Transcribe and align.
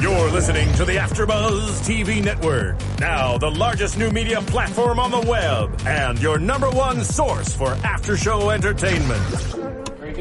You're 0.00 0.30
listening 0.30 0.72
to 0.76 0.86
the 0.86 0.96
AfterBuzz 0.96 1.82
TV 1.86 2.24
Network, 2.24 2.76
now 2.98 3.36
the 3.36 3.50
largest 3.50 3.98
new 3.98 4.10
media 4.10 4.40
platform 4.40 4.98
on 4.98 5.10
the 5.10 5.20
web, 5.20 5.78
and 5.86 6.18
your 6.18 6.38
number 6.38 6.70
one 6.70 7.04
source 7.04 7.54
for 7.54 7.72
after-show 7.84 8.48
entertainment. 8.48 9.20
Very 9.98 10.14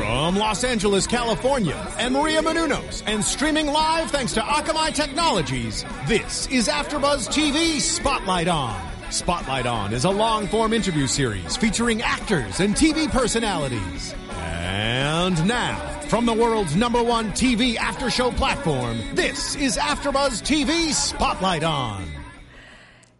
From 0.00 0.36
Los 0.36 0.64
Angeles, 0.64 1.06
California, 1.06 1.94
and 1.98 2.12
Maria 2.12 2.42
Menounos, 2.42 3.04
and 3.06 3.22
streaming 3.22 3.68
live 3.68 4.10
thanks 4.10 4.32
to 4.32 4.40
Akamai 4.40 4.92
Technologies, 4.92 5.84
this 6.08 6.48
is 6.48 6.66
AfterBuzz 6.66 7.28
TV 7.28 7.78
Spotlight 7.78 8.48
On. 8.48 8.93
Spotlight 9.14 9.64
On 9.64 9.92
is 9.94 10.04
a 10.04 10.10
long-form 10.10 10.72
interview 10.72 11.06
series 11.06 11.56
featuring 11.56 12.02
actors 12.02 12.58
and 12.58 12.74
TV 12.74 13.08
personalities. 13.08 14.12
And 14.30 15.46
now, 15.46 15.78
from 16.08 16.26
the 16.26 16.32
world's 16.32 16.74
number 16.74 17.00
one 17.00 17.30
TV 17.30 17.76
after-show 17.76 18.32
platform, 18.32 18.98
this 19.14 19.54
is 19.54 19.76
AfterBuzz 19.76 20.42
TV 20.42 20.92
Spotlight 20.92 21.62
On. 21.62 22.04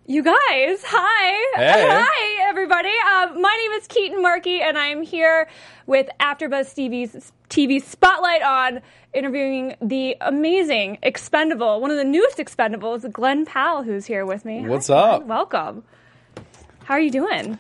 You 0.07 0.25
guys, 0.25 0.83
hi. 0.85 1.55
Hey. 1.55 1.87
Hi, 1.89 2.49
everybody. 2.49 2.91
Uh, 3.07 3.39
my 3.39 3.57
name 3.63 3.71
is 3.81 3.87
Keaton 3.87 4.21
Markey, 4.21 4.61
and 4.61 4.77
I'm 4.77 5.03
here 5.03 5.49
with 5.87 6.09
AfterBuzz 6.19 6.75
TV's 6.75 7.33
TV 7.55 7.81
Spotlight 7.81 8.43
on, 8.43 8.81
interviewing 9.13 9.77
the 9.81 10.17
amazing 10.21 10.99
Expendable, 11.05 11.81
one 11.81 11.93
of 11.93 11.97
the 11.97 12.03
newest 12.03 12.39
Expendables, 12.39 13.09
Glen 13.13 13.47
Powell, 13.47 13.85
who's 13.85 14.07
here 14.07 14.27
with 14.27 14.45
me. 14.45 14.67
What's 14.67 14.89
Hi, 14.89 14.95
up? 14.95 15.19
Glen. 15.19 15.29
Welcome. 15.29 15.85
How 16.83 16.95
are 16.95 17.01
you 17.01 17.13
doing? 17.13 17.57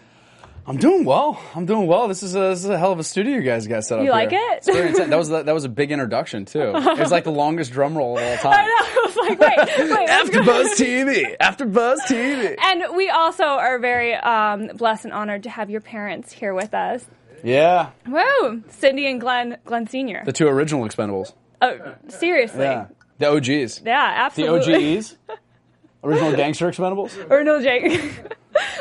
I'm 0.67 0.79
doing 0.79 1.05
well. 1.05 1.41
I'm 1.55 1.65
doing 1.65 1.87
well. 1.87 2.09
This 2.09 2.25
is 2.25 2.35
a, 2.35 2.41
this 2.41 2.65
is 2.65 2.71
a 2.71 2.77
hell 2.77 2.91
of 2.91 2.99
a 2.99 3.05
studio 3.05 3.37
you 3.37 3.43
guys 3.43 3.69
got 3.69 3.85
set 3.85 4.01
up. 4.01 4.05
You 4.05 4.11
like 4.11 4.31
here. 4.31 4.41
it? 4.41 4.57
It's 4.59 4.67
very 4.67 4.89
intense. 4.89 5.11
That 5.11 5.17
was 5.17 5.29
that 5.45 5.55
was 5.55 5.65
a 5.65 5.69
big 5.69 5.93
introduction 5.93 6.45
too. 6.45 6.73
It 6.75 6.99
was 6.99 7.13
like 7.13 7.23
the 7.23 7.31
longest 7.31 7.71
drum 7.71 7.97
roll 7.97 8.19
of 8.19 8.25
all 8.25 8.37
time. 8.39 8.53
I 8.53 8.63
know. 8.63 8.71
I 8.71 9.03
was 9.05 9.17
like, 9.17 9.39
wait, 9.79 9.91
wait. 9.91 10.09
After 10.09 10.43
Buzz 10.43 10.67
TV. 10.71 11.37
AfterBuzz 11.41 11.99
TV. 12.09 12.57
And 12.61 12.97
we 12.97 13.11
also 13.11 13.45
are 13.45 13.79
very 13.79 14.15
um, 14.15 14.69
blessed 14.75 15.05
and 15.05 15.15
honored 15.15 15.45
to 15.45 15.51
have 15.51 15.71
your 15.71 15.83
parents 15.83 16.33
here 16.33 16.53
with 16.53 16.75
us. 16.75 17.07
Yeah, 17.45 17.91
Whoa, 18.09 18.63
Cindy 18.71 19.07
and 19.07 19.21
Glen, 19.21 19.59
Glen 19.65 19.87
Senior. 19.87 20.23
the 20.25 20.33
two 20.33 20.49
original 20.49 20.85
Expendables. 20.89 21.35
Oh, 21.63 21.79
seriously? 22.09 22.65
Yeah, 22.65 22.87
the 23.19 23.27
OGs. 23.31 23.83
Yeah, 23.85 24.13
absolutely. 24.17 24.59
The 24.59 24.59
absolutely. 24.59 24.97
OGs. 24.99 25.17
Original 26.05 26.33
Gangster 26.37 26.69
Expendables. 26.71 27.31
or 27.31 27.45
no, 27.45 27.63
Jake. 27.63 28.13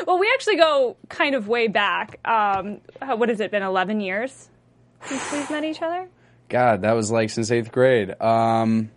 well, 0.06 0.18
we 0.18 0.30
actually 0.34 0.56
go 0.56 0.96
kind 1.08 1.34
of 1.34 1.48
way 1.48 1.68
back. 1.68 2.18
Um, 2.26 2.80
how- 3.00 3.16
what 3.16 3.28
has 3.30 3.40
it 3.40 3.50
been? 3.50 3.62
Eleven 3.62 4.00
years 4.00 4.48
since 5.06 5.32
we've 5.32 5.50
met 5.50 5.64
each 5.64 5.80
other. 5.80 6.06
God, 6.50 6.82
that 6.82 6.92
was 6.92 7.10
like 7.10 7.30
since 7.30 7.50
eighth 7.50 7.72
grade. 7.72 8.10
Um, 8.20 8.90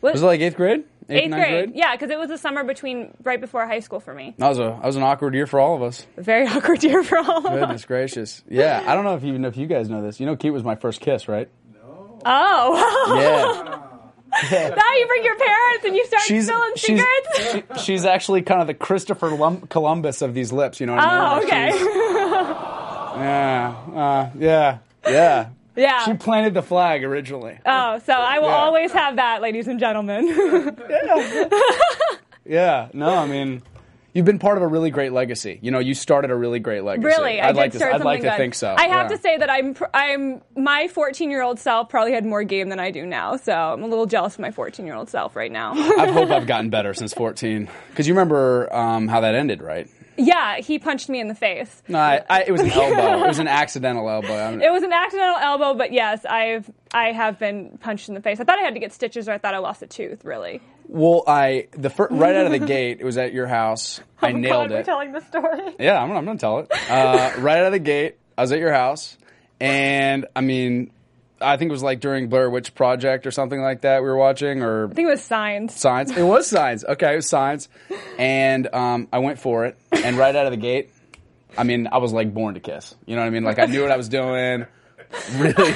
What? 0.00 0.14
was 0.14 0.22
it 0.22 0.26
like 0.26 0.40
eighth 0.40 0.56
grade? 0.56 0.84
Eighth 1.08 1.30
ninth 1.30 1.42
grade? 1.48 1.72
Yeah, 1.74 1.92
because 1.94 2.10
it 2.10 2.18
was 2.18 2.28
the 2.28 2.38
summer 2.38 2.64
between 2.64 3.14
right 3.22 3.40
before 3.40 3.66
high 3.66 3.80
school 3.80 4.00
for 4.00 4.14
me. 4.14 4.34
That 4.38 4.48
was 4.48 4.58
a 4.58 4.62
that 4.80 4.84
was 4.84 4.96
an 4.96 5.02
awkward 5.02 5.34
year 5.34 5.46
for 5.46 5.60
all 5.60 5.74
of 5.76 5.82
us. 5.82 6.06
A 6.16 6.22
very 6.22 6.46
awkward 6.48 6.82
year 6.84 7.02
for 7.04 7.18
all 7.18 7.38
of 7.38 7.46
us. 7.46 7.58
Goodness 7.60 7.84
gracious. 7.84 8.42
Yeah, 8.48 8.82
I 8.86 8.94
don't 8.94 9.04
know 9.04 9.14
if 9.16 9.22
you 9.24 9.38
know 9.38 9.48
if 9.48 9.56
you 9.56 9.66
guys 9.66 9.88
know 9.88 10.02
this. 10.02 10.20
You 10.20 10.26
know, 10.26 10.36
Kate 10.36 10.50
was 10.50 10.64
my 10.64 10.76
first 10.76 11.00
kiss, 11.00 11.28
right? 11.28 11.48
No. 11.74 12.20
Oh, 12.24 13.90
Yeah. 14.50 14.68
now 14.70 14.92
you 14.98 15.06
bring 15.06 15.22
your 15.24 15.36
parents 15.38 15.84
and 15.84 15.94
you 15.94 16.04
start 16.06 16.22
she's 16.24 16.46
spilling 16.46 16.72
she's, 16.74 17.00
secrets. 17.00 17.78
she- 17.78 17.84
she's 17.84 18.04
actually 18.04 18.42
kind 18.42 18.60
of 18.60 18.66
the 18.66 18.74
Christopher 18.74 19.30
Lum- 19.30 19.60
Columbus 19.68 20.22
of 20.22 20.34
these 20.34 20.52
lips. 20.52 20.80
You 20.80 20.86
know 20.86 20.96
what 20.96 21.04
I 21.04 21.38
mean? 21.38 21.44
oh, 21.44 21.46
okay. 21.46 22.70
Yeah, 23.14 23.76
uh, 23.94 24.30
yeah, 24.38 24.78
yeah. 25.06 25.48
Yeah. 25.76 26.04
She 26.04 26.14
planted 26.14 26.54
the 26.54 26.62
flag 26.62 27.04
originally. 27.04 27.58
oh, 27.66 27.98
so 28.00 28.12
I 28.12 28.38
will 28.38 28.48
Yeah. 28.48 28.54
always 28.56 28.92
have 28.92 29.16
that, 29.16 29.42
ladies 29.42 29.68
and 29.68 29.78
gentlemen. 29.80 30.28
Yeah. 30.90 31.44
yeah. 32.44 32.88
No, 32.92 33.08
I 33.14 33.26
mean. 33.26 33.62
You've 34.12 34.24
been 34.26 34.38
part 34.38 34.56
of 34.56 34.62
a 34.62 34.68
really 34.68 34.90
great 34.92 35.12
legacy. 35.12 35.58
You 35.60 35.72
know, 35.72 35.80
you 35.80 35.92
started 35.92 36.30
a 36.30 36.36
really 36.36 36.60
great 36.60 36.84
legacy. 36.84 37.04
Really, 37.04 37.40
I 37.40 37.48
I'd 37.48 37.54
did 37.54 37.56
like 37.58 37.72
to. 37.72 37.78
start 37.78 37.94
I'd 37.94 37.94
something 37.94 38.04
like 38.06 38.20
to 38.20 38.28
good. 38.28 38.36
think 38.36 38.54
so. 38.54 38.72
I 38.78 38.86
have 38.86 39.10
yeah. 39.10 39.16
to 39.16 39.20
say 39.20 39.36
that 39.38 39.50
I'm 39.50 39.74
I'm 39.92 40.40
my 40.56 40.86
14 40.86 41.32
year 41.32 41.42
old 41.42 41.58
self 41.58 41.88
probably 41.88 42.12
had 42.12 42.24
more 42.24 42.44
game 42.44 42.68
than 42.68 42.78
I 42.78 42.92
do 42.92 43.04
now, 43.04 43.34
so 43.36 43.52
I'm 43.52 43.82
a 43.82 43.88
little 43.88 44.06
jealous 44.06 44.34
of 44.34 44.38
my 44.38 44.52
14 44.52 44.86
year 44.86 44.94
old 44.94 45.10
self 45.10 45.34
right 45.34 45.50
now. 45.50 45.72
I 45.72 46.12
hope 46.12 46.30
I've 46.30 46.46
gotten 46.46 46.70
better 46.70 46.94
since 46.94 47.12
14. 47.12 47.68
Because 47.90 48.06
you 48.06 48.14
remember 48.14 48.72
um, 48.72 49.08
how 49.08 49.18
that 49.22 49.34
ended, 49.34 49.60
right? 49.60 49.88
Yeah, 50.16 50.58
he 50.58 50.78
punched 50.78 51.08
me 51.08 51.20
in 51.20 51.28
the 51.28 51.34
face. 51.34 51.82
No, 51.88 51.98
I, 51.98 52.22
I, 52.28 52.42
it 52.44 52.52
was 52.52 52.60
an 52.60 52.70
elbow. 52.70 53.24
It 53.24 53.26
was 53.28 53.38
an 53.38 53.48
accidental 53.62 54.08
elbow. 54.08 54.34
I'm- 54.34 54.62
It 54.62 54.72
was 54.72 54.82
an 54.82 54.92
accidental 54.92 55.36
elbow, 55.36 55.74
but 55.74 55.92
yes, 55.92 56.24
I've 56.24 56.70
I 56.92 57.12
have 57.12 57.38
been 57.38 57.78
punched 57.80 58.08
in 58.08 58.14
the 58.14 58.20
face. 58.20 58.38
I 58.40 58.44
thought 58.44 58.58
I 58.58 58.62
had 58.62 58.74
to 58.74 58.80
get 58.80 58.92
stitches, 58.92 59.28
or 59.28 59.32
I 59.32 59.38
thought 59.38 59.54
I 59.54 59.58
lost 59.58 59.82
a 59.82 59.86
tooth. 59.86 60.24
Really, 60.24 60.60
Well, 60.88 61.24
I 61.26 61.68
the 61.72 61.90
fir- 61.90 62.08
right 62.10 62.34
out 62.36 62.46
of 62.46 62.52
the 62.52 62.58
gate, 62.66 62.98
it 63.00 63.04
was 63.04 63.18
at 63.18 63.32
your 63.32 63.46
house. 63.46 64.00
I 64.22 64.28
oh, 64.30 64.32
nailed 64.36 64.52
God, 64.68 64.70
We're 64.70 64.78
it. 64.80 64.84
telling 64.86 65.12
the 65.12 65.20
story. 65.20 65.74
Yeah, 65.78 66.00
I'm, 66.02 66.10
I'm 66.12 66.24
gonna 66.24 66.38
tell 66.38 66.60
it. 66.60 66.70
Uh, 66.90 67.32
right 67.38 67.58
out 67.58 67.66
of 67.66 67.72
the 67.72 67.78
gate, 67.78 68.16
I 68.38 68.42
was 68.42 68.52
at 68.52 68.58
your 68.60 68.72
house, 68.72 69.18
and 69.60 70.26
I 70.36 70.40
mean, 70.40 70.90
I 71.40 71.56
think 71.56 71.68
it 71.68 71.72
was 71.72 71.82
like 71.82 72.00
during 72.00 72.28
Blair 72.28 72.48
Witch 72.48 72.74
Project 72.74 73.26
or 73.26 73.30
something 73.30 73.60
like 73.60 73.82
that 73.82 74.02
we 74.02 74.08
were 74.08 74.16
watching, 74.16 74.62
or 74.62 74.86
I 74.90 74.94
think 74.94 75.06
it 75.06 75.10
was 75.10 75.22
signs. 75.22 75.74
Science. 75.74 76.16
It 76.16 76.22
was 76.22 76.46
science. 76.46 76.84
Okay, 76.84 77.12
it 77.12 77.16
was 77.16 77.28
science, 77.28 77.68
and 78.18 78.72
um, 78.72 79.08
I 79.12 79.18
went 79.18 79.38
for 79.38 79.66
it, 79.66 79.76
and 79.92 80.16
right 80.16 80.34
out 80.34 80.46
of 80.46 80.52
the 80.52 80.56
gate, 80.58 80.90
I 81.58 81.64
mean, 81.64 81.88
I 81.90 81.98
was 81.98 82.12
like 82.12 82.32
born 82.32 82.54
to 82.54 82.60
kiss. 82.60 82.94
You 83.06 83.16
know 83.16 83.22
what 83.22 83.26
I 83.26 83.30
mean? 83.30 83.44
Like 83.44 83.58
I 83.58 83.66
knew 83.66 83.82
what 83.82 83.90
I 83.90 83.96
was 83.96 84.08
doing. 84.08 84.66
Really. 85.36 85.74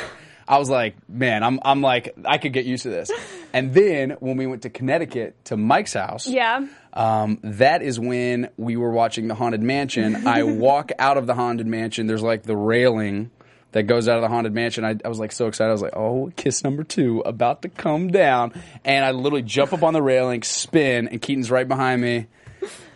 I 0.50 0.58
was 0.58 0.70
like, 0.70 0.96
man, 1.10 1.42
I'm, 1.44 1.60
I'm 1.62 1.82
like, 1.82 2.16
I 2.24 2.38
could 2.38 2.54
get 2.54 2.64
used 2.64 2.84
to 2.84 2.88
this. 2.88 3.10
And 3.52 3.74
then 3.74 4.12
when 4.20 4.38
we 4.38 4.46
went 4.46 4.62
to 4.62 4.70
Connecticut 4.70 5.44
to 5.46 5.58
Mike's 5.58 5.92
house, 5.92 6.26
Yeah. 6.26 6.66
um, 6.94 7.38
that 7.42 7.82
is 7.82 8.00
when 8.00 8.48
we 8.56 8.76
were 8.76 8.90
watching 8.90 9.28
the 9.28 9.34
Haunted 9.34 9.62
Mansion. 9.62 10.26
I 10.26 10.44
walk 10.44 10.90
out 10.98 11.18
of 11.18 11.26
the 11.26 11.34
Haunted 11.34 11.66
Mansion. 11.66 12.06
There's 12.06 12.22
like 12.22 12.44
the 12.44 12.56
railing 12.56 13.30
that 13.72 13.82
goes 13.84 14.08
out 14.08 14.16
of 14.16 14.22
the 14.22 14.28
Haunted 14.28 14.54
Mansion. 14.54 14.84
I, 14.84 14.96
I 15.04 15.08
was 15.08 15.18
like 15.18 15.32
so 15.32 15.46
excited. 15.46 15.68
I 15.68 15.72
was 15.72 15.82
like, 15.82 15.94
oh, 15.96 16.32
kiss 16.36 16.64
number 16.64 16.84
two 16.84 17.20
about 17.26 17.62
to 17.62 17.68
come 17.68 18.08
down. 18.08 18.52
And 18.84 19.04
I 19.04 19.10
literally 19.10 19.42
jump 19.42 19.72
up 19.72 19.82
on 19.82 19.92
the 19.92 20.02
railing, 20.02 20.42
spin, 20.42 21.08
and 21.08 21.20
Keaton's 21.20 21.50
right 21.50 21.68
behind 21.68 22.00
me. 22.00 22.26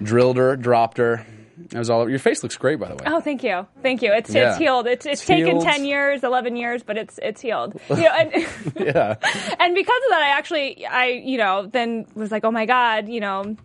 Drilled 0.02 0.36
her, 0.38 0.56
dropped 0.56 0.98
her. 0.98 1.26
It 1.70 1.78
was 1.78 1.88
all. 1.90 2.08
Your 2.08 2.18
face 2.18 2.42
looks 2.42 2.56
great, 2.56 2.80
by 2.80 2.88
the 2.88 2.94
way. 2.94 3.04
Oh, 3.06 3.20
thank 3.20 3.44
you, 3.44 3.66
thank 3.82 4.02
you. 4.02 4.12
It's 4.12 4.34
Yeah. 4.34 4.50
it's 4.50 4.58
healed. 4.58 4.86
It's 4.86 5.06
it's, 5.06 5.20
It's 5.20 5.26
taken 5.26 5.46
healed. 5.46 5.62
ten 5.64 5.84
years, 5.84 6.24
eleven 6.24 6.56
years, 6.56 6.82
but 6.82 6.98
it's 6.98 7.18
it's 7.22 7.40
healed. 7.40 7.80
You 7.88 7.96
know, 7.96 8.10
and, 8.10 8.32
Yeah. 8.78 9.14
and 9.60 9.74
because 9.74 10.00
of 10.04 10.10
that, 10.10 10.22
I 10.22 10.36
actually 10.36 10.84
I 10.86 11.06
you 11.06 11.38
know 11.38 11.66
then 11.66 12.06
was 12.14 12.30
like, 12.32 12.44
oh 12.44 12.50
my 12.50 12.66
god, 12.66 13.08
you 13.08 13.20
know. 13.20 13.56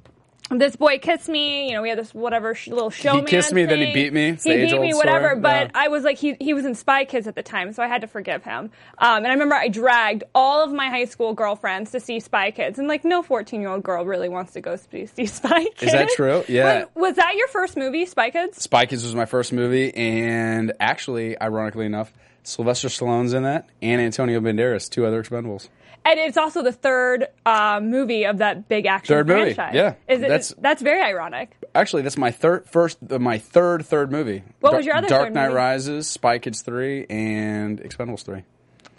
This 0.49 0.75
boy 0.77 0.99
kissed 0.99 1.27
me. 1.27 1.67
You 1.67 1.73
know, 1.73 1.81
we 1.81 1.89
had 1.89 1.97
this 1.97 2.13
whatever 2.13 2.55
sh- 2.55 2.69
little 2.69 2.89
showman. 2.89 3.25
He 3.25 3.29
kissed 3.31 3.51
me, 3.51 3.65
then 3.65 3.79
he 3.79 3.93
beat 3.93 4.13
me. 4.13 4.29
It's 4.29 4.43
He 4.45 4.55
beat 4.55 4.79
me, 4.79 4.93
whatever. 4.93 5.29
story. 5.29 5.41
But 5.41 5.67
Yeah. 5.67 5.71
I 5.75 5.87
was 5.89 6.03
like, 6.03 6.17
he 6.17 6.35
he 6.39 6.53
was 6.53 6.65
in 6.65 6.73
Spy 6.75 7.03
Kids 7.05 7.27
at 7.27 7.35
the 7.35 7.43
time, 7.43 7.73
so 7.73 7.83
I 7.83 7.87
had 7.87 8.01
to 8.01 8.07
forgive 8.07 8.43
him. 8.43 8.71
Um, 8.97 9.17
and 9.17 9.27
I 9.27 9.31
remember 9.31 9.55
I 9.55 9.67
dragged 9.67 10.23
all 10.33 10.63
of 10.63 10.71
my 10.71 10.89
high 10.89 11.05
school 11.05 11.33
girlfriends 11.33 11.91
to 11.91 11.99
see 11.99 12.19
Spy 12.21 12.51
Kids, 12.51 12.79
and 12.79 12.87
like 12.87 13.03
no 13.03 13.21
fourteen 13.23 13.59
year 13.61 13.69
old 13.69 13.83
girl 13.83 14.05
really 14.05 14.29
wants 14.29 14.53
to 14.53 14.61
go 14.61 14.77
see, 14.77 15.05
see 15.07 15.25
Spy 15.27 15.65
Kids. 15.75 15.83
Is 15.83 15.91
that 15.91 16.09
true? 16.11 16.43
Yeah. 16.47 16.79
Wait, 16.79 16.87
was 16.95 17.15
that 17.17 17.35
your 17.35 17.47
first 17.49 17.75
movie, 17.75 18.05
Spy 18.05 18.29
Kids? 18.29 18.61
Spy 18.63 18.85
Kids 18.85 19.03
was 19.03 19.15
my 19.15 19.25
first 19.25 19.51
movie, 19.51 19.93
and 19.95 20.71
actually, 20.79 21.39
ironically 21.41 21.85
enough, 21.85 22.13
Sylvester 22.43 22.87
Stallone's 22.87 23.33
in 23.33 23.43
that, 23.43 23.67
and 23.81 23.99
Antonio 24.01 24.39
Banderas, 24.39 24.89
two 24.89 25.05
other 25.05 25.21
Expendables. 25.21 25.67
And 26.09 26.19
it's 26.19 26.37
also 26.37 26.61
the 26.63 26.71
third 26.71 27.27
uh, 27.45 27.79
movie 27.83 28.25
of 28.25 28.37
that 28.37 28.69
big 28.69 28.85
action 28.85 29.13
Third 29.13 29.27
movie, 29.27 29.53
franchise. 29.53 29.75
yeah. 29.75 29.93
Is 30.07 30.19
it, 30.19 30.29
That's- 30.29 30.53
that's 30.57 30.81
very 30.81 31.01
ironic. 31.01 31.57
Actually, 31.75 32.01
that's 32.03 32.17
my 32.17 32.31
third, 32.31 32.65
first, 32.65 32.97
uh, 33.09 33.19
my 33.19 33.37
third, 33.37 33.85
third 33.85 34.11
movie. 34.11 34.43
What 34.61 34.71
Dar- 34.71 34.77
was 34.77 34.85
your 34.85 34.95
other 34.95 35.07
Dark 35.09 35.33
Knight 35.33 35.47
movie? 35.47 35.55
Rises, 35.55 36.07
Spy 36.09 36.39
Kids 36.39 36.61
three, 36.61 37.05
and 37.09 37.81
Expendables 37.81 38.23
three. 38.23 38.43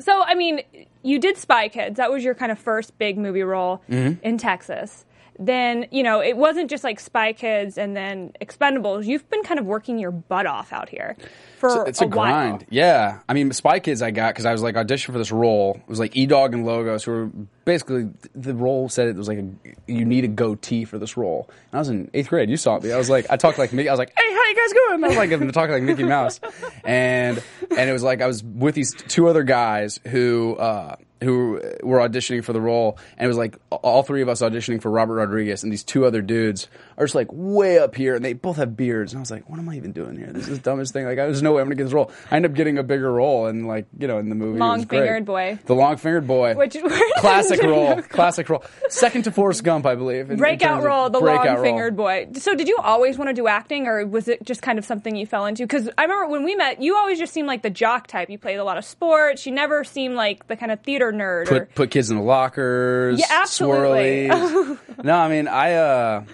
So, 0.00 0.22
I 0.22 0.34
mean, 0.34 0.60
you 1.02 1.18
did 1.18 1.36
Spy 1.38 1.68
Kids. 1.68 1.96
That 1.96 2.12
was 2.12 2.22
your 2.22 2.34
kind 2.34 2.52
of 2.52 2.58
first 2.58 2.96
big 2.98 3.18
movie 3.18 3.42
role 3.42 3.82
Mm-hmm. 3.90 4.24
in 4.24 4.38
Texas. 4.38 5.04
Then 5.38 5.86
you 5.90 6.02
know 6.02 6.20
it 6.20 6.36
wasn't 6.36 6.68
just 6.68 6.82
like 6.82 6.98
Spy 6.98 7.32
Kids 7.32 7.78
and 7.78 7.96
then 7.96 8.32
Expendables. 8.40 9.06
You've 9.06 9.28
been 9.30 9.42
kind 9.42 9.60
of 9.60 9.66
working 9.66 9.98
your 9.98 10.10
butt 10.10 10.46
off 10.46 10.72
out 10.72 10.88
here 10.88 11.16
for 11.58 11.86
it's 11.86 12.00
a, 12.00 12.06
a, 12.06 12.08
grind. 12.08 12.66
Yeah, 12.70 13.20
I 13.28 13.34
mean, 13.34 13.52
Spy 13.52 13.78
Kids 13.78 14.02
I 14.02 14.10
got 14.10 14.34
because 14.34 14.46
I 14.46 14.52
was 14.52 14.62
like 14.62 14.74
auditioned 14.74 15.12
for 15.12 15.18
this 15.18 15.30
role. 15.30 15.76
It 15.76 15.88
was 15.88 16.00
like 16.00 16.16
E 16.16 16.26
Dog 16.26 16.54
and 16.54 16.66
Logos, 16.66 17.04
who 17.04 17.12
were 17.12 17.26
basically 17.64 18.10
the 18.34 18.54
role 18.54 18.88
said 18.88 19.08
it 19.08 19.16
was 19.16 19.28
like 19.28 19.38
a, 19.38 19.48
you 19.86 20.04
need 20.04 20.24
a 20.24 20.28
goatee 20.28 20.84
for 20.84 20.98
this 20.98 21.16
role. 21.16 21.48
And 21.70 21.74
I 21.74 21.78
was 21.78 21.88
in 21.88 22.10
eighth 22.14 22.28
grade. 22.28 22.50
You 22.50 22.56
saw 22.56 22.78
me. 22.80 22.92
I 22.92 22.98
was 22.98 23.10
like, 23.10 23.26
I 23.30 23.36
talked 23.36 23.58
like 23.58 23.72
Mickey. 23.72 23.88
I 23.88 23.92
was 23.92 23.98
like, 23.98 24.12
hey, 24.16 24.34
how 24.34 24.44
you 24.48 24.56
guys 24.56 24.72
going? 24.72 25.04
I 25.04 25.08
was 25.08 25.16
like, 25.16 25.32
I'm 25.32 25.52
talking 25.52 25.72
like 25.72 25.82
Mickey 25.82 26.04
Mouse, 26.04 26.40
and 26.84 27.42
and 27.70 27.90
it 27.90 27.92
was 27.92 28.02
like 28.02 28.22
I 28.22 28.26
was 28.26 28.42
with 28.42 28.74
these 28.74 28.92
two 28.92 29.28
other 29.28 29.44
guys 29.44 30.00
who. 30.04 30.56
uh 30.56 30.96
who 31.22 31.60
were 31.82 31.98
auditioning 31.98 32.44
for 32.44 32.52
the 32.52 32.60
role, 32.60 32.98
and 33.16 33.24
it 33.24 33.28
was 33.28 33.36
like 33.36 33.56
all 33.70 34.02
three 34.02 34.22
of 34.22 34.28
us 34.28 34.40
auditioning 34.40 34.80
for 34.80 34.90
Robert 34.90 35.14
Rodriguez, 35.14 35.62
and 35.62 35.72
these 35.72 35.84
two 35.84 36.04
other 36.04 36.22
dudes 36.22 36.68
are 36.98 37.04
just 37.06 37.14
like 37.14 37.28
way 37.30 37.78
up 37.78 37.94
here, 37.94 38.14
and 38.16 38.24
they 38.24 38.32
both 38.34 38.56
have 38.56 38.76
beards, 38.76 39.12
and 39.12 39.18
I 39.18 39.22
was 39.22 39.30
like, 39.30 39.48
what 39.48 39.58
am 39.58 39.68
I 39.68 39.76
even 39.76 39.92
doing 39.92 40.16
here? 40.16 40.26
This 40.32 40.48
is 40.48 40.58
the 40.58 40.62
dumbest 40.62 40.92
thing. 40.92 41.06
Like, 41.06 41.16
there's 41.16 41.42
no 41.42 41.52
way 41.52 41.62
I'm 41.62 41.66
gonna 41.68 41.76
get 41.76 41.84
this 41.84 41.92
role. 41.92 42.10
I 42.30 42.36
end 42.36 42.44
up 42.44 42.54
getting 42.54 42.76
a 42.76 42.82
bigger 42.82 43.10
role, 43.12 43.46
and 43.46 43.66
like, 43.66 43.86
you 43.98 44.06
know, 44.08 44.18
in 44.18 44.28
the 44.28 44.34
movie, 44.34 44.50
it 44.58 44.60
was. 44.60 44.68
Long-fingered 44.68 45.24
boy. 45.24 45.58
the 45.64 45.74
long 45.74 45.96
fingered 45.96 46.26
boy, 46.26 46.54
Which 46.56 46.76
classic 47.16 47.62
role, 47.62 48.02
classic 48.02 48.48
role, 48.50 48.64
second 48.88 49.22
to 49.22 49.30
Forrest 49.32 49.64
Gump, 49.64 49.86
I 49.86 49.94
believe. 49.94 50.26
in- 50.26 50.32
in 50.32 50.36
breakout 50.38 50.78
of 50.78 50.84
role, 50.84 51.08
the 51.08 51.20
long 51.20 51.62
fingered 51.62 51.96
boy. 51.96 52.28
So, 52.34 52.54
did 52.54 52.68
you 52.68 52.76
always 52.82 53.16
want 53.16 53.28
to 53.30 53.34
do 53.34 53.46
acting, 53.46 53.86
or 53.86 54.04
was 54.06 54.28
it 54.28 54.42
just 54.44 54.60
kind 54.62 54.78
of 54.78 54.84
something 54.84 55.14
you 55.16 55.24
fell 55.26 55.46
into? 55.46 55.62
Because 55.62 55.88
I 55.96 56.02
remember 56.02 56.26
when 56.28 56.44
we 56.44 56.56
met, 56.56 56.82
you 56.82 56.96
always 56.96 57.18
just 57.18 57.32
seemed 57.32 57.46
like 57.48 57.62
the 57.62 57.70
jock 57.70 58.08
type. 58.08 58.28
You 58.28 58.38
played 58.38 58.56
a 58.56 58.64
lot 58.64 58.76
of 58.76 58.84
sports. 58.84 59.46
You 59.46 59.52
never 59.52 59.84
seemed 59.84 60.16
like 60.16 60.48
the 60.48 60.56
kind 60.56 60.72
of 60.72 60.80
theater 60.80 61.12
nerd. 61.12 61.42
or, 61.52 61.60
Put 61.60 61.74
put 61.76 61.90
kids 61.92 62.10
in 62.10 62.16
the 62.16 62.22
lockers. 62.24 63.20
Yeah, 63.20 63.26
absolutely. 63.30 64.26
no, 65.04 65.14
I 65.14 65.28
mean, 65.28 65.46
I, 65.48 65.74
uh, 65.74 66.24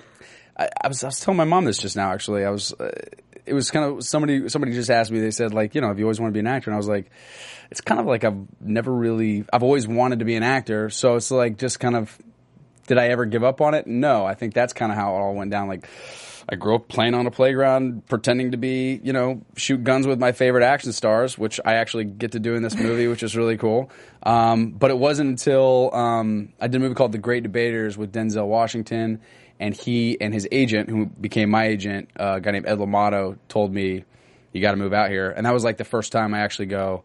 I, 0.56 0.68
I 0.82 0.88
was 0.88 1.02
I 1.02 1.08
was 1.08 1.20
telling 1.20 1.36
my 1.36 1.44
mom 1.44 1.64
this 1.64 1.78
just 1.78 1.96
now. 1.96 2.12
Actually, 2.12 2.44
I 2.44 2.50
was. 2.50 2.72
Uh, 2.72 2.90
it 3.46 3.52
was 3.52 3.70
kind 3.70 3.84
of 3.84 4.04
somebody. 4.04 4.48
Somebody 4.48 4.72
just 4.72 4.90
asked 4.90 5.10
me. 5.10 5.20
They 5.20 5.30
said 5.30 5.52
like, 5.52 5.74
you 5.74 5.80
know, 5.80 5.90
if 5.90 5.98
you 5.98 6.04
always 6.04 6.20
want 6.20 6.32
to 6.32 6.34
be 6.34 6.40
an 6.40 6.46
actor, 6.46 6.70
and 6.70 6.74
I 6.74 6.78
was 6.78 6.88
like, 6.88 7.10
it's 7.70 7.80
kind 7.80 8.00
of 8.00 8.06
like 8.06 8.24
I've 8.24 8.38
never 8.60 8.92
really. 8.92 9.44
I've 9.52 9.62
always 9.62 9.86
wanted 9.86 10.20
to 10.20 10.24
be 10.24 10.36
an 10.36 10.42
actor, 10.42 10.90
so 10.90 11.16
it's 11.16 11.30
like 11.30 11.58
just 11.58 11.80
kind 11.80 11.96
of. 11.96 12.16
Did 12.86 12.98
I 12.98 13.08
ever 13.08 13.24
give 13.24 13.42
up 13.42 13.62
on 13.62 13.72
it? 13.72 13.86
No. 13.86 14.26
I 14.26 14.34
think 14.34 14.52
that's 14.52 14.74
kind 14.74 14.92
of 14.92 14.98
how 14.98 15.16
it 15.16 15.18
all 15.18 15.34
went 15.34 15.50
down. 15.50 15.68
Like. 15.68 15.88
I 16.46 16.56
grew 16.56 16.74
up 16.74 16.88
playing 16.88 17.14
on 17.14 17.26
a 17.26 17.30
playground, 17.30 18.06
pretending 18.06 18.50
to 18.50 18.58
be, 18.58 19.00
you 19.02 19.14
know, 19.14 19.40
shoot 19.56 19.82
guns 19.82 20.06
with 20.06 20.18
my 20.18 20.32
favorite 20.32 20.62
action 20.62 20.92
stars, 20.92 21.38
which 21.38 21.58
I 21.64 21.76
actually 21.76 22.04
get 22.04 22.32
to 22.32 22.38
do 22.38 22.54
in 22.54 22.62
this 22.62 22.74
movie, 22.76 23.06
which 23.06 23.22
is 23.22 23.34
really 23.34 23.56
cool. 23.56 23.90
Um, 24.22 24.72
but 24.72 24.90
it 24.90 24.98
wasn't 24.98 25.30
until 25.30 25.94
um, 25.94 26.52
I 26.60 26.66
did 26.66 26.76
a 26.76 26.80
movie 26.80 26.94
called 26.94 27.12
The 27.12 27.18
Great 27.18 27.44
Debaters 27.44 27.96
with 27.96 28.12
Denzel 28.12 28.46
Washington, 28.46 29.22
and 29.60 29.74
he 29.74 30.20
and 30.20 30.32
his 30.32 30.48
agent, 30.50 30.88
who 30.88 31.06
became 31.06 31.50
my 31.50 31.66
agent, 31.66 32.10
uh, 32.18 32.34
a 32.36 32.40
guy 32.40 32.50
named 32.52 32.66
Ed 32.66 32.78
Lamato, 32.78 33.38
told 33.48 33.72
me, 33.72 34.04
"You 34.52 34.60
got 34.60 34.72
to 34.72 34.76
move 34.76 34.92
out 34.92 35.10
here." 35.10 35.30
And 35.30 35.46
that 35.46 35.54
was 35.54 35.64
like 35.64 35.76
the 35.76 35.84
first 35.84 36.12
time 36.12 36.34
I 36.34 36.40
actually 36.40 36.66
go. 36.66 37.04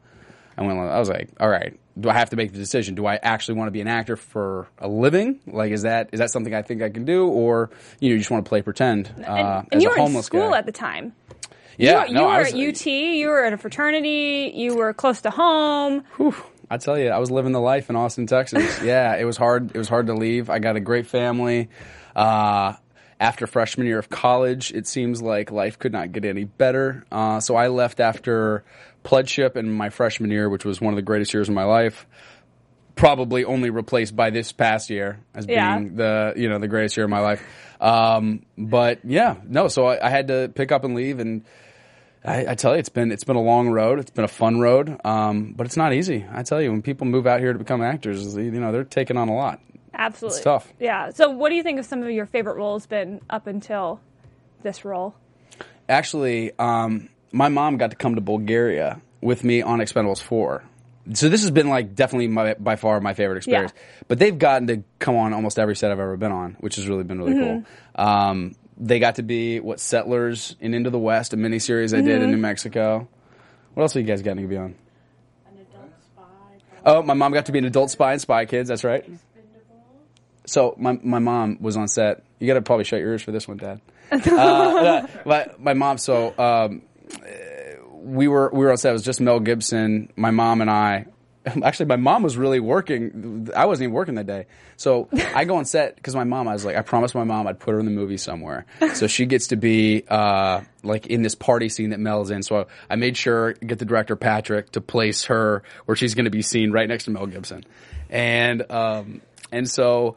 I 0.57 0.63
went. 0.63 0.79
I 0.79 0.99
was 0.99 1.09
like, 1.09 1.29
"All 1.39 1.49
right, 1.49 1.79
do 1.99 2.09
I 2.09 2.13
have 2.13 2.29
to 2.31 2.35
make 2.35 2.51
the 2.51 2.57
decision? 2.57 2.95
Do 2.95 3.05
I 3.05 3.15
actually 3.15 3.57
want 3.57 3.67
to 3.67 3.71
be 3.71 3.81
an 3.81 3.87
actor 3.87 4.15
for 4.15 4.67
a 4.77 4.87
living? 4.87 5.39
Like, 5.47 5.71
is 5.71 5.83
that 5.83 6.09
is 6.11 6.19
that 6.19 6.31
something 6.31 6.53
I 6.53 6.61
think 6.61 6.81
I 6.81 6.89
can 6.89 7.05
do, 7.05 7.27
or 7.27 7.69
you 7.99 8.09
know, 8.09 8.13
you 8.13 8.19
just 8.19 8.31
want 8.31 8.45
to 8.45 8.49
play 8.49 8.61
pretend 8.61 9.07
uh, 9.07 9.31
and, 9.31 9.47
as 9.47 9.65
and 9.71 9.81
you 9.81 9.89
a 9.89 9.91
were 9.91 10.05
in 10.05 10.23
school 10.23 10.49
guy?" 10.49 10.57
at 10.57 10.65
the 10.65 10.71
time. 10.71 11.13
yeah, 11.77 12.05
you, 12.05 12.13
no, 12.13 12.21
you 12.21 12.27
were 12.27 12.39
was, 12.39 12.53
at 12.53 12.59
UT. 12.59 12.85
You 12.85 13.27
were 13.29 13.43
at 13.43 13.53
a 13.53 13.57
fraternity. 13.57 14.51
You 14.55 14.75
were 14.75 14.93
close 14.93 15.21
to 15.21 15.29
home. 15.29 16.03
I 16.71 16.77
tell 16.77 16.99
you, 16.99 17.09
I 17.09 17.17
was 17.17 17.31
living 17.31 17.51
the 17.51 17.61
life 17.61 17.89
in 17.89 17.95
Austin, 17.95 18.27
Texas. 18.27 18.81
yeah, 18.83 19.15
it 19.15 19.23
was 19.23 19.37
hard. 19.37 19.71
It 19.73 19.77
was 19.77 19.89
hard 19.89 20.07
to 20.07 20.13
leave. 20.13 20.49
I 20.49 20.59
got 20.59 20.75
a 20.75 20.79
great 20.79 21.07
family. 21.07 21.69
Uh, 22.19 22.73
after 23.19 23.47
freshman 23.47 23.85
year 23.87 23.99
of 23.99 24.09
college, 24.09 24.71
it 24.71 24.87
seems 24.87 25.21
like 25.21 25.51
life 25.51 25.77
could 25.79 25.91
not 25.91 26.11
get 26.11 26.23
any 26.25 26.45
better. 26.45 27.03
Uh, 27.11 27.39
so 27.39 27.55
I 27.55 27.67
left 27.67 27.99
after 27.99 28.63
pledship 29.03 29.55
in 29.57 29.69
my 29.71 29.89
freshman 29.89 30.31
year, 30.31 30.49
which 30.49 30.63
was 30.65 30.79
one 30.79 30.93
of 30.93 30.95
the 30.95 31.01
greatest 31.01 31.33
years 31.33 31.49
of 31.49 31.55
my 31.55 31.65
life. 31.65 32.05
Probably 32.95 33.45
only 33.45 33.69
replaced 33.69 34.15
by 34.15 34.29
this 34.29 34.51
past 34.51 34.89
year 34.89 35.19
as 35.33 35.45
Yeah. 35.47 35.77
being 35.77 35.95
the 35.95 36.33
you 36.35 36.49
know 36.49 36.59
the 36.59 36.67
greatest 36.67 36.97
year 36.97 37.05
of 37.05 37.09
my 37.09 37.21
life. 37.21 37.41
Um, 37.79 38.45
but 38.57 38.99
yeah, 39.05 39.35
no. 39.47 39.69
So 39.69 39.85
I, 39.85 40.05
I 40.05 40.09
had 40.09 40.27
to 40.27 40.49
pick 40.53 40.73
up 40.73 40.83
and 40.83 40.95
leave, 40.95 41.19
and 41.19 41.45
I, 42.25 42.45
I 42.47 42.55
tell 42.55 42.73
you, 42.73 42.79
it's 42.79 42.89
been 42.89 43.13
it's 43.13 43.23
been 43.23 43.37
a 43.37 43.41
long 43.41 43.69
road. 43.69 43.99
It's 43.99 44.11
been 44.11 44.25
a 44.25 44.29
fun 44.29 44.59
road, 44.59 44.97
um, 45.05 45.53
but 45.55 45.65
it's 45.65 45.77
not 45.77 45.93
easy. 45.93 46.25
I 46.29 46.43
tell 46.43 46.61
you, 46.61 46.71
when 46.71 46.81
people 46.81 47.07
move 47.07 47.25
out 47.25 47.39
here 47.39 47.53
to 47.53 47.59
become 47.59 47.81
actors, 47.81 48.35
you 48.35 48.51
know 48.51 48.73
they're 48.73 48.83
taking 48.83 49.15
on 49.15 49.29
a 49.29 49.35
lot. 49.35 49.61
Absolutely. 49.99 50.37
It's 50.37 50.43
tough. 50.43 50.73
Yeah. 50.79 51.09
So, 51.11 51.29
what 51.29 51.49
do 51.49 51.55
you 51.55 51.63
think 51.63 51.77
of 51.79 51.85
some 51.85 52.01
of 52.01 52.09
your 52.09 52.25
favorite 52.25 52.55
roles 52.55 52.85
been 52.87 53.21
up 53.29 53.47
until 53.47 53.99
this 54.63 54.85
role? 54.85 55.13
Actually, 55.87 56.51
um, 56.57 57.09
my 57.31 57.49
mom 57.49 57.77
got 57.77 57.91
to 57.91 57.95
come 57.97 58.15
to 58.15 58.21
Bulgaria 58.21 59.01
with 59.21 59.43
me 59.43 59.61
on 59.61 59.79
Expendables 59.79 60.21
Four. 60.21 60.63
So 61.13 61.27
this 61.27 61.41
has 61.41 61.49
been 61.49 61.69
like 61.69 61.95
definitely 61.95 62.27
my, 62.27 62.53
by 62.53 62.75
far 62.75 63.01
my 63.01 63.13
favorite 63.15 63.37
experience. 63.37 63.73
But 64.07 64.19
they've 64.19 64.37
gotten 64.37 64.67
to 64.67 64.83
come 64.99 65.15
on 65.15 65.33
almost 65.33 65.57
every 65.57 65.75
set 65.75 65.91
I've 65.91 65.99
ever 65.99 66.15
been 66.17 66.31
on, 66.31 66.55
which 66.59 66.75
has 66.75 66.87
really 66.87 67.03
been 67.03 67.17
really 67.19 67.33
Mm-hmm. 67.33 67.63
cool. 67.95 68.05
Um, 68.05 68.55
they 68.77 68.99
got 68.99 69.15
to 69.15 69.23
be 69.23 69.59
what 69.59 69.79
Settlers 69.79 70.55
in 70.61 70.73
Into 70.75 70.91
the 70.91 70.99
West, 70.99 71.33
a 71.33 71.37
miniseries 71.37 71.97
I 71.97 72.01
did 72.01 72.15
Mm-hmm. 72.15 72.23
in 72.25 72.31
New 72.31 72.37
Mexico. 72.37 73.07
What 73.73 73.83
else 73.83 73.93
have 73.93 74.01
you 74.01 74.07
guys 74.07 74.21
gotten 74.21 74.41
to 74.43 74.47
be 74.47 74.55
on? 74.57 74.75
An 75.47 75.57
adult 75.59 75.89
spy. 76.13 76.23
Oh, 76.85 77.01
my 77.01 77.15
mom 77.15 77.33
got 77.33 77.47
to 77.47 77.51
be 77.51 77.59
an 77.59 77.65
adult 77.65 77.89
spy 77.89 78.13
in 78.13 78.19
Spy 78.19 78.45
Kids. 78.45 78.69
That's 78.69 78.83
right. 78.83 79.03
So 80.49 80.75
my 80.77 80.99
my 81.03 81.19
mom 81.19 81.57
was 81.61 81.77
on 81.77 81.87
set. 81.87 82.23
You 82.39 82.47
got 82.47 82.55
to 82.55 82.61
probably 82.61 82.85
shut 82.85 82.99
your 82.99 83.09
ears 83.09 83.21
for 83.21 83.31
this 83.31 83.47
one, 83.47 83.57
Dad. 83.57 83.81
uh, 84.11 85.07
my, 85.25 85.47
my 85.59 85.73
mom. 85.73 85.97
So 85.97 86.33
um, 86.37 86.81
we 87.93 88.27
were 88.27 88.49
we 88.51 88.59
were 88.65 88.71
on 88.71 88.77
set. 88.77 88.89
It 88.89 88.93
was 88.93 89.03
just 89.03 89.21
Mel 89.21 89.39
Gibson, 89.39 90.11
my 90.15 90.31
mom, 90.31 90.61
and 90.61 90.69
I. 90.69 91.05
Actually, 91.63 91.85
my 91.85 91.95
mom 91.95 92.23
was 92.23 92.35
really 92.35 92.59
working. 92.59 93.49
I 93.55 93.65
wasn't 93.65 93.85
even 93.85 93.93
working 93.93 94.15
that 94.15 94.27
day. 94.27 94.47
So 94.75 95.07
I 95.13 95.45
go 95.45 95.57
on 95.57 95.65
set 95.65 95.95
because 95.95 96.15
my 96.15 96.23
mom. 96.23 96.47
I 96.47 96.53
was 96.53 96.65
like, 96.65 96.75
I 96.75 96.81
promised 96.81 97.15
my 97.15 97.23
mom 97.23 97.47
I'd 97.47 97.59
put 97.59 97.71
her 97.71 97.79
in 97.79 97.85
the 97.85 97.91
movie 97.91 98.17
somewhere. 98.17 98.65
So 98.93 99.07
she 99.07 99.25
gets 99.25 99.47
to 99.47 99.55
be 99.55 100.03
uh, 100.07 100.61
like 100.83 101.07
in 101.07 101.21
this 101.21 101.35
party 101.35 101.69
scene 101.69 101.91
that 101.91 101.99
Mel's 101.99 102.31
in. 102.31 102.43
So 102.43 102.67
I 102.89 102.95
made 102.95 103.15
sure 103.15 103.53
get 103.53 103.79
the 103.79 103.85
director 103.85 104.15
Patrick 104.15 104.71
to 104.71 104.81
place 104.81 105.25
her 105.25 105.63
where 105.85 105.95
she's 105.95 106.15
going 106.15 106.25
to 106.25 106.31
be 106.31 106.41
seen 106.41 106.71
right 106.71 106.87
next 106.87 107.05
to 107.05 107.11
Mel 107.11 107.27
Gibson, 107.27 107.63
and 108.09 108.69
um, 108.71 109.21
and 109.51 109.69
so 109.69 110.15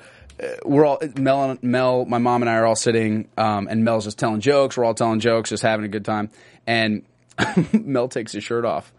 we're 0.65 0.85
all 0.85 0.99
Mel, 1.17 1.51
and, 1.51 1.63
Mel, 1.63 2.05
my 2.05 2.19
mom 2.19 2.43
and 2.43 2.51
I 2.51 2.55
are 2.55 2.67
all 2.67 2.77
sitting, 2.77 3.29
um, 3.37 3.69
and 3.69 3.85
Mel's 3.85 4.05
just 4.05 4.19
telling 4.19 4.41
jokes. 4.41 4.77
We're 4.77 4.85
all 4.85 4.95
telling 4.95 5.21
jokes, 5.21 5.51
just 5.51 5.63
having 5.63 5.85
a 5.85 5.89
good 5.89 6.05
time. 6.05 6.31
And 6.67 7.03
Mel 7.73 8.09
takes 8.09 8.33
his 8.33 8.45
shirt 8.45 8.65
off, 8.65 8.93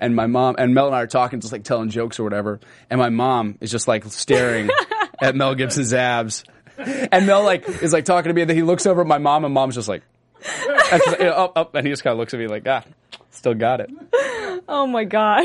and 0.00 0.14
my 0.14 0.26
mom 0.26 0.56
and 0.58 0.74
Mel 0.74 0.86
and 0.86 0.94
I 0.94 1.02
are 1.02 1.06
talking, 1.06 1.40
just 1.40 1.52
like 1.52 1.64
telling 1.64 1.90
jokes 1.90 2.18
or 2.18 2.24
whatever. 2.24 2.60
And 2.88 2.98
my 2.98 3.08
mom 3.10 3.56
is 3.60 3.70
just 3.70 3.88
like 3.88 4.04
staring 4.06 4.70
at 5.20 5.34
Mel 5.34 5.54
Gibson's 5.54 5.92
abs, 5.92 6.44
and 6.76 7.26
Mel 7.26 7.44
like 7.44 7.68
is 7.68 7.92
like 7.92 8.04
talking 8.04 8.28
to 8.30 8.34
me, 8.34 8.42
and 8.42 8.50
then 8.50 8.56
he 8.56 8.62
looks 8.62 8.86
over 8.86 9.00
at 9.00 9.06
my 9.06 9.18
mom, 9.18 9.44
and 9.44 9.54
mom's 9.54 9.74
just 9.74 9.88
like, 9.88 10.02
and, 10.44 11.02
she's 11.02 11.06
like, 11.06 11.18
you 11.18 11.26
know, 11.26 11.32
up, 11.32 11.52
up, 11.56 11.74
and 11.74 11.86
he 11.86 11.92
just 11.92 12.02
kind 12.02 12.12
of 12.12 12.18
looks 12.18 12.34
at 12.34 12.40
me 12.40 12.46
like, 12.46 12.66
ah, 12.66 12.84
still 13.30 13.54
got 13.54 13.80
it. 13.80 13.90
Oh 14.68 14.86
my 14.86 15.04
god. 15.04 15.44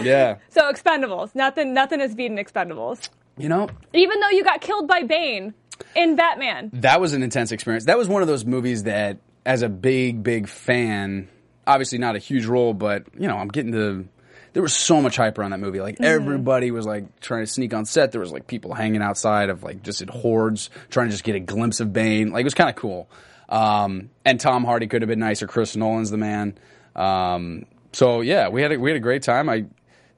Yeah, 0.00 0.36
so 0.48 0.62
Expendables. 0.72 1.34
Nothing. 1.34 1.74
Nothing 1.74 2.00
is 2.00 2.14
beating 2.14 2.38
Expendables. 2.38 3.08
You 3.36 3.48
know, 3.48 3.68
Even 3.92 4.20
though 4.20 4.28
you 4.30 4.44
got 4.44 4.60
killed 4.60 4.88
by 4.88 5.02
Bane 5.02 5.54
in 5.96 6.16
Batman. 6.16 6.70
that 6.74 7.00
was 7.00 7.12
an 7.12 7.22
intense 7.22 7.52
experience. 7.52 7.86
That 7.86 7.98
was 7.98 8.08
one 8.08 8.22
of 8.22 8.28
those 8.28 8.44
movies 8.44 8.84
that, 8.84 9.18
as 9.44 9.62
a 9.62 9.68
big, 9.68 10.22
big 10.22 10.48
fan, 10.48 11.28
obviously 11.66 11.98
not 11.98 12.14
a 12.14 12.18
huge 12.18 12.46
role, 12.46 12.74
but 12.74 13.04
you 13.18 13.26
know, 13.28 13.36
I'm 13.36 13.48
getting 13.48 13.72
to. 13.72 14.06
There 14.52 14.62
was 14.62 14.74
so 14.74 15.00
much 15.00 15.16
hype 15.16 15.38
around 15.38 15.52
that 15.52 15.60
movie. 15.60 15.80
Like 15.80 15.98
everybody 16.00 16.70
was 16.70 16.84
like 16.84 17.20
trying 17.20 17.42
to 17.42 17.46
sneak 17.46 17.72
on 17.72 17.86
set. 17.86 18.12
There 18.12 18.20
was 18.20 18.30
like 18.32 18.46
people 18.46 18.74
hanging 18.74 19.00
outside 19.00 19.48
of 19.48 19.62
like 19.62 19.82
just 19.82 20.02
in 20.02 20.08
hordes 20.08 20.68
trying 20.90 21.06
to 21.06 21.12
just 21.12 21.24
get 21.24 21.34
a 21.34 21.40
glimpse 21.40 21.80
of 21.80 21.92
Bane. 21.94 22.32
Like 22.32 22.42
it 22.42 22.44
was 22.44 22.54
kind 22.54 22.68
of 22.68 22.76
cool. 22.76 23.08
Um, 23.48 24.10
and 24.26 24.38
Tom 24.38 24.64
Hardy 24.64 24.88
could 24.88 25.00
have 25.02 25.08
been 25.08 25.20
nicer. 25.20 25.46
Chris 25.46 25.74
Nolan's 25.74 26.10
the 26.10 26.18
man. 26.18 26.58
Um, 26.94 27.64
so 27.92 28.20
yeah, 28.20 28.48
we 28.50 28.60
had 28.60 28.72
a, 28.72 28.78
we 28.78 28.90
had 28.90 28.96
a 28.96 29.00
great 29.00 29.22
time. 29.22 29.48
I 29.48 29.64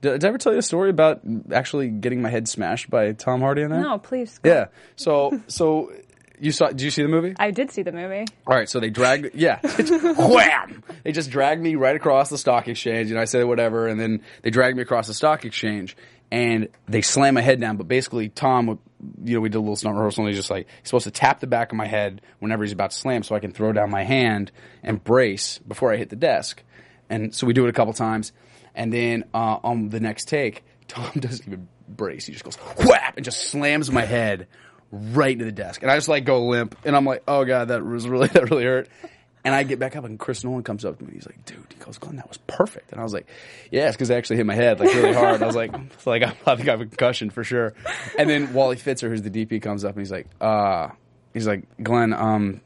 did, 0.05 0.21
did 0.21 0.25
I 0.25 0.29
ever 0.29 0.39
tell 0.39 0.53
you 0.53 0.59
a 0.59 0.63
story 0.63 0.91
about 0.91 1.21
actually 1.53 1.89
getting 1.89 2.23
my 2.23 2.31
head 2.31 2.47
smashed 2.49 2.91
by 2.91 3.13
Tom 3.13 3.41
Hardy 3.41 3.63
in 3.63 3.71
that? 3.71 3.81
No, 3.81 3.99
please. 3.99 4.39
go. 4.39 4.51
Yeah. 4.51 4.65
So 4.97 5.41
so 5.49 5.93
you 6.39 6.53
saw? 6.53 6.69
Did 6.69 6.83
you 6.83 6.91
see 6.91 7.03
the 7.03 7.09
movie? 7.09 7.35
I 7.39 7.51
did 7.51 7.71
see 7.71 7.83
the 7.83 7.93
movie. 7.93 8.27
All 8.47 8.57
right. 8.57 8.69
So 8.69 8.81
they 8.81 8.91
dragged. 8.91 9.35
Yeah. 9.35 9.61
Wham! 9.63 10.83
They 11.03 11.13
just 11.13 11.31
dragged 11.31 11.63
me 11.63 11.75
right 11.77 11.97
across 11.97 12.29
the 12.29 12.39
stock 12.39 12.69
exchange, 12.69 13.11
and 13.11 13.19
I 13.19 13.25
said 13.25 13.45
whatever, 13.45 13.87
and 13.89 13.99
then 13.99 14.23
they 14.43 14.51
dragged 14.51 14.77
me 14.77 14.83
across 14.83 15.07
the 15.07 15.15
stock 15.15 15.45
exchange, 15.45 15.97
and 16.31 16.69
they 16.87 17.03
slammed 17.03 17.37
my 17.37 17.41
head 17.41 17.61
down. 17.61 17.77
But 17.77 17.89
basically, 17.89 18.29
Tom, 18.29 18.79
you 19.25 19.35
know, 19.35 19.41
we 19.41 19.49
did 19.49 19.57
a 19.59 19.61
little 19.61 19.77
stunt 19.77 19.97
rehearsal, 19.97 20.25
and 20.25 20.29
he's 20.31 20.39
just 20.39 20.51
like 20.51 20.67
he's 20.81 20.89
supposed 20.89 21.05
to 21.05 21.11
tap 21.11 21.41
the 21.41 21.47
back 21.47 21.73
of 21.73 21.77
my 21.77 21.87
head 21.87 22.21
whenever 22.41 22.63
he's 22.65 22.73
about 22.73 22.91
to 22.91 22.97
slam, 22.97 23.23
so 23.23 23.35
I 23.35 23.41
can 23.41 23.53
throw 23.53 23.73
down 23.73 23.91
my 23.91 24.03
hand 24.05 24.51
and 24.83 25.03
brace 25.03 25.59
before 25.59 25.93
I 25.93 25.97
hit 25.97 26.11
the 26.11 26.17
desk. 26.17 26.63
And 27.09 27.35
so 27.35 27.47
we 27.47 27.53
do 27.53 27.67
it 27.67 27.69
a 27.69 27.73
couple 27.73 27.93
times, 27.93 28.33
and 28.75 28.93
then 28.93 29.25
uh, 29.35 29.59
on 29.63 29.89
the 29.89 30.01
next 30.01 30.29
take, 30.29 30.65
Tom 30.89 31.11
doesn't 31.17 31.47
even 31.47 31.69
brace. 31.89 32.27
He 32.27 32.33
just 32.33 32.45
goes 32.45 32.57
whap 32.57 33.17
and 33.17 33.25
just 33.25 33.49
slams 33.49 33.91
my 33.91 34.05
head 34.05 34.47
right 34.91 35.33
into 35.33 35.45
the 35.45 35.53
desk, 35.53 35.83
and 35.83 35.91
I 35.91 35.97
just 35.97 36.09
like 36.09 36.25
go 36.25 36.47
limp, 36.47 36.77
and 36.85 36.97
I'm 36.97 37.05
like, 37.05 37.23
oh 37.27 37.45
god, 37.45 37.69
that 37.69 37.85
was 37.85 38.09
really 38.09 38.29
that 38.33 38.51
really 38.51 38.65
hurt. 38.65 38.89
And 39.47 39.55
I 39.55 39.63
get 39.63 39.79
back 39.79 39.95
up, 39.95 40.05
and 40.05 40.19
Chris 40.19 40.43
Nolan 40.43 40.63
comes 40.63 40.87
up 40.87 40.99
to 40.99 41.05
me. 41.05 41.13
He's 41.13 41.27
like, 41.27 41.45
"Dude," 41.45 41.59
he 41.69 41.79
goes, 41.79 41.99
"Glen, 41.99 42.17
that 42.17 42.27
was 42.27 42.39
perfect." 42.39 42.93
And 42.93 43.01
I 43.01 43.05
was 43.05 43.13
like, 43.13 43.27
"Yeah, 43.71 43.89
it's 43.89 43.97
because 43.97 44.11
I 44.11 44.15
actually 44.15 44.37
hit 44.37 44.47
my 44.47 44.55
head 44.55 44.81
like 44.81 44.95
really 44.95 45.13
hard." 45.13 45.43
I 45.43 45.47
was 45.47 45.55
like, 45.55 45.71
"Like 46.07 46.23
I 46.23 46.31
think 46.57 46.67
I 46.67 46.71
have 46.71 46.81
a 46.81 46.87
concussion 46.87 47.29
for 47.29 47.45
sure." 47.45 47.75
And 48.19 48.31
then 48.31 48.55
Wally 48.55 48.77
Pfister, 48.77 49.11
who's 49.11 49.21
the 49.21 49.29
DP, 49.31 49.61
comes 49.61 49.85
up 49.85 49.93
and 49.93 50.01
he's 50.01 50.11
like, 50.11 50.29
"Uh," 50.41 50.89
he's 51.35 51.47
like, 51.47 51.65
"Glen, 51.83 52.15
um, 52.15 52.63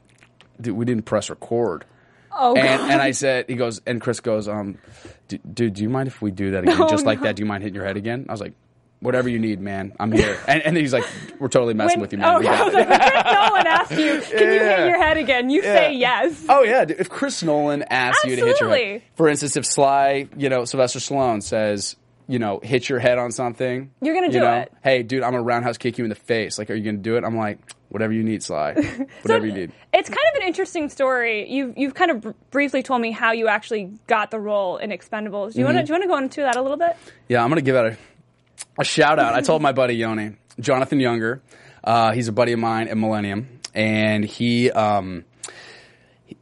dude, 0.61 0.73
we 0.77 0.85
didn't 0.85 1.03
press 1.03 1.29
record." 1.29 1.83
Oh, 2.31 2.55
and, 2.55 2.93
and 2.93 3.01
I 3.01 3.11
said, 3.11 3.49
he 3.49 3.55
goes, 3.55 3.81
and 3.85 3.99
Chris 3.99 4.21
goes, 4.21 4.47
um, 4.47 4.77
"D- 5.03 5.09
dude, 5.29 5.73
do 5.73 5.83
you 5.83 5.89
mind 5.89 6.07
if 6.07 6.21
we 6.21 6.31
do 6.31 6.51
that 6.51 6.63
again, 6.63 6.77
No, 6.79 6.87
just 6.89 7.05
like 7.05 7.19
no. 7.19 7.25
that? 7.25 7.35
Do 7.35 7.41
you 7.41 7.45
mind 7.47 7.63
hitting 7.63 7.75
your 7.75 7.85
head 7.85 7.97
again? 7.97 8.25
I 8.27 8.31
was 8.33 8.41
like, 8.41 8.53
whatever 9.01 9.29
you 9.29 9.39
need, 9.39 9.61
man, 9.61 9.93
I'm 9.99 10.11
here. 10.11 10.37
And, 10.47 10.61
and 10.63 10.75
he's 10.77 10.91
like, 10.93 11.05
we're 11.39 11.47
totally 11.47 11.73
messing 11.73 11.99
When- 11.99 12.01
with 12.01 12.11
you, 12.13 12.17
man. 12.19 12.35
Oh, 12.35 12.39
We 12.39 12.47
I 12.49 12.63
was 12.63 12.73
it." 12.73 12.77
like, 12.77 12.89
when 12.89 12.99
Chris 12.99 13.23
Nolan 13.33 13.67
asks 13.67 13.91
you, 13.91 14.37
can 14.37 14.53
you 14.53 14.59
hit 14.59 14.87
your 14.87 14.97
head 15.03 15.17
again? 15.17 15.49
You 15.49 15.61
say 15.61 15.93
yes. 15.93 16.45
Oh 16.49 16.63
yeah, 16.63 16.85
if 16.87 17.09
Chris 17.09 17.41
Nolan 17.43 17.83
asks 17.83 18.23
you 18.25 18.35
to 18.35 18.45
hit 18.45 18.59
your 18.59 18.69
head, 18.69 18.77
Absolutely. 18.79 19.03
for 19.15 19.29
instance, 19.29 19.55
if 19.57 19.65
Sly, 19.65 20.27
you 20.37 20.49
know, 20.49 20.65
Sylvester 20.65 20.99
Stallone 20.99 21.41
says, 21.41 21.95
you 22.27 22.39
know, 22.39 22.59
hit 22.61 22.87
your 22.89 22.99
head 22.99 23.17
on 23.17 23.31
something, 23.31 23.89
You're 24.01 24.13
gonna 24.13 24.27
you 24.27 24.33
do 24.33 24.39
know, 24.41 24.53
it. 24.59 24.73
Hey, 24.83 25.01
dude, 25.03 25.23
I'm 25.23 25.31
gonna 25.31 25.43
roundhouse 25.43 25.77
kick 25.77 25.97
you 25.97 26.03
in 26.03 26.09
the 26.09 26.15
face. 26.15 26.59
Like, 26.59 26.69
are 26.69 26.75
you 26.75 26.83
gonna 26.83 26.97
do 26.97 27.15
it? 27.17 27.23
I'm 27.23 27.37
like, 27.37 27.57
whatever 27.89 28.13
you 28.13 28.23
need, 28.23 28.41
Sly. 28.43 28.73
Whatever 29.23 29.45
you 29.45 29.51
need. 29.53 29.71
It's 29.93 30.09
kind 30.09 30.19
of 30.33 30.41
an 30.41 30.47
interesting 30.47 30.89
story. 30.89 31.49
You've 31.49 31.77
you've 31.77 31.93
kind 31.93 32.11
of 32.11 32.21
br- 32.21 32.29
briefly 32.51 32.83
told 32.83 33.01
me 33.01 33.11
how 33.11 33.31
you 33.33 33.47
actually 33.47 33.91
got 34.07 34.31
the 34.31 34.39
role 34.39 34.77
in 34.77 34.91
Expendables. 34.91 35.53
Do 35.53 35.59
you 35.59 35.65
Mm-hmm. 35.65 35.75
want 35.75 35.77
to 35.77 35.83
do 35.83 35.87
you 35.93 35.93
want 35.93 36.03
to 36.03 36.07
go 36.07 36.17
into 36.17 36.41
that 36.41 36.55
a 36.55 36.61
little 36.61 36.77
bit? 36.77 36.95
Yeah, 37.27 37.43
I'm 37.43 37.49
gonna 37.49 37.61
give 37.61 37.75
out 37.75 37.85
a, 37.87 37.97
a 38.79 38.83
shout 38.83 39.19
out. 39.19 39.33
I 39.33 39.41
told 39.41 39.61
my 39.61 39.71
buddy 39.71 39.95
Yoni, 39.95 40.35
Jonathan 40.59 40.99
Younger. 40.99 41.41
Uh, 41.83 42.11
he's 42.11 42.27
a 42.27 42.31
buddy 42.31 42.51
of 42.53 42.59
mine 42.59 42.87
at 42.89 42.97
Millennium, 42.97 43.47
and 43.73 44.23
he, 44.25 44.69
um, 44.69 45.23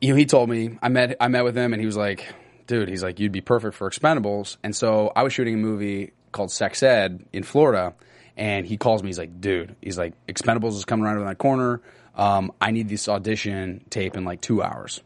you 0.01 0.09
know, 0.09 0.15
he 0.15 0.25
told 0.25 0.49
me 0.49 0.77
I 0.81 0.89
met 0.89 1.15
I 1.19 1.27
met 1.27 1.43
with 1.43 1.55
him, 1.57 1.73
and 1.73 1.79
he 1.79 1.85
was 1.85 1.95
like, 1.97 2.25
"Dude, 2.65 2.89
he's 2.89 3.03
like, 3.03 3.19
you'd 3.19 3.31
be 3.31 3.41
perfect 3.41 3.75
for 3.75 3.89
Expendables." 3.89 4.57
And 4.63 4.75
so 4.75 5.11
I 5.15 5.23
was 5.23 5.33
shooting 5.33 5.53
a 5.53 5.57
movie 5.57 6.11
called 6.31 6.51
Sex 6.51 6.83
Ed 6.83 7.25
in 7.31 7.43
Florida, 7.43 7.93
and 8.37 8.65
he 8.65 8.77
calls 8.77 9.03
me. 9.03 9.09
He's 9.09 9.19
like, 9.19 9.41
"Dude, 9.41 9.75
he's 9.81 9.97
like, 9.97 10.13
Expendables 10.27 10.73
is 10.73 10.85
coming 10.85 11.05
around 11.05 11.25
that 11.25 11.37
corner. 11.37 11.81
Um, 12.15 12.53
I 12.61 12.71
need 12.71 12.87
this 12.87 13.09
audition 13.09 13.83
tape 13.89 14.15
in 14.15 14.23
like 14.23 14.39
two 14.39 14.63
hours." 14.63 15.01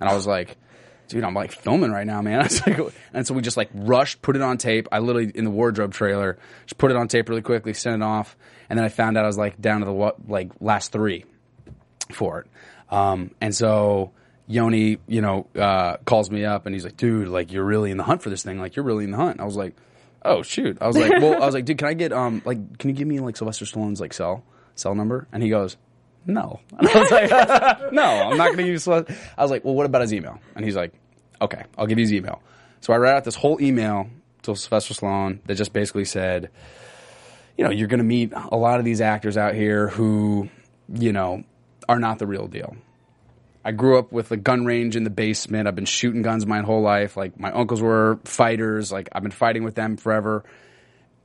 And 0.00 0.08
I 0.08 0.14
was 0.14 0.26
like, 0.26 0.56
dude, 1.08 1.24
I'm 1.24 1.34
like 1.34 1.52
filming 1.52 1.90
right 1.90 2.06
now, 2.06 2.22
man. 2.22 2.48
Like, 2.66 2.94
and 3.12 3.26
so 3.26 3.34
we 3.34 3.42
just 3.42 3.56
like 3.56 3.70
rushed, 3.74 4.22
put 4.22 4.36
it 4.36 4.42
on 4.42 4.58
tape. 4.58 4.88
I 4.90 4.98
literally 4.98 5.30
in 5.34 5.44
the 5.44 5.50
wardrobe 5.50 5.92
trailer, 5.92 6.38
just 6.66 6.78
put 6.78 6.90
it 6.90 6.96
on 6.96 7.08
tape 7.08 7.28
really 7.28 7.42
quickly, 7.42 7.74
sent 7.74 7.96
it 7.96 8.04
off, 8.04 8.36
and 8.68 8.78
then 8.78 8.84
I 8.84 8.88
found 8.88 9.16
out 9.16 9.24
I 9.24 9.26
was 9.26 9.38
like 9.38 9.60
down 9.60 9.80
to 9.80 9.86
the 9.86 10.12
like 10.26 10.50
last 10.60 10.92
three 10.92 11.24
for 12.12 12.40
it. 12.40 12.46
Um, 12.90 13.30
and 13.40 13.54
so 13.54 14.12
Yoni, 14.46 14.98
you 15.06 15.20
know, 15.20 15.46
uh, 15.56 15.96
calls 16.04 16.30
me 16.30 16.44
up 16.44 16.66
and 16.66 16.74
he's 16.74 16.84
like, 16.84 16.96
dude, 16.96 17.28
like 17.28 17.52
you're 17.52 17.64
really 17.64 17.90
in 17.90 17.96
the 17.96 18.04
hunt 18.04 18.22
for 18.22 18.30
this 18.30 18.42
thing. 18.42 18.58
Like 18.58 18.76
you're 18.76 18.84
really 18.84 19.04
in 19.04 19.10
the 19.10 19.16
hunt. 19.16 19.40
I 19.40 19.44
was 19.44 19.56
like, 19.56 19.74
oh 20.24 20.42
shoot. 20.42 20.78
I 20.80 20.86
was 20.86 20.96
like, 20.96 21.12
well, 21.20 21.42
I 21.42 21.46
was 21.46 21.54
like, 21.54 21.64
dude, 21.64 21.78
can 21.78 21.88
I 21.88 21.94
get 21.94 22.12
um 22.12 22.42
like 22.44 22.78
can 22.78 22.90
you 22.90 22.96
give 22.96 23.08
me 23.08 23.20
like 23.20 23.36
Sylvester 23.36 23.64
Stallone's 23.64 24.00
like 24.00 24.12
cell 24.12 24.44
cell 24.74 24.94
number? 24.94 25.26
And 25.32 25.42
he 25.42 25.48
goes. 25.48 25.76
No, 26.26 26.60
and 26.78 26.88
I 26.88 27.00
was 27.02 27.10
like, 27.10 27.30
no, 27.92 28.02
I'm 28.02 28.38
not 28.38 28.46
going 28.46 28.56
to 28.56 28.66
use. 28.66 28.88
I 28.88 29.04
was 29.36 29.50
like, 29.50 29.62
well, 29.62 29.74
what 29.74 29.84
about 29.84 30.00
his 30.00 30.14
email? 30.14 30.40
And 30.56 30.64
he's 30.64 30.74
like, 30.74 30.94
okay, 31.42 31.64
I'll 31.76 31.86
give 31.86 31.98
you 31.98 32.04
his 32.04 32.14
email. 32.14 32.40
So 32.80 32.94
I 32.94 32.96
wrote 32.96 33.14
out 33.14 33.24
this 33.24 33.34
whole 33.34 33.60
email 33.60 34.08
to 34.44 34.56
Sylvester 34.56 34.94
Stallone 34.94 35.40
that 35.44 35.56
just 35.56 35.74
basically 35.74 36.06
said, 36.06 36.50
you 37.58 37.64
know, 37.64 37.70
you're 37.70 37.88
going 37.88 37.98
to 37.98 38.04
meet 38.04 38.32
a 38.34 38.56
lot 38.56 38.78
of 38.78 38.86
these 38.86 39.02
actors 39.02 39.36
out 39.36 39.54
here 39.54 39.88
who, 39.88 40.48
you 40.88 41.12
know, 41.12 41.44
are 41.88 41.98
not 41.98 42.18
the 42.18 42.26
real 42.26 42.46
deal. 42.46 42.74
I 43.64 43.72
grew 43.72 43.98
up 43.98 44.12
with 44.12 44.30
a 44.30 44.36
gun 44.36 44.66
range 44.66 44.94
in 44.94 45.04
the 45.04 45.10
basement. 45.10 45.66
I've 45.66 45.74
been 45.74 45.86
shooting 45.86 46.22
guns 46.22 46.44
my 46.46 46.60
whole 46.60 46.82
life. 46.82 47.16
Like 47.16 47.40
my 47.40 47.50
uncles 47.50 47.80
were 47.80 48.18
fighters. 48.24 48.92
Like 48.92 49.08
I've 49.12 49.22
been 49.22 49.32
fighting 49.32 49.64
with 49.64 49.74
them 49.74 49.96
forever. 49.96 50.44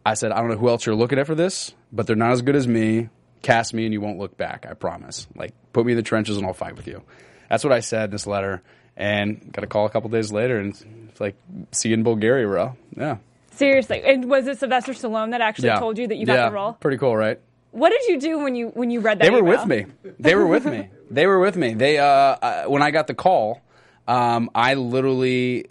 I 0.05 0.13
said, 0.13 0.31
I 0.31 0.39
don't 0.39 0.49
know 0.49 0.57
who 0.57 0.69
else 0.69 0.85
you're 0.85 0.95
looking 0.95 1.19
at 1.19 1.27
for 1.27 1.35
this, 1.35 1.73
but 1.91 2.07
they're 2.07 2.15
not 2.15 2.31
as 2.31 2.41
good 2.41 2.55
as 2.55 2.67
me. 2.67 3.09
Cast 3.41 3.73
me 3.73 3.85
and 3.85 3.93
you 3.93 4.01
won't 4.01 4.19
look 4.19 4.37
back. 4.37 4.65
I 4.69 4.73
promise. 4.73 5.27
Like 5.35 5.53
put 5.73 5.85
me 5.85 5.91
in 5.91 5.97
the 5.97 6.03
trenches 6.03 6.37
and 6.37 6.45
I'll 6.45 6.53
fight 6.53 6.77
with 6.77 6.87
you. 6.87 7.03
That's 7.49 7.63
what 7.63 7.73
I 7.73 7.81
said 7.81 8.05
in 8.05 8.11
this 8.11 8.25
letter. 8.25 8.61
And 8.95 9.51
got 9.51 9.63
a 9.63 9.67
call 9.67 9.85
a 9.85 9.89
couple 9.89 10.09
days 10.09 10.31
later 10.31 10.59
and 10.59 10.73
it's 11.09 11.19
like, 11.19 11.35
see 11.71 11.89
you 11.89 11.95
in 11.95 12.03
Bulgaria, 12.03 12.47
bro. 12.47 12.77
Yeah. 12.95 13.17
Seriously, 13.51 14.01
and 14.05 14.29
was 14.29 14.47
it 14.47 14.57
Sylvester 14.59 14.93
Stallone 14.93 15.31
that 15.31 15.41
actually 15.41 15.67
yeah. 15.67 15.79
told 15.79 15.97
you 15.97 16.07
that 16.07 16.15
you 16.15 16.25
got 16.25 16.35
yeah. 16.35 16.47
the 16.47 16.55
role? 16.55 16.73
Pretty 16.73 16.97
cool, 16.97 17.17
right? 17.17 17.41
What 17.71 17.89
did 17.91 18.03
you 18.07 18.19
do 18.19 18.39
when 18.39 18.55
you 18.55 18.69
when 18.69 18.89
you 18.89 18.99
read 18.99 19.19
that? 19.19 19.23
They 19.23 19.29
were 19.29 19.39
email? 19.39 19.59
with 19.59 19.67
me. 19.67 19.85
They 20.19 20.35
were 20.35 20.47
with 20.47 20.65
me. 20.65 20.89
They 21.11 21.25
were 21.25 21.39
with 21.39 21.55
me. 21.55 21.73
They 21.73 21.97
uh, 21.97 22.05
uh 22.05 22.63
when 22.65 22.83
I 22.83 22.91
got 22.91 23.07
the 23.07 23.15
call, 23.15 23.61
um, 24.07 24.51
I 24.53 24.75
literally 24.75 25.65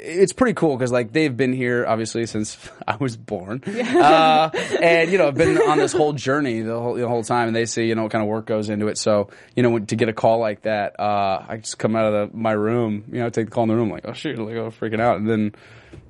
it's 0.00 0.32
pretty 0.32 0.54
cool 0.54 0.76
because 0.76 0.92
like 0.92 1.12
they've 1.12 1.36
been 1.36 1.52
here 1.52 1.86
obviously 1.86 2.26
since 2.26 2.56
I 2.88 2.96
was 2.96 3.16
born, 3.16 3.62
uh, 3.66 4.50
and 4.80 5.10
you 5.10 5.18
know 5.18 5.28
I've 5.28 5.34
been 5.34 5.58
on 5.58 5.78
this 5.78 5.92
whole 5.92 6.12
journey 6.26 6.60
the 6.60 6.78
whole 6.78 6.94
the 6.94 7.08
whole 7.08 7.24
time, 7.24 7.48
and 7.48 7.56
they 7.56 7.66
see 7.66 7.86
you 7.86 7.94
know 7.94 8.04
what 8.04 8.12
kind 8.12 8.22
of 8.22 8.28
work 8.28 8.46
goes 8.46 8.68
into 8.68 8.88
it. 8.88 8.98
So 8.98 9.30
you 9.56 9.62
know 9.62 9.78
to 9.78 9.96
get 9.96 10.08
a 10.08 10.12
call 10.12 10.38
like 10.38 10.62
that, 10.62 10.98
uh, 11.00 11.44
I 11.48 11.56
just 11.58 11.78
come 11.78 11.96
out 11.96 12.12
of 12.12 12.30
the, 12.30 12.36
my 12.36 12.52
room, 12.52 13.04
you 13.10 13.20
know, 13.20 13.30
take 13.30 13.46
the 13.46 13.50
call 13.50 13.64
in 13.64 13.68
the 13.68 13.76
room, 13.76 13.90
like 13.90 14.04
oh 14.06 14.12
shoot, 14.12 14.38
like 14.38 14.56
oh 14.56 14.70
freaking 14.70 15.00
out, 15.00 15.16
and 15.18 15.28
then 15.28 15.54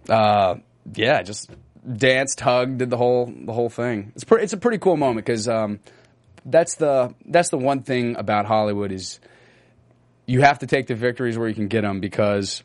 uh, 0.09 0.57
yeah, 0.95 1.23
just 1.23 1.51
danced, 1.97 2.41
hugged, 2.41 2.79
did 2.79 2.91
the 2.91 2.97
whole 2.97 3.33
the 3.35 3.53
whole 3.53 3.71
thing. 3.71 4.13
It's 4.15 4.25
pretty. 4.25 4.45
It's 4.45 4.53
a 4.53 4.59
pretty 4.59 4.79
cool 4.79 4.97
moment 4.97 5.25
because 5.27 5.49
um, 5.49 5.81
that's 6.45 6.77
the 6.77 7.15
that's 7.27 7.49
the 7.51 7.59
one 7.59 7.83
thing 7.83 8.17
about 8.17 8.47
Hollywood 8.47 8.93
is 8.93 9.21
you 10.27 10.43
have 10.43 10.59
to 10.61 10.67
take 10.67 10.87
the 10.87 10.95
victories 10.95 11.39
where 11.39 11.49
you 11.49 11.55
can 11.55 11.69
get 11.69 11.83
them 11.83 12.01
because 12.01 12.63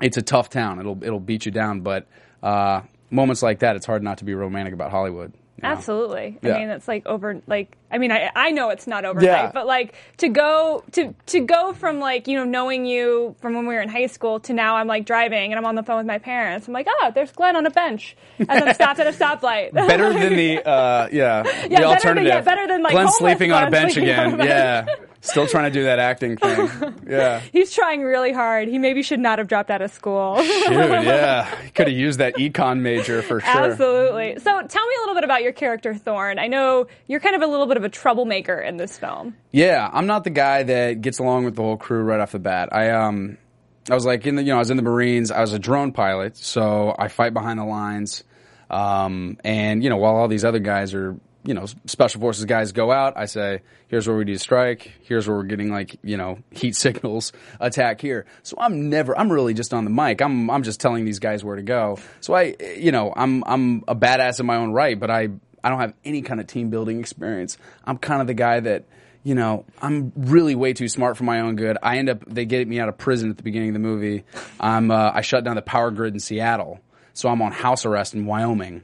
it's 0.00 0.16
a 0.16 0.22
tough 0.22 0.48
town. 0.48 0.78
It'll 0.80 1.02
it'll 1.04 1.20
beat 1.20 1.46
you 1.46 1.52
down, 1.52 1.80
but 1.80 2.06
uh, 2.42 2.82
moments 3.10 3.42
like 3.42 3.60
that, 3.60 3.76
it's 3.76 3.86
hard 3.86 4.02
not 4.02 4.18
to 4.18 4.24
be 4.24 4.34
romantic 4.34 4.72
about 4.74 4.90
Hollywood. 4.90 5.34
Know? 5.62 5.68
Absolutely. 5.68 6.38
Yeah. 6.42 6.54
I 6.54 6.58
mean, 6.60 6.68
it's 6.70 6.88
like 6.88 7.06
over. 7.06 7.40
Like, 7.46 7.76
I 7.90 7.98
mean, 7.98 8.12
I 8.12 8.30
I 8.34 8.50
know 8.50 8.70
it's 8.70 8.86
not 8.86 9.04
overnight, 9.04 9.24
Yeah. 9.26 9.50
but 9.52 9.66
like 9.66 9.94
to 10.18 10.28
go 10.28 10.82
to 10.92 11.14
to 11.26 11.40
go 11.40 11.72
from 11.72 12.00
like 12.00 12.26
you 12.28 12.36
know 12.36 12.44
knowing 12.44 12.86
you 12.86 13.34
from 13.40 13.54
when 13.54 13.66
we 13.66 13.74
were 13.74 13.80
in 13.82 13.88
high 13.88 14.06
school 14.06 14.40
to 14.40 14.52
now 14.52 14.76
I'm 14.76 14.86
like 14.86 15.04
driving 15.06 15.52
and 15.52 15.58
I'm 15.58 15.66
on 15.66 15.74
the 15.74 15.82
phone 15.82 15.98
with 15.98 16.06
my 16.06 16.18
parents. 16.18 16.66
I'm 16.68 16.72
like, 16.74 16.86
oh, 16.88 17.10
there's 17.14 17.32
Glen 17.32 17.56
on 17.56 17.66
a 17.66 17.70
bench 17.70 18.16
as 18.38 18.46
I'm 18.62 18.74
stopped 18.74 19.00
at 19.00 19.06
a 19.06 19.10
stoplight. 19.12 19.72
Better 19.74 20.12
than 20.12 20.34
the 20.36 20.66
uh, 20.66 21.08
yeah, 21.12 21.42
better 21.42 21.62
the 21.62 21.68
than- 21.74 21.84
alternative. 21.84 22.26
yeah, 22.28 22.40
better 22.40 22.66
than, 22.66 22.82
like, 22.82 22.92
Glen 22.92 23.08
sleeping 23.08 23.52
on 23.52 23.64
a 23.68 23.70
bench 23.70 23.96
on 23.96 24.02
a 24.02 24.06
again. 24.06 24.36
bench. 24.38 24.48
Yeah, 24.48 24.86
still 25.20 25.46
trying 25.46 25.64
to 25.64 25.70
do 25.70 25.84
that 25.84 25.98
acting 25.98 26.36
thing. 26.36 26.94
Yeah. 27.10 27.40
He's 27.40 27.72
trying 27.72 28.04
really 28.04 28.32
hard. 28.32 28.68
He 28.68 28.78
maybe 28.78 29.02
should 29.02 29.18
not 29.18 29.38
have 29.40 29.48
dropped 29.48 29.68
out 29.68 29.82
of 29.82 29.90
school. 29.90 30.36
Dude, 30.36 30.46
yeah. 30.70 31.52
He 31.64 31.70
Could 31.70 31.88
have 31.88 31.96
used 31.96 32.20
that 32.20 32.36
econ 32.36 32.80
major 32.80 33.20
for 33.20 33.40
sure. 33.40 33.50
Absolutely. 33.50 34.38
So 34.38 34.44
tell 34.44 34.86
me 34.86 34.94
a 34.96 35.00
little 35.00 35.14
bit 35.16 35.24
about 35.24 35.42
your 35.42 35.50
character, 35.52 35.92
Thorn. 35.92 36.38
I 36.38 36.46
know 36.46 36.86
you're 37.08 37.18
kind 37.18 37.34
of 37.34 37.42
a 37.42 37.48
little 37.48 37.66
bit 37.66 37.76
of 37.76 37.82
a 37.82 37.88
troublemaker 37.88 38.58
in 38.60 38.76
this 38.76 38.96
film. 38.96 39.34
Yeah, 39.50 39.90
I'm 39.92 40.06
not 40.06 40.22
the 40.22 40.30
guy 40.30 40.62
that 40.62 41.00
gets 41.00 41.18
along 41.18 41.46
with 41.46 41.56
the 41.56 41.62
whole 41.62 41.76
crew 41.76 42.02
right 42.04 42.20
off 42.20 42.30
the 42.30 42.38
bat. 42.38 42.68
I 42.72 42.90
um 42.90 43.36
I 43.90 43.94
was 43.94 44.06
like 44.06 44.24
in 44.26 44.36
the 44.36 44.42
you 44.44 44.50
know, 44.50 44.56
I 44.56 44.60
was 44.60 44.70
in 44.70 44.76
the 44.76 44.84
Marines, 44.84 45.32
I 45.32 45.40
was 45.40 45.52
a 45.52 45.58
drone 45.58 45.90
pilot, 45.90 46.36
so 46.36 46.94
I 46.96 47.08
fight 47.08 47.34
behind 47.34 47.58
the 47.58 47.64
lines. 47.64 48.22
Um 48.70 49.36
and 49.42 49.82
you 49.82 49.90
know, 49.90 49.96
while 49.96 50.14
all 50.14 50.28
these 50.28 50.44
other 50.44 50.60
guys 50.60 50.94
are 50.94 51.16
you 51.44 51.54
know, 51.54 51.66
special 51.86 52.20
forces 52.20 52.44
guys 52.44 52.72
go 52.72 52.92
out. 52.92 53.14
I 53.16 53.24
say, 53.24 53.62
here's 53.88 54.06
where 54.06 54.16
we 54.16 54.24
do 54.24 54.36
strike. 54.36 54.92
Here's 55.02 55.26
where 55.26 55.36
we're 55.36 55.44
getting 55.44 55.70
like, 55.70 55.96
you 56.02 56.16
know, 56.16 56.38
heat 56.50 56.76
signals 56.76 57.32
attack 57.60 58.00
here. 58.00 58.26
So 58.42 58.56
I'm 58.60 58.90
never, 58.90 59.18
I'm 59.18 59.32
really 59.32 59.54
just 59.54 59.72
on 59.72 59.84
the 59.84 59.90
mic. 59.90 60.20
I'm, 60.20 60.50
I'm 60.50 60.62
just 60.62 60.80
telling 60.80 61.04
these 61.04 61.18
guys 61.18 61.42
where 61.42 61.56
to 61.56 61.62
go. 61.62 61.98
So 62.20 62.34
I, 62.34 62.56
you 62.76 62.92
know, 62.92 63.12
I'm, 63.16 63.42
I'm 63.46 63.84
a 63.88 63.94
badass 63.94 64.40
in 64.40 64.46
my 64.46 64.56
own 64.56 64.72
right, 64.72 64.98
but 64.98 65.10
I, 65.10 65.28
I 65.64 65.70
don't 65.70 65.80
have 65.80 65.94
any 66.04 66.22
kind 66.22 66.40
of 66.40 66.46
team 66.46 66.68
building 66.68 67.00
experience. 67.00 67.56
I'm 67.84 67.96
kind 67.96 68.20
of 68.20 68.26
the 68.26 68.34
guy 68.34 68.60
that, 68.60 68.84
you 69.22 69.34
know, 69.34 69.64
I'm 69.80 70.12
really 70.16 70.54
way 70.54 70.74
too 70.74 70.88
smart 70.88 71.16
for 71.16 71.24
my 71.24 71.40
own 71.40 71.56
good. 71.56 71.78
I 71.82 71.98
end 71.98 72.10
up, 72.10 72.24
they 72.26 72.44
get 72.44 72.68
me 72.68 72.80
out 72.80 72.88
of 72.88 72.98
prison 72.98 73.30
at 73.30 73.38
the 73.38 73.42
beginning 73.42 73.70
of 73.70 73.74
the 73.74 73.80
movie. 73.80 74.24
I'm, 74.58 74.90
uh, 74.90 75.12
I 75.14 75.22
shut 75.22 75.44
down 75.44 75.56
the 75.56 75.62
power 75.62 75.90
grid 75.90 76.14
in 76.14 76.20
Seattle. 76.20 76.80
So 77.12 77.28
I'm 77.28 77.40
on 77.42 77.52
house 77.52 77.84
arrest 77.84 78.14
in 78.14 78.24
Wyoming 78.24 78.82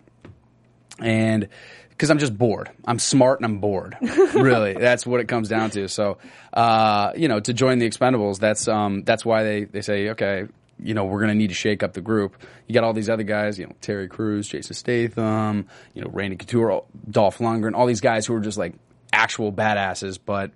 and 0.99 1.49
because 1.97 2.11
I'm 2.11 2.19
just 2.19 2.37
bored. 2.37 2.71
I'm 2.85 2.99
smart 2.99 3.39
and 3.39 3.47
I'm 3.47 3.59
bored. 3.59 3.97
really, 4.03 4.75
that's 4.75 5.07
what 5.07 5.21
it 5.21 5.29
comes 5.29 5.49
down 5.49 5.71
to. 5.71 5.89
So, 5.89 6.19
uh, 6.53 7.13
you 7.17 7.27
know, 7.27 7.41
to 7.41 7.55
join 7.55 7.79
the 7.79 7.89
Expendables, 7.89 8.39
that's 8.39 8.69
um, 8.69 9.03
that's 9.03 9.25
why 9.25 9.43
they 9.45 9.65
they 9.65 9.81
say, 9.81 10.11
okay, 10.11 10.47
you 10.79 10.93
know, 10.93 11.07
we're 11.07 11.21
going 11.21 11.31
to 11.31 11.35
need 11.35 11.49
to 11.49 11.55
shake 11.55 11.83
up 11.83 11.95
the 11.95 12.03
group. 12.03 12.37
You 12.67 12.75
got 12.75 12.85
all 12.85 12.93
these 12.93 13.09
other 13.09 13.23
guys, 13.23 13.59
you 13.59 13.67
know, 13.67 13.73
Terry 13.81 14.09
Crews, 14.09 14.47
Jason 14.47 14.75
Statham, 14.75 15.69
you 15.95 16.03
know, 16.03 16.11
Randy 16.13 16.37
Couture, 16.37 16.85
Dolph 17.11 17.39
Lundgren, 17.39 17.75
all 17.75 17.87
these 17.87 18.03
guys 18.03 18.27
who 18.27 18.35
are 18.35 18.41
just 18.41 18.59
like 18.59 18.75
actual 19.13 19.53
badasses, 19.53 20.19
but. 20.25 20.53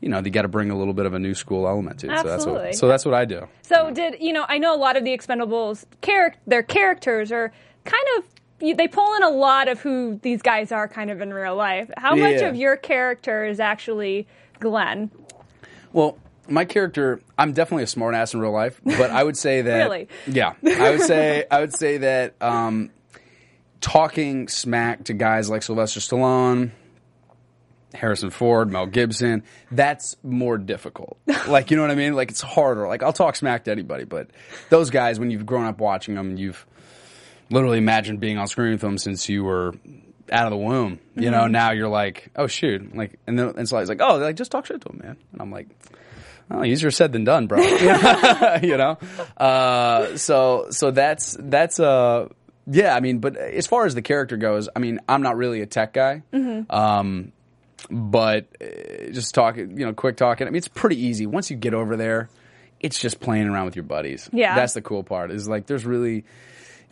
You 0.00 0.08
know, 0.08 0.20
they 0.20 0.30
got 0.30 0.42
to 0.42 0.48
bring 0.48 0.72
a 0.72 0.76
little 0.76 0.94
bit 0.94 1.06
of 1.06 1.14
a 1.14 1.20
new 1.20 1.32
school 1.32 1.68
element 1.68 2.00
to 2.00 2.08
it. 2.08 2.18
So 2.18 2.24
that's 2.24 2.28
Absolutely. 2.28 2.66
what. 2.66 2.74
So 2.74 2.88
that's 2.88 3.04
what 3.04 3.14
I 3.14 3.24
do. 3.24 3.46
So 3.62 3.92
did 3.92 4.16
you 4.20 4.32
know? 4.32 4.44
I 4.48 4.58
know 4.58 4.74
a 4.74 4.76
lot 4.76 4.96
of 4.96 5.04
the 5.04 5.16
Expendables 5.16 5.84
character, 6.00 6.40
their 6.44 6.64
characters 6.64 7.30
are 7.30 7.52
kind 7.84 8.02
of 8.18 8.24
they 8.62 8.86
pull 8.88 9.14
in 9.16 9.22
a 9.24 9.30
lot 9.30 9.68
of 9.68 9.80
who 9.80 10.18
these 10.22 10.40
guys 10.42 10.70
are 10.70 10.86
kind 10.86 11.10
of 11.10 11.20
in 11.20 11.34
real 11.34 11.56
life. 11.56 11.90
How 11.96 12.14
much 12.14 12.40
of 12.42 12.54
your 12.56 12.76
character 12.76 13.44
is 13.44 13.58
actually 13.60 14.26
Glen? 14.60 15.10
Well, 15.92 16.16
my 16.48 16.64
character, 16.64 17.20
I'm 17.36 17.52
definitely 17.52 17.82
a 17.84 17.86
smartass 17.86 18.34
in 18.34 18.40
real 18.40 18.52
life, 18.52 18.80
but 18.84 19.10
I 19.10 19.22
would 19.24 19.36
say 19.36 19.62
that 19.62 19.84
Really? 19.84 20.08
yeah, 20.26 20.52
I 20.64 20.90
would 20.90 21.02
say 21.02 21.44
I 21.50 21.60
would 21.60 21.74
say 21.74 21.98
that 21.98 22.34
um, 22.40 22.90
talking 23.80 24.48
smack 24.48 25.04
to 25.04 25.12
guys 25.14 25.50
like 25.50 25.62
Sylvester 25.62 26.00
Stallone, 26.00 26.70
Harrison 27.94 28.30
Ford, 28.30 28.70
Mel 28.70 28.86
Gibson, 28.86 29.42
that's 29.70 30.16
more 30.22 30.56
difficult. 30.56 31.18
like 31.48 31.70
you 31.70 31.76
know 31.76 31.82
what 31.82 31.90
I 31.90 31.94
mean? 31.96 32.14
Like 32.14 32.30
it's 32.30 32.40
harder. 32.40 32.86
Like 32.88 33.02
I'll 33.02 33.12
talk 33.12 33.36
smack 33.36 33.64
to 33.64 33.70
anybody, 33.70 34.04
but 34.04 34.28
those 34.70 34.90
guys, 34.90 35.18
when 35.20 35.30
you've 35.30 35.46
grown 35.46 35.66
up 35.66 35.78
watching 35.78 36.14
them, 36.14 36.36
you've 36.36 36.64
literally 37.52 37.78
imagined 37.78 38.20
being 38.20 38.38
on 38.38 38.46
screen 38.46 38.72
with 38.72 38.80
them 38.80 38.98
since 38.98 39.28
you 39.28 39.44
were 39.44 39.74
out 40.30 40.46
of 40.46 40.50
the 40.50 40.56
womb. 40.56 40.98
You 41.14 41.30
know, 41.30 41.46
now 41.46 41.72
you're 41.72 41.88
like, 41.88 42.30
oh 42.36 42.46
shoot, 42.46 42.96
like, 42.96 43.18
and 43.26 43.38
then 43.38 43.54
and 43.56 43.68
so 43.68 43.78
he's 43.78 43.88
like, 43.88 44.00
oh, 44.00 44.16
like 44.16 44.36
just 44.36 44.50
talk 44.50 44.66
shit 44.66 44.80
to 44.80 44.88
him, 44.88 45.00
man. 45.02 45.16
And 45.32 45.40
I'm 45.40 45.50
like, 45.50 45.68
oh, 46.50 46.64
easier 46.64 46.90
said 46.90 47.12
than 47.12 47.24
done, 47.24 47.46
bro. 47.46 47.60
you 48.62 48.76
know, 48.76 48.98
uh, 49.36 50.16
so 50.16 50.66
so 50.70 50.90
that's 50.90 51.36
that's 51.38 51.78
uh 51.78 52.28
yeah. 52.66 52.94
I 52.94 53.00
mean, 53.00 53.18
but 53.18 53.36
as 53.36 53.66
far 53.66 53.86
as 53.86 53.94
the 53.94 54.02
character 54.02 54.36
goes, 54.36 54.68
I 54.74 54.78
mean, 54.78 55.00
I'm 55.08 55.22
not 55.22 55.36
really 55.36 55.60
a 55.60 55.66
tech 55.66 55.92
guy. 55.92 56.22
Um, 56.70 57.32
but 57.90 58.46
uh, 58.60 59.10
just 59.10 59.34
talking, 59.34 59.78
you 59.78 59.84
know, 59.84 59.92
quick 59.92 60.16
talking. 60.16 60.46
I 60.46 60.50
mean, 60.50 60.58
it's 60.58 60.68
pretty 60.68 61.04
easy 61.04 61.26
once 61.26 61.50
you 61.50 61.56
get 61.56 61.74
over 61.74 61.96
there. 61.96 62.30
It's 62.80 62.98
just 62.98 63.20
playing 63.20 63.46
around 63.48 63.66
with 63.66 63.76
your 63.76 63.84
buddies. 63.84 64.28
Yeah. 64.32 64.56
that's 64.56 64.72
the 64.72 64.82
cool 64.82 65.04
part. 65.04 65.30
Is 65.30 65.48
like 65.48 65.66
there's 65.66 65.84
really 65.84 66.24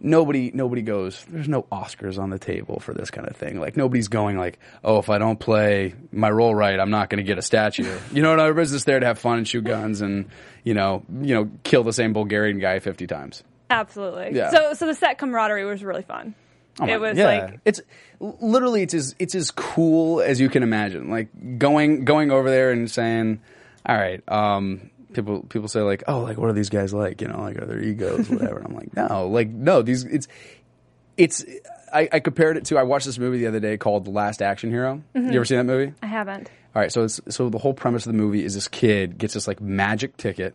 nobody 0.00 0.50
nobody 0.54 0.82
goes 0.82 1.24
there's 1.28 1.48
no 1.48 1.62
oscars 1.64 2.18
on 2.18 2.30
the 2.30 2.38
table 2.38 2.80
for 2.80 2.94
this 2.94 3.10
kind 3.10 3.28
of 3.28 3.36
thing 3.36 3.60
like 3.60 3.76
nobody's 3.76 4.08
going 4.08 4.38
like 4.38 4.58
oh 4.82 4.98
if 4.98 5.10
i 5.10 5.18
don't 5.18 5.38
play 5.38 5.94
my 6.10 6.30
role 6.30 6.54
right 6.54 6.80
i'm 6.80 6.90
not 6.90 7.10
going 7.10 7.18
to 7.18 7.24
get 7.24 7.36
a 7.36 7.42
statue 7.42 7.98
you 8.12 8.22
know 8.22 8.32
everybody's 8.32 8.72
just 8.72 8.86
there 8.86 8.98
to 8.98 9.06
have 9.06 9.18
fun 9.18 9.38
and 9.38 9.46
shoot 9.46 9.62
guns 9.62 10.00
and 10.00 10.30
you 10.64 10.72
know 10.74 11.02
you 11.20 11.34
know 11.34 11.50
kill 11.64 11.84
the 11.84 11.92
same 11.92 12.12
bulgarian 12.14 12.58
guy 12.58 12.78
50 12.78 13.06
times 13.06 13.44
Absolutely. 13.70 14.36
Yeah. 14.36 14.50
So, 14.50 14.74
so 14.74 14.86
the 14.86 14.94
set 14.94 15.18
camaraderie 15.18 15.64
was 15.64 15.82
really 15.82 16.02
fun. 16.02 16.34
Oh 16.80 16.86
my- 16.86 16.92
it 16.92 17.00
was 17.00 17.16
yeah. 17.16 17.26
like 17.26 17.60
it's 17.64 17.80
literally 18.18 18.82
it's 18.82 18.94
as 18.94 19.14
it's 19.18 19.34
as 19.34 19.50
cool 19.50 20.20
as 20.20 20.40
you 20.40 20.48
can 20.48 20.62
imagine. 20.62 21.08
Like 21.08 21.58
going 21.58 22.04
going 22.04 22.30
over 22.30 22.50
there 22.50 22.70
and 22.70 22.90
saying, 22.90 23.40
"All 23.86 23.96
right." 23.96 24.22
Um, 24.28 24.90
people 25.12 25.42
people 25.42 25.68
say 25.68 25.80
like, 25.80 26.04
"Oh, 26.06 26.20
like 26.20 26.38
what 26.38 26.50
are 26.50 26.52
these 26.52 26.70
guys 26.70 26.92
like?" 26.92 27.20
You 27.20 27.28
know, 27.28 27.40
like 27.40 27.60
are 27.60 27.66
their 27.66 27.82
egos, 27.82 28.28
whatever. 28.28 28.58
and 28.58 28.66
I'm 28.66 28.74
like, 28.74 28.96
no, 28.96 29.28
like 29.28 29.48
no. 29.48 29.82
These 29.82 30.04
it's 30.04 30.28
it's. 31.16 31.44
I, 31.92 32.08
I 32.12 32.20
compared 32.20 32.56
it 32.56 32.66
to 32.66 32.78
I 32.78 32.84
watched 32.84 33.06
this 33.06 33.18
movie 33.18 33.38
the 33.38 33.48
other 33.48 33.58
day 33.58 33.76
called 33.76 34.04
The 34.04 34.12
Last 34.12 34.42
Action 34.42 34.70
Hero. 34.70 35.02
You 35.12 35.22
ever 35.22 35.30
mm-hmm. 35.30 35.42
seen 35.42 35.58
that 35.58 35.64
movie? 35.64 35.92
I 36.02 36.06
haven't. 36.06 36.48
All 36.72 36.80
right, 36.80 36.92
so 36.92 37.02
it's, 37.02 37.20
so 37.30 37.48
the 37.48 37.58
whole 37.58 37.74
premise 37.74 38.06
of 38.06 38.12
the 38.12 38.18
movie 38.18 38.44
is 38.44 38.54
this 38.54 38.68
kid 38.68 39.18
gets 39.18 39.34
this 39.34 39.48
like 39.48 39.60
magic 39.60 40.16
ticket, 40.16 40.54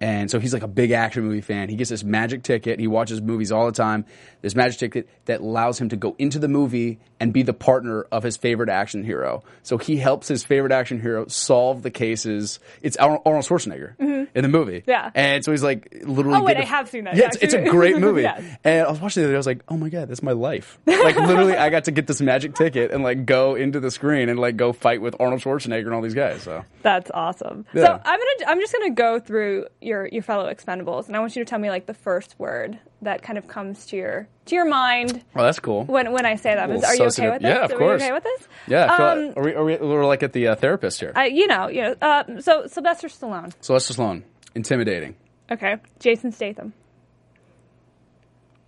and 0.00 0.30
so 0.30 0.38
he's 0.38 0.52
like 0.52 0.62
a 0.62 0.68
big 0.68 0.92
action 0.92 1.24
movie 1.24 1.40
fan. 1.40 1.68
He 1.68 1.76
gets 1.76 1.90
this 1.90 2.04
magic 2.04 2.42
ticket. 2.42 2.78
He 2.78 2.86
watches 2.86 3.20
movies 3.20 3.50
all 3.50 3.66
the 3.66 3.72
time. 3.72 4.04
This 4.42 4.54
magic 4.54 4.78
ticket 4.78 5.08
that 5.24 5.40
allows 5.40 5.80
him 5.80 5.88
to 5.88 5.96
go 5.96 6.14
into 6.18 6.38
the 6.38 6.48
movie 6.48 7.00
and 7.18 7.32
be 7.32 7.42
the 7.42 7.52
partner 7.52 8.02
of 8.12 8.22
his 8.22 8.36
favorite 8.36 8.68
action 8.68 9.02
hero. 9.02 9.42
So 9.64 9.76
he 9.76 9.96
helps 9.96 10.28
his 10.28 10.44
favorite 10.44 10.72
action 10.72 11.00
hero 11.00 11.26
solve 11.26 11.82
the 11.82 11.90
cases. 11.90 12.60
It's 12.80 12.96
Arnold 12.96 13.24
Schwarzenegger 13.24 13.96
mm-hmm. 13.96 14.17
In 14.34 14.42
the 14.42 14.48
movie. 14.48 14.82
Yeah. 14.86 15.10
and 15.14 15.44
so 15.44 15.50
he's 15.52 15.62
like 15.62 16.02
literally. 16.04 16.38
Oh, 16.38 16.44
wait, 16.44 16.56
I 16.56 16.64
have 16.64 16.88
seen 16.88 17.04
that, 17.04 17.16
Yeah, 17.16 17.26
it's, 17.26 17.36
it's 17.36 17.54
a 17.54 17.62
great 17.64 17.98
movie. 18.00 18.22
Yes. 18.22 18.42
And 18.64 18.86
I 18.86 18.90
was 18.90 19.00
watching 19.00 19.22
the 19.22 19.26
other 19.28 19.32
day. 19.32 19.36
I 19.36 19.38
was 19.38 19.46
like, 19.46 19.62
oh 19.68 19.76
my 19.76 19.88
god, 19.88 20.08
that's 20.08 20.22
my 20.22 20.32
life. 20.32 20.78
Like 20.86 21.16
literally, 21.16 21.56
I 21.56 21.70
got 21.70 21.84
to 21.84 21.90
get 21.90 22.06
this 22.06 22.20
magic 22.20 22.54
ticket 22.54 22.90
and 22.90 23.02
like 23.02 23.24
go 23.26 23.54
into 23.54 23.80
the 23.80 23.90
screen 23.90 24.28
and 24.28 24.38
like 24.38 24.56
go 24.56 24.72
fight 24.72 25.00
with 25.00 25.16
Arnold 25.20 25.40
Schwarzenegger 25.42 25.86
and 25.86 25.94
all 25.94 26.02
these 26.02 26.14
guys. 26.14 26.42
So 26.42 26.64
That's 26.82 27.10
awesome. 27.14 27.66
Yeah. 27.74 27.84
So 27.86 28.00
I'm 28.04 28.18
gonna 28.20 28.50
I'm 28.52 28.60
just 28.60 28.72
gonna 28.72 28.90
go 28.90 29.18
through 29.20 29.66
your 29.80 30.06
your 30.08 30.22
fellow 30.22 30.52
Expendables, 30.52 31.06
and 31.08 31.16
I 31.16 31.20
want 31.20 31.36
you 31.36 31.44
to 31.44 31.48
tell 31.48 31.58
me 31.58 31.70
like 31.70 31.86
the 31.86 31.94
first 31.94 32.34
word 32.38 32.78
that 33.02 33.22
kind 33.22 33.38
of 33.38 33.46
comes 33.46 33.86
to 33.86 33.96
your 33.96 34.28
to 34.46 34.54
your 34.56 34.64
mind 34.64 35.22
Oh, 35.36 35.42
that's 35.44 35.58
cool. 35.60 35.84
when 35.84 36.10
when 36.12 36.26
I 36.26 36.34
say 36.36 36.54
that. 36.54 36.68
Is, 36.70 36.82
are 36.84 36.96
you 36.96 37.04
okay 37.04 37.30
with 37.30 37.42
this? 37.42 37.48
Yeah, 37.54 37.64
of 37.64 37.70
Are 37.70 37.74
you 37.74 37.78
course. 37.78 38.02
okay 38.02 38.12
with 38.12 38.24
this? 38.24 38.48
Yeah, 38.66 38.84
Um, 38.94 39.26
like- 39.28 39.36
are 39.36 39.42
we, 39.44 39.54
are 39.54 39.64
we, 39.64 39.76
we're 39.76 40.04
like 40.06 40.22
at 40.22 40.32
the 40.32 40.48
uh, 40.48 40.54
therapist 40.56 40.98
here. 41.00 41.12
I, 41.14 41.26
you 41.26 41.46
know, 41.46 41.68
you 41.68 41.82
know. 41.82 41.94
Uh, 42.02 42.40
so 42.40 42.66
Sylvester 42.66 43.08
Stallone. 43.08 43.52
Sylvester 43.60 43.94
Stallone, 43.94 44.22
intimidating, 44.54 45.14
Okay. 45.50 45.76
Jason 46.00 46.32
Statham. 46.32 46.72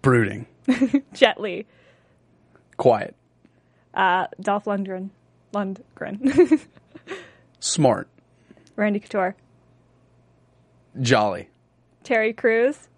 brooding, 0.02 0.46
Jet 1.12 1.40
Li. 1.40 1.66
quiet, 2.76 3.14
Uh, 3.94 4.26
Dolph 4.40 4.64
Lundgren. 4.64 5.10
Lundgren. 5.52 6.60
smart, 7.60 8.08
Randy 8.76 9.00
Couture. 9.00 9.34
jolly. 11.00 11.48
Terry 12.04 12.32
Crews. 12.32 12.88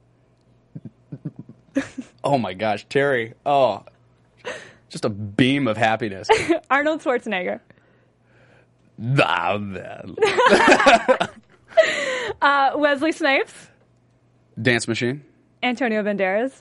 Oh 2.24 2.38
my 2.38 2.54
gosh, 2.54 2.86
Terry. 2.88 3.34
Oh, 3.44 3.84
just 4.88 5.04
a 5.04 5.08
beam 5.08 5.66
of 5.66 5.76
happiness. 5.76 6.28
Arnold 6.70 7.02
Schwarzenegger. 7.02 7.60
Ah. 9.18 9.58
Uh, 12.40 12.72
Wesley 12.76 13.12
Snipes. 13.12 13.68
Dance 14.60 14.86
machine, 14.86 15.24
Antonio 15.62 16.02
Banderas. 16.02 16.60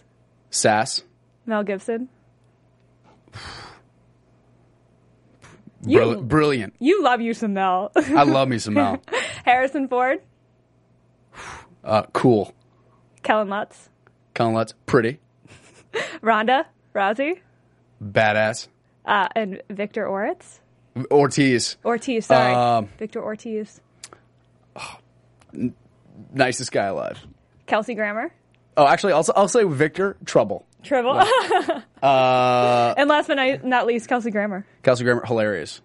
sass, 0.50 1.04
Mel 1.46 1.64
Gibson. 1.64 2.08
You- 5.86 6.22
brilliant. 6.22 6.76
You 6.80 7.04
love 7.04 7.22
you 7.22 7.34
some 7.34 7.54
Mel. 7.54 7.92
I 7.96 8.24
love 8.24 8.48
me 8.48 8.58
some 8.60 8.76
Mel. 8.76 9.02
Harrison 9.46 9.88
Ford. 9.88 10.22
Uh, 11.84 12.04
cool. 12.14 12.54
Kellan 13.24 13.50
Lutz. 13.50 13.90
Kellan 14.42 14.56
Lutz, 14.56 14.74
pretty, 14.88 15.20
Ronda 16.22 16.66
Rousey. 16.96 17.40
badass. 18.04 18.68
Uh, 19.06 19.28
and 19.36 19.62
Victor 19.70 20.06
Oritz. 20.08 20.60
Ortiz, 21.12 21.78
Ortiz, 21.86 22.26
sorry. 22.26 22.54
Um, 22.54 22.90
Victor 22.98 23.22
Ortiz. 23.24 23.80
nicest 26.34 26.72
guy 26.72 26.86
alive. 26.86 27.20
Kelsey 27.68 27.94
Grammer. 27.94 28.34
Oh, 28.78 28.88
actually, 28.88 29.14
I'll, 29.14 29.26
I'll 29.36 29.48
say 29.48 29.64
Victor 29.64 30.18
Trouble. 30.26 30.66
Tribble. 30.84 31.22
Uh, 32.02 32.96
and 32.98 33.08
last 33.08 33.28
but 33.28 33.36
not- 33.36 33.64
not 33.64 33.86
least, 33.86 34.10
Kelsey 34.10 34.32
Grammer. 34.32 34.66
Kelsey 34.82 35.04
Grammer, 35.04 35.24
hilarious. 35.24 35.82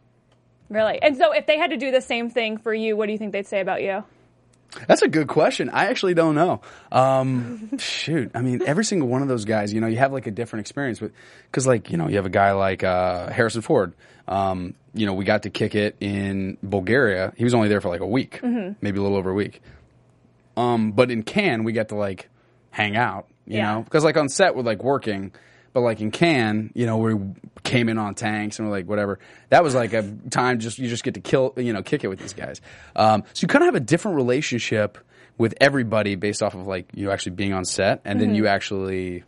Really. 0.70 0.98
And 1.02 1.14
so 1.14 1.32
if 1.32 1.44
they 1.46 1.58
had 1.58 1.68
to 1.72 1.76
do 1.76 1.90
the 1.90 2.00
same 2.00 2.30
thing 2.30 2.56
for 2.56 2.72
you, 2.72 2.96
what 2.96 3.04
do 3.04 3.12
you 3.12 3.18
think 3.18 3.32
they'd 3.32 3.46
say 3.46 3.60
about 3.60 3.82
you? 3.82 4.02
That's 4.86 5.02
a 5.02 5.08
good 5.08 5.28
question. 5.28 5.70
I 5.70 5.86
actually 5.86 6.14
don't 6.14 6.34
know. 6.34 6.60
Um, 6.92 7.78
shoot, 7.78 8.30
I 8.34 8.42
mean, 8.42 8.62
every 8.66 8.84
single 8.84 9.08
one 9.08 9.22
of 9.22 9.28
those 9.28 9.44
guys, 9.46 9.72
you 9.72 9.80
know, 9.80 9.86
you 9.86 9.96
have 9.98 10.12
like 10.12 10.26
a 10.26 10.30
different 10.30 10.60
experience 10.60 11.00
with, 11.00 11.12
because 11.50 11.66
like 11.66 11.90
you 11.90 11.96
know, 11.96 12.08
you 12.08 12.16
have 12.16 12.26
a 12.26 12.30
guy 12.30 12.52
like 12.52 12.84
uh, 12.84 13.30
Harrison 13.30 13.62
Ford. 13.62 13.94
Um, 14.28 14.74
you 14.92 15.06
know, 15.06 15.14
we 15.14 15.24
got 15.24 15.44
to 15.44 15.50
kick 15.50 15.74
it 15.74 15.96
in 16.00 16.58
Bulgaria. 16.62 17.32
He 17.36 17.44
was 17.44 17.54
only 17.54 17.68
there 17.68 17.80
for 17.80 17.88
like 17.88 18.00
a 18.00 18.06
week, 18.06 18.40
maybe 18.42 18.98
a 18.98 19.02
little 19.02 19.16
over 19.16 19.30
a 19.30 19.34
week. 19.34 19.62
Um, 20.56 20.92
but 20.92 21.10
in 21.10 21.22
Cannes, 21.22 21.64
we 21.64 21.72
got 21.72 21.88
to 21.90 21.94
like 21.96 22.28
hang 22.70 22.96
out, 22.96 23.28
you 23.46 23.58
Yeah. 23.58 23.74
know, 23.74 23.82
because 23.82 24.04
like 24.04 24.16
on 24.16 24.28
set 24.28 24.56
we're 24.56 24.62
like 24.62 24.82
working, 24.82 25.32
but 25.76 25.82
like 25.82 26.00
in 26.00 26.10
Cannes, 26.10 26.70
you 26.74 26.86
know, 26.86 26.96
we 26.96 27.14
came 27.62 27.90
in 27.90 27.98
on 27.98 28.14
tanks 28.14 28.58
and 28.58 28.66
we're 28.66 28.74
like 28.74 28.86
whatever. 28.86 29.18
That 29.50 29.62
was 29.62 29.74
like 29.74 29.92
a 29.92 30.10
time 30.30 30.58
just 30.58 30.78
you 30.78 30.88
just 30.88 31.04
get 31.04 31.12
to 31.14 31.20
kill, 31.20 31.52
you 31.58 31.74
know, 31.74 31.82
kick 31.82 32.02
it 32.02 32.08
with 32.08 32.18
these 32.18 32.32
guys. 32.32 32.62
Um, 32.96 33.24
so 33.34 33.42
you 33.42 33.48
kind 33.48 33.62
of 33.62 33.66
have 33.66 33.74
a 33.74 33.84
different 33.84 34.16
relationship 34.16 34.96
with 35.36 35.54
everybody 35.60 36.14
based 36.14 36.42
off 36.42 36.54
of 36.54 36.66
like 36.66 36.88
you 36.94 37.10
actually 37.10 37.32
being 37.32 37.52
on 37.52 37.66
set 37.66 38.00
and 38.06 38.18
then 38.18 38.34
you 38.34 38.46
actually. 38.46 39.24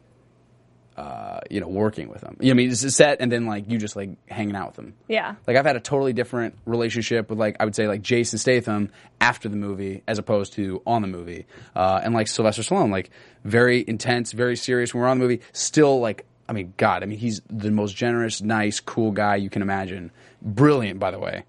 Uh, 0.96 1.38
you 1.48 1.60
know, 1.60 1.68
working 1.68 2.08
with 2.08 2.22
them. 2.22 2.36
You 2.40 2.48
know, 2.48 2.54
I 2.54 2.54
mean, 2.54 2.72
it's 2.72 2.82
a 2.82 2.90
set, 2.90 3.18
and 3.20 3.30
then 3.30 3.46
like 3.46 3.70
you 3.70 3.78
just 3.78 3.94
like 3.94 4.10
hanging 4.28 4.56
out 4.56 4.70
with 4.70 4.76
them. 4.76 4.94
Yeah. 5.06 5.36
Like 5.46 5.56
I've 5.56 5.64
had 5.64 5.76
a 5.76 5.80
totally 5.80 6.12
different 6.12 6.56
relationship 6.64 7.30
with 7.30 7.38
like 7.38 7.54
I 7.60 7.66
would 7.66 7.76
say 7.76 7.86
like 7.86 8.02
Jason 8.02 8.36
Statham 8.36 8.90
after 9.20 9.48
the 9.48 9.54
movie 9.54 10.02
as 10.08 10.18
opposed 10.18 10.54
to 10.54 10.82
on 10.84 11.02
the 11.02 11.06
movie, 11.06 11.46
uh, 11.76 12.00
and 12.02 12.14
like 12.14 12.26
Sylvester 12.26 12.62
Stallone, 12.62 12.90
like 12.90 13.10
very 13.44 13.84
intense, 13.86 14.32
very 14.32 14.56
serious. 14.56 14.92
When 14.92 15.02
we're 15.02 15.08
on 15.08 15.18
the 15.18 15.22
movie, 15.22 15.40
still 15.52 16.00
like 16.00 16.26
I 16.48 16.52
mean, 16.52 16.72
God, 16.76 17.02
I 17.02 17.06
mean 17.06 17.18
he's 17.18 17.42
the 17.50 17.70
most 17.70 17.94
generous, 17.94 18.40
nice, 18.40 18.80
cool 18.80 19.12
guy 19.12 19.36
you 19.36 19.50
can 19.50 19.62
imagine. 19.62 20.10
Brilliant, 20.40 20.98
by 20.98 21.10
the 21.10 21.18
way. 21.18 21.44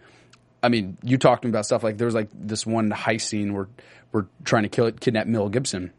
I 0.62 0.70
mean, 0.70 0.98
you 1.04 1.18
talked 1.18 1.44
to 1.44 1.48
me 1.48 1.52
about 1.52 1.66
stuff 1.66 1.84
like 1.84 1.98
there 1.98 2.06
was 2.06 2.16
like 2.16 2.30
this 2.34 2.66
one 2.66 2.90
heist 2.92 3.22
scene 3.22 3.54
where 3.54 3.70
we're 4.12 4.26
trying 4.44 4.64
to 4.64 4.70
kill 4.70 4.88
it, 4.88 5.00
kidnap 5.00 5.28
Mel 5.28 5.48
Gibson, 5.50 5.94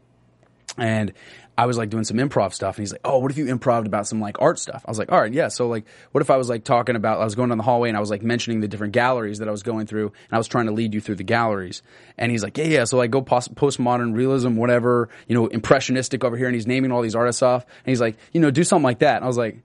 and 0.77 1.13
I 1.57 1.65
was 1.65 1.77
like 1.77 1.89
doing 1.89 2.03
some 2.03 2.17
improv 2.17 2.53
stuff, 2.53 2.77
and 2.77 2.83
he's 2.83 2.91
like, 2.91 3.01
"Oh, 3.03 3.19
what 3.19 3.31
if 3.31 3.37
you 3.37 3.45
improv 3.45 3.85
about 3.85 4.07
some 4.07 4.19
like 4.21 4.41
art 4.41 4.57
stuff?" 4.57 4.83
I 4.85 4.91
was 4.91 4.97
like, 4.97 5.11
"All 5.11 5.19
right, 5.19 5.33
yeah." 5.33 5.49
So 5.49 5.67
like, 5.67 5.85
what 6.11 6.21
if 6.21 6.29
I 6.29 6.37
was 6.37 6.49
like 6.49 6.63
talking 6.63 6.95
about? 6.95 7.19
I 7.19 7.23
was 7.23 7.35
going 7.35 7.49
down 7.49 7.57
the 7.57 7.63
hallway, 7.63 7.89
and 7.89 7.97
I 7.97 7.99
was 7.99 8.09
like 8.09 8.23
mentioning 8.23 8.61
the 8.61 8.67
different 8.67 8.93
galleries 8.93 9.39
that 9.39 9.47
I 9.47 9.51
was 9.51 9.63
going 9.63 9.85
through, 9.85 10.07
and 10.07 10.33
I 10.33 10.37
was 10.37 10.47
trying 10.47 10.67
to 10.67 10.71
lead 10.71 10.93
you 10.93 11.01
through 11.01 11.15
the 11.15 11.23
galleries. 11.23 11.83
And 12.17 12.31
he's 12.31 12.43
like, 12.43 12.57
"Yeah, 12.57 12.65
yeah." 12.65 12.83
So 12.85 12.97
like, 12.97 13.11
go 13.11 13.21
post- 13.21 13.53
postmodern 13.55 14.15
realism, 14.15 14.55
whatever, 14.55 15.09
you 15.27 15.35
know, 15.35 15.47
impressionistic 15.47 16.23
over 16.23 16.37
here, 16.37 16.47
and 16.47 16.55
he's 16.55 16.67
naming 16.67 16.91
all 16.91 17.01
these 17.01 17.15
artists 17.15 17.41
off, 17.41 17.63
and 17.63 17.91
he's 17.91 18.01
like, 18.01 18.17
you 18.31 18.41
know, 18.41 18.51
do 18.51 18.63
something 18.63 18.83
like 18.83 18.99
that. 18.99 19.17
And 19.17 19.25
I 19.25 19.27
was 19.27 19.37
like. 19.37 19.57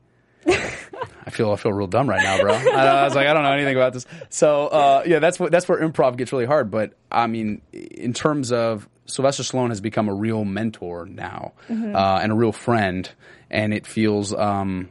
I 1.26 1.30
feel 1.30 1.50
I 1.50 1.56
feel 1.56 1.72
real 1.72 1.88
dumb 1.88 2.08
right 2.08 2.22
now, 2.22 2.40
bro. 2.40 2.54
I, 2.54 2.68
I 3.00 3.04
was 3.04 3.14
like, 3.16 3.26
I 3.26 3.32
don't 3.32 3.42
know 3.42 3.52
anything 3.52 3.74
about 3.76 3.92
this. 3.92 4.06
So 4.28 4.68
uh, 4.68 5.02
yeah, 5.06 5.18
that's 5.18 5.40
what 5.40 5.50
that's 5.50 5.68
where 5.68 5.80
improv 5.80 6.16
gets 6.16 6.32
really 6.32 6.46
hard. 6.46 6.70
But 6.70 6.92
I 7.10 7.26
mean, 7.26 7.62
in 7.72 8.12
terms 8.12 8.52
of 8.52 8.88
Sylvester 9.06 9.42
Stallone 9.42 9.70
has 9.70 9.80
become 9.80 10.08
a 10.08 10.14
real 10.14 10.44
mentor 10.44 11.06
now 11.06 11.52
uh, 11.70 11.72
and 12.22 12.32
a 12.32 12.34
real 12.34 12.52
friend, 12.52 13.08
and 13.50 13.72
it 13.74 13.86
feels, 13.86 14.32
um, 14.34 14.88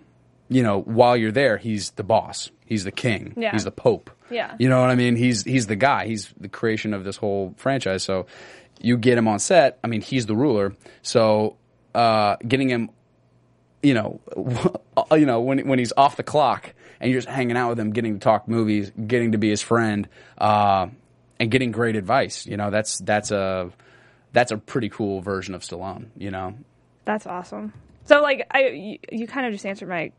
you 0.49 0.61
know, 0.63 0.79
while 0.81 1.15
you're 1.17 1.31
there, 1.31 1.57
he's 1.57 1.91
the 1.91 2.03
boss, 2.03 2.49
he's 2.65 2.83
the 2.83 2.91
king, 2.91 3.33
Yeah. 3.37 3.51
he's 3.51 3.63
the 3.63 3.71
pope. 3.71 4.09
Yeah. 4.29 4.55
you 4.59 4.69
know 4.69 4.81
what 4.81 4.89
I 4.89 4.95
mean. 4.95 5.15
He's 5.15 5.43
he's 5.43 5.67
the 5.67 5.75
guy. 5.75 6.07
He's 6.07 6.33
the 6.39 6.49
creation 6.49 6.93
of 6.93 7.03
this 7.03 7.15
whole 7.15 7.53
franchise. 7.57 8.03
So 8.03 8.25
you 8.81 8.97
get 8.97 9.17
him 9.17 9.27
on 9.27 9.39
set. 9.39 9.79
I 9.83 9.87
mean, 9.87 10.01
he's 10.01 10.25
the 10.25 10.35
ruler. 10.35 10.73
So 11.01 11.57
uh, 11.93 12.35
getting 12.45 12.69
him 12.69 12.89
you 13.85 13.93
know, 13.93 14.19
you 15.11 15.25
know 15.25 15.41
when 15.41 15.67
when 15.67 15.79
he's 15.79 15.93
off 15.95 16.17
the 16.17 16.23
clock 16.23 16.73
and 16.99 17.11
you're 17.11 17.21
just 17.21 17.29
hanging 17.29 17.55
out 17.55 17.69
with 17.69 17.79
him, 17.79 17.91
getting 17.91 18.15
to 18.15 18.19
talk 18.19 18.47
movies, 18.47 18.91
getting 18.91 19.33
to 19.33 19.37
be 19.37 19.49
his 19.49 19.61
friend, 19.61 20.09
uh, 20.37 20.87
and 21.39 21.51
getting 21.51 21.71
great 21.71 21.95
advice. 21.95 22.45
You 22.45 22.57
know, 22.57 22.71
that's 22.71 22.97
that's 22.99 23.31
a 23.31 23.71
that's 24.33 24.51
a 24.51 24.57
pretty 24.57 24.89
cool 24.89 25.21
version 25.21 25.53
of 25.53 25.61
Stallone. 25.61 26.07
You 26.17 26.31
know, 26.31 26.55
That's 27.05 27.27
awesome. 27.27 27.73
So 28.05 28.21
like 28.21 28.47
I 28.51 28.67
you, 28.69 28.99
you 29.11 29.27
kind 29.27 29.45
of 29.45 29.53
just 29.53 29.65
answered 29.65 29.89
my 29.89 30.11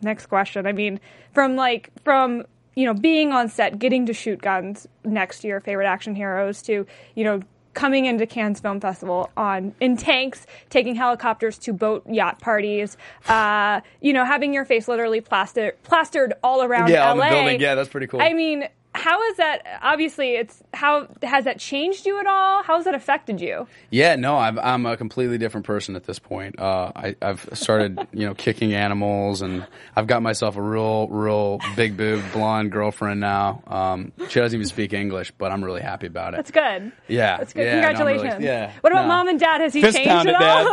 next 0.00 0.26
question. 0.26 0.66
I 0.66 0.72
mean, 0.72 1.00
from 1.32 1.56
like 1.56 1.90
from 2.04 2.44
you 2.76 2.86
know 2.86 2.94
being 2.94 3.32
on 3.32 3.48
set, 3.48 3.78
getting 3.78 4.06
to 4.06 4.12
shoot 4.12 4.40
guns 4.40 4.86
next 5.04 5.40
to 5.40 5.48
your 5.48 5.60
favorite 5.60 5.86
action 5.86 6.14
heroes 6.14 6.62
to, 6.62 6.86
you 7.14 7.24
know, 7.24 7.40
coming 7.74 8.06
into 8.06 8.26
Cannes 8.26 8.60
Film 8.60 8.80
Festival 8.80 9.30
on 9.36 9.74
in 9.80 9.96
tanks, 9.96 10.46
taking 10.70 10.94
helicopters 10.94 11.58
to 11.58 11.72
boat 11.72 12.04
yacht 12.08 12.40
parties, 12.40 12.96
uh, 13.28 13.80
you 14.00 14.12
know, 14.12 14.24
having 14.24 14.54
your 14.54 14.64
face 14.64 14.88
literally 14.88 15.20
plastered 15.20 15.80
plastered 15.82 16.34
all 16.42 16.62
around 16.62 16.90
Yeah, 16.90 17.10
on 17.10 17.18
the 17.18 17.24
building. 17.28 17.60
Yeah, 17.60 17.74
that's 17.74 17.88
pretty 17.88 18.06
cool. 18.06 18.22
I 18.22 18.32
mean, 18.32 18.68
how 18.94 19.20
is 19.30 19.36
that 19.38 19.66
obviously 19.82 20.36
it's 20.36 20.62
how 20.72 21.08
has 21.22 21.44
that 21.44 21.58
changed 21.58 22.06
you 22.06 22.18
at 22.20 22.26
all? 22.26 22.62
How 22.62 22.76
has 22.76 22.84
that 22.84 22.94
affected 22.94 23.40
you? 23.40 23.66
yeah, 23.90 24.16
no, 24.16 24.36
I'm 24.38 24.58
I'm 24.58 24.86
a 24.86 24.96
completely 24.96 25.36
different 25.38 25.66
person 25.66 25.96
at 25.96 26.04
this 26.04 26.18
point. 26.18 26.58
Uh, 26.58 26.92
I, 26.94 27.16
I've 27.20 27.48
started, 27.52 27.98
you 28.12 28.26
know, 28.26 28.34
kicking 28.34 28.72
animals, 28.74 29.42
and 29.42 29.66
I've 29.96 30.06
got 30.06 30.22
myself 30.22 30.56
a 30.56 30.62
real, 30.62 31.08
real 31.08 31.58
big 31.76 31.96
boob 31.96 32.22
blonde 32.32 32.70
girlfriend 32.72 33.20
now. 33.20 33.62
Um, 33.66 34.12
she 34.28 34.38
doesn't 34.40 34.56
even 34.56 34.68
speak 34.68 34.92
English, 34.92 35.32
but 35.38 35.50
I'm 35.52 35.64
really 35.64 35.82
happy 35.82 36.06
about 36.06 36.34
it. 36.34 36.36
That's 36.38 36.50
good. 36.50 36.92
Yeah, 37.08 37.36
That's 37.38 37.52
good. 37.52 37.64
yeah, 37.66 37.74
no, 37.80 38.04
really- 38.04 38.12
Congratulations. 38.18 38.44
yeah, 38.44 38.72
What 38.80 38.92
about 38.92 39.02
no. 39.02 39.08
mom 39.08 39.28
and 39.28 39.40
dad? 39.40 39.60
Has 39.60 39.74
he 39.74 39.80
Fist 39.82 39.96
changed 39.98 40.26
at 40.28 40.40
all? 40.40 40.64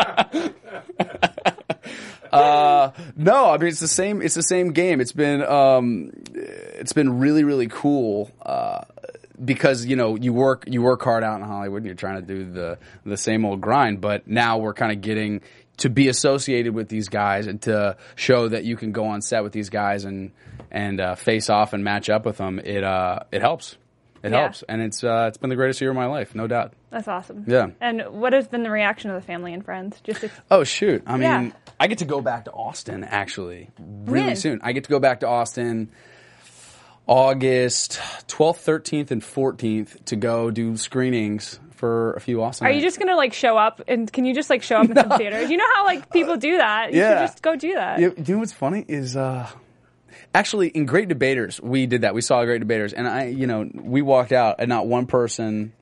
No, 3.15 3.51
I 3.51 3.57
mean 3.57 3.69
it's 3.69 3.79
the 3.79 3.87
same. 3.87 4.21
It's 4.21 4.35
the 4.35 4.43
same 4.43 4.71
game. 4.71 5.01
It's 5.01 5.11
been 5.11 5.43
um, 5.43 6.11
it's 6.33 6.93
been 6.93 7.19
really 7.19 7.43
really 7.43 7.67
cool 7.67 8.31
uh, 8.41 8.85
because 9.43 9.85
you 9.85 9.95
know 9.95 10.15
you 10.15 10.33
work 10.33 10.65
you 10.67 10.81
work 10.81 11.01
hard 11.03 11.23
out 11.23 11.39
in 11.39 11.45
Hollywood 11.45 11.79
and 11.79 11.85
you're 11.85 11.95
trying 11.95 12.15
to 12.15 12.21
do 12.21 12.51
the 12.51 12.77
the 13.05 13.17
same 13.17 13.45
old 13.45 13.61
grind. 13.61 14.01
But 14.01 14.27
now 14.27 14.57
we're 14.57 14.73
kind 14.73 14.91
of 14.91 15.01
getting 15.01 15.41
to 15.77 15.89
be 15.89 16.07
associated 16.09 16.73
with 16.73 16.89
these 16.89 17.09
guys 17.09 17.47
and 17.47 17.61
to 17.63 17.97
show 18.15 18.47
that 18.47 18.63
you 18.63 18.75
can 18.77 18.91
go 18.91 19.05
on 19.05 19.21
set 19.21 19.43
with 19.43 19.51
these 19.51 19.69
guys 19.69 20.05
and 20.05 20.31
and 20.69 21.01
uh, 21.01 21.15
face 21.15 21.49
off 21.49 21.73
and 21.73 21.83
match 21.83 22.09
up 22.09 22.25
with 22.25 22.37
them. 22.37 22.59
It 22.59 22.83
uh, 22.83 23.19
it 23.31 23.41
helps. 23.41 23.77
It 24.23 24.31
Yeah. 24.31 24.41
helps, 24.41 24.63
and 24.69 24.81
it's 24.81 25.03
uh, 25.03 25.25
it's 25.29 25.37
been 25.37 25.49
the 25.49 25.55
greatest 25.55 25.81
year 25.81 25.89
of 25.89 25.95
my 25.95 26.05
life, 26.05 26.35
no 26.35 26.45
doubt. 26.47 26.73
That's 26.91 27.07
awesome. 27.07 27.45
Yeah. 27.47 27.67
And 27.79 28.01
what 28.09 28.33
has 28.33 28.47
been 28.47 28.61
the 28.63 28.69
reaction 28.69 29.09
of 29.09 29.15
the 29.19 29.25
family 29.25 29.53
and 29.53 29.65
friends? 29.65 29.99
Just 30.03 30.23
ex- 30.23 30.39
Oh 30.51 30.63
shoot! 30.63 31.01
I 31.07 31.13
mean, 31.13 31.21
Yeah. 31.21 31.51
I 31.79 31.87
get 31.87 31.97
to 31.99 32.05
go 32.05 32.21
back 32.21 32.45
to 32.45 32.51
Austin 32.51 33.03
actually 33.03 33.69
really 33.79 34.27
When? 34.27 34.35
soon. 34.35 34.59
I 34.63 34.73
get 34.73 34.83
to 34.83 34.89
go 34.91 34.99
back 34.99 35.21
to 35.21 35.27
Austin 35.27 35.89
August 37.07 37.99
twelfth, 38.27 38.61
thirteenth, 38.61 39.11
and 39.11 39.23
fourteenth 39.23 40.05
to 40.05 40.15
go 40.15 40.51
do 40.51 40.77
screenings 40.77 41.59
for 41.71 42.13
a 42.13 42.19
few 42.21 42.43
Austin. 42.43 42.67
are 42.67 42.71
you 42.71 42.79
just 42.81 42.99
gonna 42.99 43.15
like 43.15 43.33
show 43.33 43.57
up 43.57 43.81
and 43.87 44.11
can 44.13 44.23
you 44.23 44.35
just 44.35 44.51
like 44.51 44.61
show 44.61 44.77
up 44.77 44.89
in 44.89 44.95
some 44.95 45.09
theaters? 45.17 45.49
You 45.49 45.57
know 45.57 45.65
how 45.75 45.85
like 45.85 46.11
people 46.11 46.37
do 46.37 46.57
that. 46.57 46.93
You 46.93 46.99
Yeah. 46.99 47.09
should 47.17 47.27
just 47.31 47.41
go 47.41 47.55
do 47.55 47.73
that. 47.73 47.99
You, 47.99 48.13
you 48.23 48.35
know 48.35 48.39
what's 48.39 48.53
funny 48.53 48.85
is 48.87 49.15
uh, 49.17 49.47
actually 50.33 50.69
in 50.69 50.85
Great 50.85 51.07
Debaters 51.07 51.59
we 51.61 51.85
did 51.85 52.01
that. 52.01 52.13
We 52.13 52.21
saw 52.21 52.43
Great 52.45 52.59
Debaters, 52.59 52.93
and 52.93 53.07
I, 53.07 53.25
you 53.25 53.47
know, 53.47 53.69
we 53.73 54.01
walked 54.01 54.31
out 54.31 54.55
and 54.59 54.69
not 54.69 54.87
one 54.87 55.05
person 55.05 55.73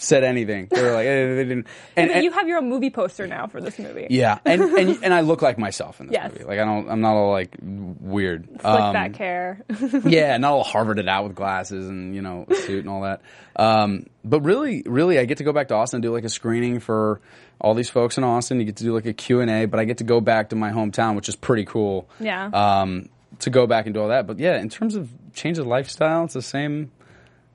said 0.00 0.22
anything. 0.22 0.68
They 0.70 0.80
were 0.80 0.92
like, 0.92 1.06
eh, 1.06 1.26
they 1.34 1.44
didn't. 1.44 1.66
And, 1.96 2.10
And, 2.12 2.22
you 2.22 2.30
have 2.30 2.46
your 2.46 2.58
own 2.58 2.68
movie 2.68 2.90
poster 2.90 3.26
now 3.26 3.48
for 3.48 3.60
this 3.60 3.80
movie. 3.80 4.06
yeah, 4.10 4.38
and, 4.44 4.60
and 4.78 4.98
and 5.02 5.12
I 5.14 5.22
look 5.22 5.42
like 5.42 5.58
myself 5.58 6.00
in 6.00 6.06
this 6.06 6.14
Yes. 6.14 6.32
movie. 6.32 6.44
Like 6.44 6.60
I 6.60 6.64
don't, 6.64 6.88
I'm 6.88 7.00
not 7.00 7.16
all 7.16 7.32
like 7.32 7.56
weird. 7.60 8.46
Slick 8.46 8.64
Um, 8.64 8.92
back 8.92 9.16
hair. 9.16 9.64
yeah, 10.04 10.36
not 10.36 10.52
all 10.52 10.62
Harvarded 10.64 11.08
out 11.08 11.24
with 11.24 11.34
glasses 11.34 11.88
and 11.88 12.14
you 12.14 12.22
know 12.22 12.46
a 12.48 12.54
suit 12.54 12.80
and 12.80 12.88
all 12.88 13.00
that. 13.02 13.22
Um, 13.56 14.06
but 14.24 14.40
really, 14.42 14.82
really, 14.86 15.18
I 15.18 15.24
get 15.24 15.38
to 15.38 15.44
go 15.44 15.52
back 15.52 15.68
to 15.68 15.74
Austin 15.74 15.96
and 15.96 16.02
do 16.02 16.12
like 16.12 16.24
a 16.24 16.28
screening 16.28 16.78
for 16.78 17.20
all 17.60 17.74
these 17.74 17.90
folks 17.90 18.18
in 18.18 18.22
Austin. 18.24 18.60
You 18.60 18.66
get 18.66 18.76
to 18.76 18.84
do 18.84 18.94
like 18.94 19.06
a 19.06 19.12
Q 19.12 19.40
and 19.40 19.50
A, 19.50 19.64
but 19.64 19.80
I 19.80 19.84
get 19.84 19.98
to 19.98 20.04
go 20.04 20.20
back 20.20 20.50
to 20.50 20.56
my 20.56 20.70
hometown, 20.70 21.16
which 21.16 21.28
is 21.28 21.34
pretty 21.34 21.64
cool. 21.64 22.08
Yeah. 22.20 22.46
Um, 22.52 23.08
to 23.40 23.50
go 23.50 23.66
back 23.66 23.86
and 23.86 23.94
do 23.94 24.00
all 24.00 24.08
that, 24.08 24.26
but 24.26 24.38
yeah, 24.38 24.58
in 24.60 24.68
terms 24.68 24.94
of 24.94 25.10
change 25.34 25.58
of 25.58 25.66
lifestyle, 25.66 26.24
it's 26.24 26.34
the 26.34 26.42
same. 26.42 26.90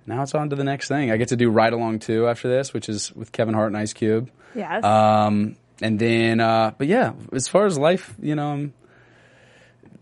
Now 0.06 0.22
it's 0.24 0.36
on 0.36 0.50
to 0.50 0.56
the 0.56 0.64
next 0.64 0.88
thing. 0.88 1.12
I 1.12 1.18
get 1.18 1.30
to 1.30 1.36
do 1.36 1.50
Ride 1.50 1.74
Along 1.74 2.00
2 2.00 2.28
after 2.28 2.50
this, 2.50 2.74
which 2.74 2.90
is 2.90 3.14
with 3.14 3.32
Kevin 3.32 3.54
Hart 3.54 3.68
and 3.68 3.78
Ice 3.78 3.94
Cube. 3.94 4.30
yes. 4.56 4.84
Um, 4.84 5.56
and 5.82 5.98
then, 6.00 6.40
uh, 6.40 6.72
but 6.78 6.88
yeah, 6.88 7.14
as 7.34 7.48
far 7.48 7.66
as 7.66 7.78
life, 7.78 8.14
you 8.22 8.36
know, 8.36 8.52
I'm 8.52 8.74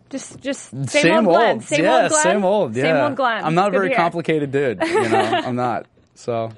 just 0.10 0.40
just 0.42 0.70
same, 0.70 0.86
same 0.88 1.28
old 1.28 1.38
Glen. 1.38 1.62
Same 1.62 1.84
yeah, 1.84 2.02
old 2.02 2.10
Glen. 2.12 2.24
same 2.24 2.44
old, 2.46 2.76
yeah. 2.76 2.84
Same 2.84 2.98
old 2.98 3.16
Glen. 3.16 3.44
I'm 3.46 3.56
not 3.56 3.70
a 3.70 3.72
very 3.72 3.94
complicated 3.94 4.52
dude. 4.52 4.82
You 4.84 5.10
know, 5.10 5.20
I'm 5.46 5.56
not. 5.56 5.86
So 6.16 6.52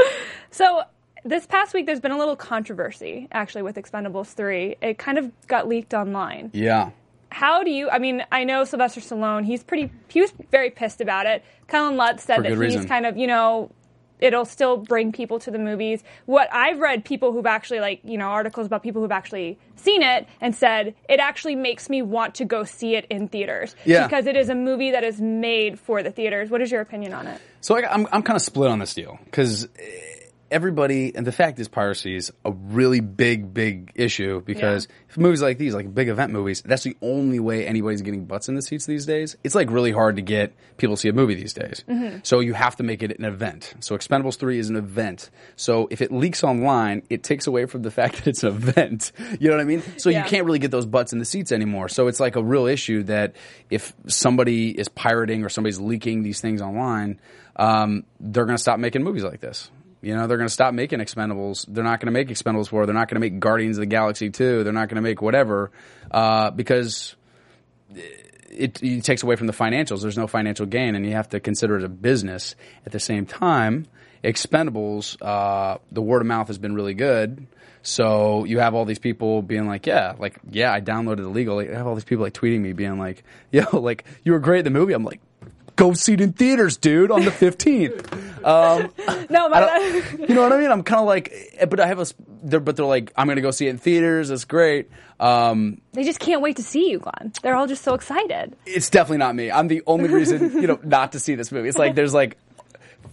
So 0.49 0.82
this 1.23 1.45
past 1.45 1.73
week, 1.73 1.86
there's 1.86 1.99
been 1.99 2.12
a 2.12 2.17
little 2.17 2.36
controversy 2.36 3.28
actually 3.32 3.62
with 3.62 3.76
Expendables 3.76 4.34
3. 4.34 4.78
It 4.82 4.97
kind 4.97 5.17
of 5.17 5.32
got 5.47 5.67
leaked 5.67 5.93
online. 5.93 6.49
yeah, 6.54 6.89
How 7.34 7.63
do 7.63 7.72
you? 7.72 7.89
I 7.89 7.98
mean, 8.00 8.24
I 8.32 8.43
know 8.43 8.63
Sylvester 8.63 9.02
Stallone. 9.02 9.43
He's 9.43 9.63
pretty. 9.63 9.91
He 10.08 10.22
was 10.22 10.32
very 10.52 10.69
pissed 10.69 11.02
about 11.02 11.26
it. 11.26 11.43
Kellan 11.67 11.98
Lutz 11.98 12.24
said 12.24 12.43
that 12.43 12.50
he's 12.52 12.58
reason. 12.60 12.88
kind 12.88 13.06
of, 13.08 13.17
you 13.17 13.26
know, 13.26 13.72
it'll 14.19 14.46
still 14.46 14.78
bring 14.78 15.12
people 15.12 15.39
to 15.39 15.50
the 15.50 15.58
movies. 15.58 16.04
What 16.28 16.48
I've 16.54 16.80
read, 16.80 17.04
people 17.04 17.32
who've 17.34 17.46
actually 17.48 17.80
like, 17.80 18.02
you 18.04 18.17
know, 18.19 18.28
articles 18.28 18.67
about 18.67 18.84
people 18.84 19.02
who've 19.02 19.12
actually 19.12 19.58
seen 19.76 20.04
it 20.04 20.28
and 20.41 20.56
said 20.56 20.93
it 21.10 21.19
actually 21.19 21.56
makes 21.56 21.89
me 21.89 22.02
want 22.04 22.36
to 22.36 22.46
go 22.46 22.63
see 22.63 22.96
it 22.96 23.06
in 23.10 23.28
theaters 23.28 23.76
Yeah. 23.84 24.06
because 24.08 24.28
it 24.28 24.38
is 24.38 24.48
a 24.50 24.56
movie 24.56 24.91
that 24.91 25.04
is 25.04 25.19
made 25.19 25.80
for 25.80 26.04
the 26.04 26.12
theaters. 26.12 26.50
What 26.52 26.62
is 26.62 26.72
your 26.72 26.82
opinion 26.82 27.13
on 27.13 27.26
it? 27.28 27.41
So 27.62 27.76
I, 27.76 27.91
I'm 27.91 28.08
I'm 28.12 28.22
kind 28.22 28.36
of 28.38 28.43
split 28.43 28.69
on 28.69 28.78
this 28.80 28.93
deal 28.93 29.17
because 29.26 29.67
everybody 30.53 31.13
and 31.15 31.25
the 31.27 31.31
fact 31.31 31.59
is 31.59 31.67
piracy 31.67 32.15
is 32.15 32.31
a 32.45 32.51
really 32.51 32.99
big 32.99 33.53
big 33.53 33.91
issue 33.95 34.39
because 34.41 34.87
if 35.09 35.17
movies 35.17 35.41
like 35.41 35.57
these 35.57 35.73
like 35.73 35.93
big 35.93 36.07
event 36.07 36.31
movies 36.31 36.61
that's 36.63 36.83
the 36.83 36.95
only 37.01 37.39
way 37.39 37.65
anybody's 37.67 38.01
getting 38.03 38.25
butts 38.25 38.47
in 38.47 38.55
the 38.55 38.61
seats 38.61 38.85
these 38.85 39.05
days. 39.05 39.35
It's 39.43 39.55
like 39.55 39.69
really 39.71 39.91
hard 39.91 40.15
to 40.17 40.21
get 40.21 40.53
people 40.77 40.95
to 40.95 40.99
see 41.01 41.09
a 41.09 41.13
movie 41.13 41.33
these 41.35 41.53
days. 41.53 41.83
So 42.23 42.39
you 42.39 42.53
have 42.53 42.75
to 42.77 42.83
make 42.83 43.01
it 43.03 43.17
an 43.17 43.25
event. 43.25 43.73
So 43.81 43.97
expendables 43.97 44.37
3 44.37 44.59
is 44.59 44.69
an 44.69 44.75
event. 44.75 45.29
So 45.55 45.87
if 45.91 46.01
it 46.01 46.11
leaks 46.11 46.43
online 46.43 47.01
it 47.09 47.23
takes 47.23 47.47
away 47.47 47.65
from 47.65 47.81
the 47.81 47.91
fact 47.99 48.17
that 48.17 48.27
it's 48.27 48.43
an 48.43 48.49
event. 48.49 49.11
You 49.39 49.49
know 49.49 49.55
what 49.55 49.61
i 49.61 49.65
mean? 49.65 49.81
So 49.97 50.09
Yeah. 50.09 50.23
you 50.23 50.29
can't 50.29 50.45
really 50.45 50.59
get 50.59 50.71
those 50.71 50.85
butts 50.85 51.11
in 51.13 51.19
the 51.19 51.25
seats 51.25 51.51
anymore. 51.51 51.89
So 51.89 52.07
it's 52.07 52.19
like 52.19 52.35
a 52.35 52.43
real 52.43 52.67
issue 52.67 53.03
that 53.03 53.35
if 53.69 53.93
somebody 54.07 54.69
is 54.77 54.87
pirating 54.87 55.43
or 55.43 55.49
somebody's 55.49 55.79
leaking 55.79 56.21
these 56.23 56.39
things 56.39 56.61
online 56.61 57.19
um, 57.55 58.03
they're 58.19 58.45
going 58.45 58.57
to 58.57 58.61
stop 58.61 58.79
making 58.79 59.03
movies 59.03 59.23
like 59.23 59.39
this. 59.39 59.69
You 60.03 60.15
know, 60.15 60.27
they're 60.27 60.37
going 60.37 60.49
to 60.49 60.53
stop 60.53 60.73
making 60.73 60.99
Expendables. 60.99 61.65
They're 61.67 61.83
not 61.83 62.01
going 62.01 62.07
to 62.07 62.11
make 62.11 62.27
Expendables 62.27 62.67
4. 62.67 62.85
They're 62.85 62.93
not 62.93 63.07
going 63.07 63.15
to 63.15 63.21
make 63.21 63.39
Guardians 63.39 63.77
of 63.77 63.83
the 63.83 63.87
Galaxy 63.87 64.29
2. 64.29 64.65
They're 64.65 64.73
not 64.73 64.89
going 64.89 64.97
to 64.97 65.01
make 65.01 65.21
whatever 65.21 65.71
uh, 66.11 66.51
because 66.51 67.15
it, 68.49 68.83
it 68.83 69.03
takes 69.05 69.23
away 69.23 69.37
from 69.37 69.47
the 69.47 69.53
financials. 69.53 70.01
There's 70.01 70.17
no 70.17 70.27
financial 70.27 70.65
gain, 70.65 70.95
and 70.95 71.05
you 71.05 71.13
have 71.13 71.29
to 71.29 71.39
consider 71.39 71.77
it 71.77 71.85
a 71.85 71.89
business. 71.89 72.55
At 72.85 72.91
the 72.91 72.99
same 72.99 73.25
time, 73.25 73.87
Expendables, 74.25 75.17
uh, 75.21 75.77
the 75.91 76.01
word 76.01 76.21
of 76.21 76.27
mouth 76.27 76.47
has 76.47 76.57
been 76.57 76.75
really 76.75 76.93
good. 76.93 77.47
So 77.81 78.45
you 78.45 78.59
have 78.59 78.75
all 78.75 78.85
these 78.85 78.99
people 78.99 79.41
being 79.41 79.67
like, 79.67 79.85
yeah, 79.85 80.15
like, 80.17 80.37
yeah, 80.49 80.73
I 80.73 80.79
downloaded 80.79 81.19
it 81.19 81.25
illegally. 81.25 81.69
I 81.69 81.77
have 81.77 81.87
all 81.87 81.95
these 81.95 82.05
people 82.05 82.23
like 82.23 82.33
tweeting 82.33 82.61
me 82.61 82.73
being 82.73 82.97
like, 82.97 83.23
yo, 83.51 83.63
like, 83.77 84.05
you 84.23 84.33
were 84.33 84.39
great 84.39 84.59
in 84.59 84.65
the 84.65 84.77
movie. 84.77 84.93
I'm 84.93 85.03
like, 85.03 85.21
go 85.75 85.93
see 85.93 86.13
it 86.13 86.21
in 86.21 86.33
theaters, 86.33 86.77
dude, 86.77 87.12
on 87.12 87.23
the 87.25 87.31
15th. 87.31 88.12
Um, 88.45 88.91
No, 89.29 89.47
you 90.27 90.36
know 90.36 90.41
what 90.43 90.51
I 90.53 90.57
mean? 90.59 90.71
I'm 90.71 90.83
kind 90.83 90.99
of 90.99 91.05
like, 91.07 91.31
eh, 91.57 91.65
but 91.65 91.79
I 91.79 91.88
have 91.88 91.99
a, 91.99 92.05
they're, 92.43 92.59
but 92.59 92.75
they're 92.75 92.86
like, 92.86 93.12
I'm 93.15 93.27
going 93.27 93.38
to 93.38 93.41
go 93.41 93.51
see 93.51 93.67
it 93.67 93.71
in 93.71 93.77
theaters. 93.77 94.29
It's 94.29 94.45
great. 94.45 94.89
Um, 95.19 95.79
they 95.93 96.03
just 96.03 96.19
can't 96.19 96.41
wait 96.41 96.57
to 96.57 96.63
see 96.63 96.89
you, 96.91 96.99
Glen. 96.99 97.31
They're 97.41 97.55
all 97.55 97.67
just 97.67 97.83
so 97.83 97.93
excited. 97.93 98.55
it's 98.65 98.89
definitely 98.89 99.19
not 99.19 99.36
me. 99.36 99.49
I'm 99.51 99.67
the 99.67 99.81
only 99.88 100.09
reason, 100.09 100.51
you 100.62 100.67
know, 100.67 100.79
not 100.83 101.13
to 101.13 101.19
see 101.19 101.36
this 101.36 101.51
movie. 101.51 101.69
It's 101.69 101.77
like 101.77 101.95
there's 101.95 102.13
like 102.13 102.38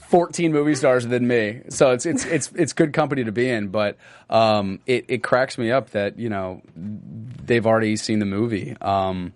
14 0.09 0.53
movie 0.53 0.75
stars 0.75 1.07
than 1.07 1.29
me, 1.29 1.61
so 1.68 1.92
it's 1.92 2.05
it's 2.05 2.25
it's 2.25 2.51
it's 2.57 2.73
good 2.73 2.92
company 2.92 3.23
to 3.25 3.33
be 3.33 3.49
in. 3.49 3.68
But 3.68 3.96
um, 4.29 4.81
it 4.87 5.05
it 5.07 5.23
cracks 5.23 5.57
me 5.57 5.70
up 5.70 5.90
that 5.90 6.18
you 6.18 6.29
know 6.29 6.62
they've 6.75 7.64
already 7.64 7.94
seen 7.96 8.18
the 8.18 8.27
movie. 8.27 8.77
Um, 8.81 9.33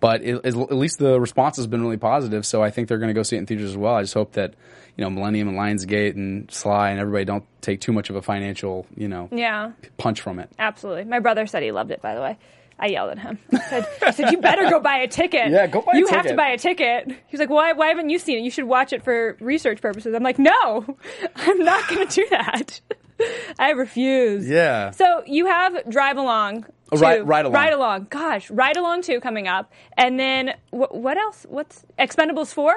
but 0.00 0.22
it, 0.22 0.44
at 0.44 0.54
least 0.72 0.98
the 0.98 1.20
response 1.20 1.56
has 1.56 1.66
been 1.66 1.82
really 1.82 1.96
positive, 1.96 2.44
so 2.46 2.62
I 2.62 2.70
think 2.70 2.88
they're 2.88 2.98
going 2.98 3.08
to 3.08 3.14
go 3.14 3.22
see 3.22 3.36
it 3.36 3.40
in 3.40 3.46
theaters 3.46 3.70
as 3.70 3.76
well. 3.76 3.94
I 3.94 4.02
just 4.02 4.14
hope 4.14 4.32
that 4.32 4.54
you 4.96 5.04
know 5.04 5.10
Millennium 5.10 5.48
and 5.48 5.56
Lionsgate 5.58 6.14
and 6.14 6.50
Sly 6.50 6.90
and 6.90 7.00
everybody 7.00 7.24
don't 7.24 7.44
take 7.62 7.80
too 7.80 7.92
much 7.92 8.10
of 8.10 8.16
a 8.16 8.22
financial 8.22 8.86
you 8.96 9.08
know 9.08 9.28
Yeah, 9.32 9.72
punch 9.98 10.20
from 10.20 10.38
it. 10.38 10.50
absolutely. 10.58 11.04
My 11.04 11.18
brother 11.20 11.46
said 11.46 11.62
he 11.62 11.72
loved 11.72 11.90
it. 11.90 12.00
By 12.02 12.14
the 12.14 12.20
way, 12.20 12.38
I 12.78 12.86
yelled 12.88 13.10
at 13.12 13.18
him. 13.18 13.38
I 13.52 13.58
said, 13.60 13.86
I 14.02 14.10
said 14.10 14.32
"You 14.32 14.38
better 14.38 14.68
go 14.68 14.80
buy 14.80 14.98
a 14.98 15.08
ticket. 15.08 15.50
Yeah, 15.50 15.66
go 15.66 15.80
buy 15.80 15.92
a 15.94 15.98
You 15.98 16.06
have 16.08 16.26
to 16.26 16.34
buy 16.34 16.48
a 16.48 16.58
ticket." 16.58 17.08
He 17.08 17.14
was 17.32 17.40
like, 17.40 17.50
"Why? 17.50 17.72
Why 17.72 17.88
haven't 17.88 18.10
you 18.10 18.18
seen 18.18 18.38
it? 18.38 18.42
You 18.42 18.50
should 18.50 18.64
watch 18.66 18.92
it 18.92 19.02
for 19.02 19.36
research 19.40 19.80
purposes." 19.80 20.14
I'm 20.14 20.22
like, 20.22 20.38
"No, 20.38 20.84
I'm 21.36 21.58
not 21.64 21.88
going 21.88 22.06
to 22.06 22.14
do 22.14 22.26
that. 22.30 22.80
I 23.58 23.70
refuse." 23.70 24.46
Yeah. 24.48 24.90
So 24.90 25.22
you 25.26 25.46
have 25.46 25.88
Drive 25.90 26.18
Along. 26.18 26.66
Oh, 26.92 26.96
2, 26.96 27.02
Ride- 27.02 27.26
Ride 27.28 27.44
Along. 27.46 27.54
Ride 27.54 27.72
Along. 27.72 28.06
Gosh, 28.10 28.50
Ride 28.50 28.76
Along 28.76 29.02
2 29.02 29.20
coming 29.20 29.48
up. 29.48 29.72
And 29.96 30.18
then 30.20 30.54
wh- 30.70 30.92
what 30.94 31.16
else? 31.18 31.44
What's 31.48 31.84
Expendables 31.98 32.52
4? 32.52 32.74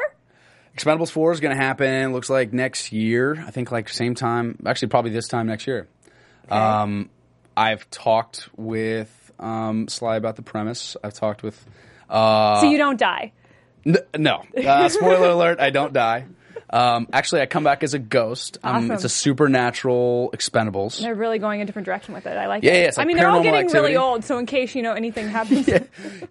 Expendables 0.77 1.11
4 1.11 1.31
is 1.33 1.39
going 1.39 1.55
to 1.55 1.61
happen, 1.61 2.13
looks 2.13 2.29
like 2.29 2.53
next 2.53 2.91
year. 2.91 3.43
I 3.45 3.51
think 3.51 3.71
like 3.71 3.89
same 3.89 4.15
time, 4.15 4.57
actually 4.65 4.87
probably 4.89 5.11
this 5.11 5.27
time 5.27 5.47
next 5.47 5.67
year. 5.67 5.87
Um, 6.49 7.09
I've 7.55 7.89
talked 7.91 8.49
with 8.55 9.31
um, 9.39 9.87
Sly 9.87 10.15
about 10.15 10.35
the 10.35 10.41
premise. 10.41 10.95
I've 11.03 11.13
talked 11.13 11.43
with. 11.43 11.63
Uh, 12.09 12.61
so 12.61 12.69
you 12.69 12.77
don't 12.77 12.97
die. 12.99 13.33
n- 13.85 13.97
no. 14.17 14.43
Uh, 14.57 14.89
spoiler 14.89 15.29
alert, 15.29 15.59
I 15.59 15.69
don't 15.69 15.93
die. 15.93 16.25
Um, 16.71 17.07
actually, 17.11 17.41
I 17.41 17.45
come 17.47 17.63
back 17.63 17.83
as 17.83 17.93
a 17.93 17.99
ghost. 17.99 18.57
Um, 18.63 18.75
Awesome. 18.75 18.91
it's 18.91 19.03
a 19.03 19.09
supernatural 19.09 20.31
Expendables. 20.35 21.01
They're 21.01 21.15
really 21.15 21.39
going 21.39 21.61
a 21.61 21.65
different 21.65 21.85
direction 21.85 22.13
with 22.13 22.25
it. 22.25 22.37
I 22.37 22.47
like 22.47 22.63
Yeah, 22.63 22.71
it. 22.73 22.79
yeah, 22.81 22.85
like 22.87 22.99
I 22.99 23.05
mean, 23.05 23.17
they're 23.17 23.29
all 23.29 23.41
getting 23.43 23.59
activity. 23.65 23.79
really 23.93 23.97
old, 23.97 24.23
so 24.23 24.37
in 24.37 24.45
case, 24.45 24.75
you 24.75 24.81
know, 24.83 24.93
anything 24.93 25.27
happens, 25.29 25.69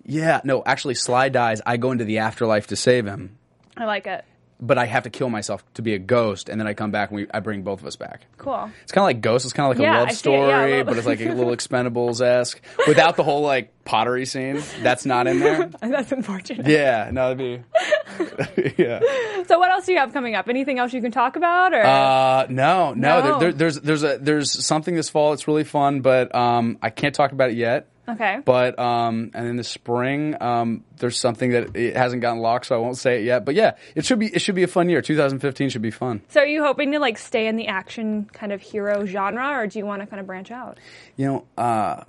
Yeah, 0.05 0.41
no, 0.45 0.63
actually, 0.65 0.95
Sly 0.95 1.29
dies. 1.29 1.61
I 1.67 1.77
go 1.77 1.91
into 1.93 2.05
the 2.05 2.19
afterlife 2.19 2.69
to 2.69 2.77
save 2.77 3.07
him. 3.07 3.37
I 3.77 3.85
like 3.85 4.07
it. 4.07 4.25
But 4.61 4.79
I 4.79 4.87
have 4.87 5.05
to 5.05 5.11
kill 5.11 5.29
myself 5.31 5.65
to 5.75 5.83
be 5.83 5.95
a 5.95 5.99
ghost, 5.99 6.49
and 6.49 6.61
then 6.61 6.67
I 6.67 6.75
come 6.75 6.91
back 6.91 7.11
and 7.11 7.17
we, 7.21 7.27
I 7.33 7.41
bring 7.41 7.63
both 7.63 7.81
of 7.81 7.87
us 7.87 7.97
back. 7.97 8.27
Cool. 8.39 8.71
It's 8.83 8.93
kind 8.93 9.03
of 9.03 9.07
like 9.07 9.21
Ghost. 9.21 9.45
It's 9.45 9.53
kind 9.55 9.71
of 9.71 9.79
like 9.79 9.83
Yeah, 9.83 9.99
a 9.99 10.05
love 10.05 10.13
see 10.13 10.31
it. 10.33 10.39
Yeah, 10.39 10.47
story, 10.49 10.83
but 10.83 10.97
it's 10.99 11.07
like 11.07 11.21
a 11.21 11.33
little 11.33 11.53
Expendables 11.57 12.21
esque 12.21 12.61
without 12.87 13.17
the 13.17 13.23
whole 13.23 13.43
like 13.43 13.73
pottery 13.85 14.27
scene. 14.27 14.63
That's 14.83 15.07
not 15.07 15.27
in 15.27 15.41
there. 15.41 15.67
That's 15.81 16.13
unfortunate. 16.13 16.67
Yeah, 16.67 17.11
no, 17.13 17.35
that'd 17.35 17.39
be. 17.39 18.75
yeah. 18.83 19.01
So 19.47 19.59
what 19.59 19.71
else 19.71 19.87
do 19.87 19.93
you 19.93 19.99
have 19.99 20.13
coming 20.13 20.35
up? 20.35 20.49
Anything 20.49 20.79
else 20.79 20.93
you 20.93 21.01
can 21.01 21.13
talk 21.13 21.37
about? 21.37 21.73
Or 21.73 21.83
Uh, 21.83 22.47
no, 22.49 22.95
no. 22.95 23.21
No. 23.21 23.23
There, 23.23 23.39
there, 23.39 23.53
there's 23.53 23.81
there's 23.81 24.03
a 24.03 24.19
there's 24.19 24.65
something 24.67 24.95
this 24.95 25.09
fall. 25.09 25.33
It's 25.33 25.47
really 25.49 25.65
fun, 25.65 26.01
but 26.01 26.35
um, 26.35 26.79
I 26.83 26.91
can't 26.91 27.15
talk 27.15 27.33
about 27.33 27.51
it 27.51 27.57
yet. 27.57 27.89
Okay. 28.09 28.39
But 28.45 28.79
um, 28.79 29.31
and 29.35 29.47
in 29.47 29.57
the 29.57 29.65
spring, 29.65 30.41
um, 30.41 30.85
there's 30.99 31.19
something 31.19 31.51
that 31.53 31.77
it 31.77 31.97
hasn't 31.97 32.23
gotten 32.23 32.41
locked, 32.41 32.67
so 32.67 32.75
I 32.75 32.79
won't 32.79 32.97
say 32.97 33.21
it 33.21 33.25
yet. 33.25 33.45
But 33.45 33.55
yeah, 33.55 33.73
it 33.95 34.05
should 34.05 34.19
be 34.19 34.27
it 34.27 34.41
should 34.41 34.55
be 34.55 34.63
a 34.63 34.69
fun 34.69 34.89
year. 34.89 35.03
2015 35.03 35.69
should 35.71 35.83
be 35.83 35.91
fun. 35.91 36.23
so 36.29 36.41
are 36.41 36.47
you 36.47 36.63
hoping 36.65 36.93
to 36.93 36.99
like 36.99 37.19
stay 37.19 37.47
in 37.47 37.57
the 37.57 37.67
action 37.69 38.29
kind 38.33 38.53
of 38.53 38.61
hero 38.61 39.07
genre, 39.07 39.51
or 39.59 39.67
do 39.67 39.79
you 39.79 39.87
want 39.87 40.03
to 40.03 40.07
kind 40.07 40.21
of 40.21 40.27
branch 40.27 40.51
out? 40.51 40.79
You 41.17 41.27
know, 41.27 41.47
uh, 41.63 42.05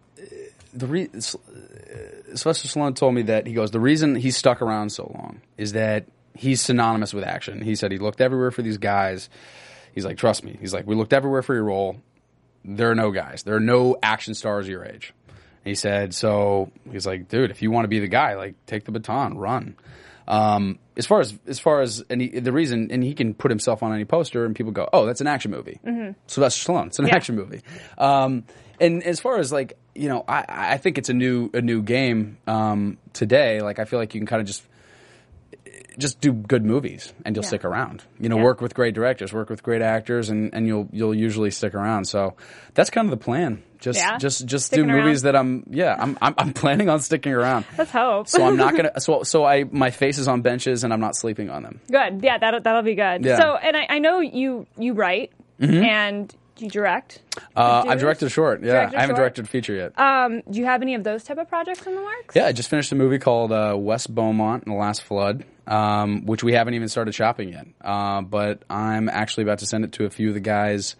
the 0.73 0.87
re- 0.87 1.09
S- 1.15 1.35
uh, 1.35 2.35
Sylvester 2.35 2.67
Stallone 2.67 2.95
told 2.95 3.13
me 3.15 3.23
that 3.23 3.47
he 3.47 3.53
goes 3.53 3.71
the 3.71 3.79
reason 3.79 4.15
he's 4.15 4.37
stuck 4.37 4.61
around 4.61 4.91
so 4.91 5.11
long 5.13 5.41
is 5.57 5.73
that 5.73 6.05
he's 6.35 6.61
synonymous 6.61 7.13
with 7.13 7.23
action. 7.23 7.61
He 7.61 7.75
said 7.75 7.91
he 7.91 7.97
looked 7.97 8.21
everywhere 8.21 8.51
for 8.51 8.61
these 8.61 8.77
guys. 8.77 9.29
He's 9.93 10.05
like, 10.05 10.17
trust 10.17 10.43
me. 10.43 10.55
He's 10.59 10.73
like, 10.73 10.85
we 10.85 10.95
looked 10.95 11.13
everywhere 11.13 11.41
for 11.41 11.55
your 11.55 11.63
role. 11.63 11.97
There 12.63 12.91
are 12.91 12.95
no 12.95 13.11
guys. 13.11 13.43
There 13.43 13.55
are 13.55 13.59
no 13.59 13.97
action 14.03 14.35
stars 14.35 14.67
your 14.67 14.85
age. 14.85 15.13
He 15.63 15.75
said, 15.75 16.13
so 16.13 16.71
he's 16.91 17.05
like, 17.05 17.27
dude, 17.27 17.51
if 17.51 17.61
you 17.61 17.69
want 17.71 17.83
to 17.85 17.89
be 17.89 17.99
the 17.99 18.07
guy, 18.07 18.35
like, 18.35 18.55
take 18.65 18.85
the 18.85 18.91
baton, 18.91 19.37
run. 19.37 19.75
Um, 20.27 20.79
as 20.95 21.05
far 21.07 21.21
as 21.21 21.33
as 21.47 21.59
far 21.59 21.81
as 21.81 22.03
and 22.09 22.21
he, 22.21 22.39
the 22.39 22.51
reason, 22.51 22.91
and 22.91 23.03
he 23.03 23.13
can 23.15 23.33
put 23.33 23.49
himself 23.51 23.81
on 23.81 23.93
any 23.93 24.05
poster, 24.05 24.45
and 24.45 24.55
people 24.55 24.71
go, 24.71 24.87
"Oh, 24.93 25.05
that's 25.07 25.21
an 25.21 25.27
action 25.27 25.49
movie." 25.49 25.79
Sylvester 26.27 26.71
Stallone, 26.71 26.87
it's 26.87 26.99
an 26.99 27.07
Yeah. 27.07 27.15
action 27.15 27.35
movie. 27.35 27.61
Um, 27.97 28.43
and 28.79 29.01
as 29.03 29.19
far 29.19 29.39
as 29.39 29.51
like 29.51 29.73
you 29.95 30.07
know, 30.07 30.23
I, 30.27 30.45
I 30.47 30.77
think 30.77 30.97
it's 30.99 31.09
a 31.09 31.13
new 31.13 31.49
a 31.53 31.61
new 31.61 31.81
game 31.81 32.37
um, 32.45 32.97
today. 33.13 33.61
Like 33.61 33.79
I 33.79 33.85
feel 33.85 33.97
like 33.97 34.13
you 34.13 34.19
can 34.19 34.27
kind 34.27 34.39
of 34.39 34.45
just 34.47 34.63
just 35.97 36.21
do 36.21 36.31
good 36.31 36.63
movies 36.65 37.13
and 37.25 37.35
you'll 37.35 37.43
Yeah. 37.43 37.47
stick 37.49 37.65
around. 37.65 38.03
You 38.19 38.29
know, 38.29 38.37
Yeah. 38.37 38.43
work 38.43 38.61
with 38.61 38.73
great 38.73 38.93
directors, 38.93 39.33
work 39.33 39.49
with 39.49 39.63
great 39.63 39.81
actors, 39.81 40.29
and, 40.29 40.53
and 40.53 40.65
you'll 40.67 40.87
you'll 40.91 41.13
usually 41.15 41.51
stick 41.51 41.73
around. 41.75 42.05
So 42.05 42.35
that's 42.73 42.89
kind 42.89 43.05
of 43.05 43.11
the 43.11 43.23
plan. 43.23 43.63
Just 43.79 43.99
Yeah? 43.99 44.17
just 44.17 44.45
just 44.45 44.67
Sticking 44.67 44.87
do 44.87 44.93
movies 44.93 45.23
around. 45.23 45.33
that 45.33 45.39
I'm 45.39 45.63
yeah 45.69 45.95
I'm, 45.99 46.17
I'm 46.21 46.33
I'm 46.37 46.53
planning 46.61 46.89
on 46.89 46.99
sticking 46.99 47.33
around. 47.33 47.65
Let's 47.77 47.91
hope. 47.91 48.27
So 48.27 48.43
I'm 48.45 48.55
not 48.57 48.75
gonna 48.77 48.99
so 48.99 49.23
so 49.23 49.45
I 49.45 49.63
my 49.71 49.89
face 49.91 50.17
is 50.17 50.27
on 50.27 50.41
benches 50.41 50.83
and 50.83 50.91
I'm 50.93 50.99
not 51.01 51.15
sleeping 51.15 51.49
on 51.49 51.63
them. 51.63 51.79
Good. 51.91 52.21
Yeah, 52.23 52.37
that'll 52.37 52.61
that'll 52.61 52.81
be 52.83 52.95
good. 52.95 53.21
Mm-hmm. 53.23 53.37
So, 53.41 53.55
and 53.55 53.75
I, 53.77 53.85
I 53.89 53.99
know 53.99 54.19
you 54.19 54.67
you 54.77 54.93
write 54.93 55.31
and 55.61 56.33
you 56.61 56.69
direct. 56.69 57.19
Uh, 57.55 57.83
Do 57.83 57.89
I've 57.89 57.99
directed 57.99 58.25
a 58.25 58.29
short. 58.29 58.61
Yeah, 58.61 58.71
Directed 58.73 58.97
I 58.97 59.01
haven't 59.01 59.15
short? 59.15 59.21
directed 59.35 59.45
a 59.45 59.47
feature 59.47 59.73
yet. 59.73 59.99
Um, 59.99 60.41
do 60.49 60.59
you 60.59 60.65
have 60.65 60.81
any 60.81 60.95
of 60.95 61.03
those 61.03 61.23
type 61.23 61.37
of 61.37 61.47
projects 61.49 61.85
in 61.87 61.95
the 61.95 62.01
works? 62.01 62.35
Yeah, 62.35 62.45
I 62.45 62.51
just 62.51 62.69
finished 62.69 62.91
a 62.91 62.95
movie 62.95 63.19
called 63.19 63.51
uh, 63.51 63.75
West 63.77 64.13
Beaumont 64.13 64.63
and 64.65 64.73
the 64.73 64.77
Last 64.79 65.03
Flood, 65.03 65.45
um, 65.67 66.25
which 66.25 66.43
we 66.43 66.53
haven't 66.53 66.73
even 66.73 66.87
started 66.89 67.13
shopping 67.15 67.49
yet. 67.49 67.67
Uh, 67.81 68.21
but 68.21 68.63
I'm 68.69 69.09
actually 69.09 69.43
about 69.43 69.59
to 69.59 69.65
send 69.65 69.83
it 69.85 69.93
to 69.93 70.05
a 70.05 70.09
few 70.09 70.29
of 70.29 70.33
the 70.33 70.39
guys 70.39 70.95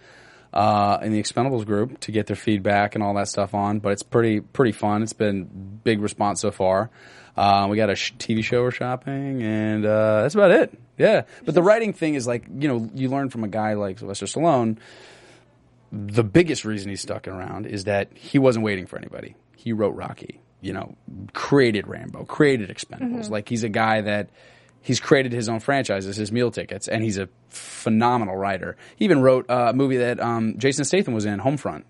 uh, 0.54 0.98
in 1.02 1.12
the 1.12 1.22
Expendables 1.22 1.65
group 1.65 2.00
to 2.02 2.12
get 2.12 2.28
their 2.28 2.36
feedback 2.36 2.95
and 2.95 3.04
all 3.04 3.13
that 3.15 3.28
stuff 3.28 3.54
on. 3.54 3.80
But 3.80 3.91
it's 3.93 4.04
pretty 4.04 4.39
pretty 4.41 4.72
fun. 4.72 5.04
It's 5.04 5.13
been 5.13 5.80
big 5.84 6.02
response 6.02 6.41
so 6.41 6.52
far. 6.52 6.89
Uh, 7.38 7.67
we 7.69 7.78
got 7.78 7.89
a 7.89 7.95
sh- 7.95 8.13
TV 8.17 8.43
show 8.43 8.63
we're 8.63 8.72
shopping, 8.72 9.41
and 9.43 9.86
uh, 9.86 10.24
that's 10.24 10.36
about 10.36 10.52
it. 10.52 10.78
Yeah, 10.98 11.22
but 11.45 11.54
the 11.56 11.63
writing 11.63 11.93
thing 11.93 12.15
is 12.15 12.28
like 12.28 12.45
you 12.54 12.67
know 12.67 12.89
you 12.93 13.08
learn 13.10 13.30
from 13.30 13.43
a 13.45 13.48
guy 13.48 13.74
like 13.76 14.00
Sylvester 14.00 14.26
Stallone 14.26 14.78
the 15.91 16.23
biggest 16.23 16.65
reason 16.65 16.89
he's 16.89 17.02
stuck 17.02 17.28
around 17.28 17.65
is 17.65 17.86
that 17.86 18.10
he 18.13 18.39
wasn't 18.39 18.65
waiting 18.65 18.86
for 18.86 18.97
anybody. 18.97 19.36
He 19.56 19.73
wrote 19.73 19.95
Rocky, 19.95 20.41
you 20.62 20.73
know, 20.73 20.95
created 21.34 21.88
Rambo, 21.88 22.25
created 22.25 22.69
Expendables. 22.69 23.30
Like 23.30 23.49
he's 23.49 23.63
a 23.63 23.69
guy 23.69 24.02
that 24.02 24.30
he's 24.82 24.99
created 24.99 25.32
his 25.32 25.49
own 25.49 25.60
franchises, 25.60 26.15
his 26.15 26.32
meal 26.32 26.52
tickets, 26.52 26.88
and 26.88 27.04
he's 27.04 27.17
a 27.17 27.30
phenomenal 27.49 28.36
writer. 28.36 28.78
He 28.95 29.06
even 29.06 29.21
wrote 29.21 29.45
a 29.49 29.73
movie 29.73 29.97
that 29.97 30.19
um, 30.19 30.58
Jason 30.58 30.86
Statham 30.86 31.13
was 31.13 31.25
in, 31.25 31.39
Homefront. 31.39 31.84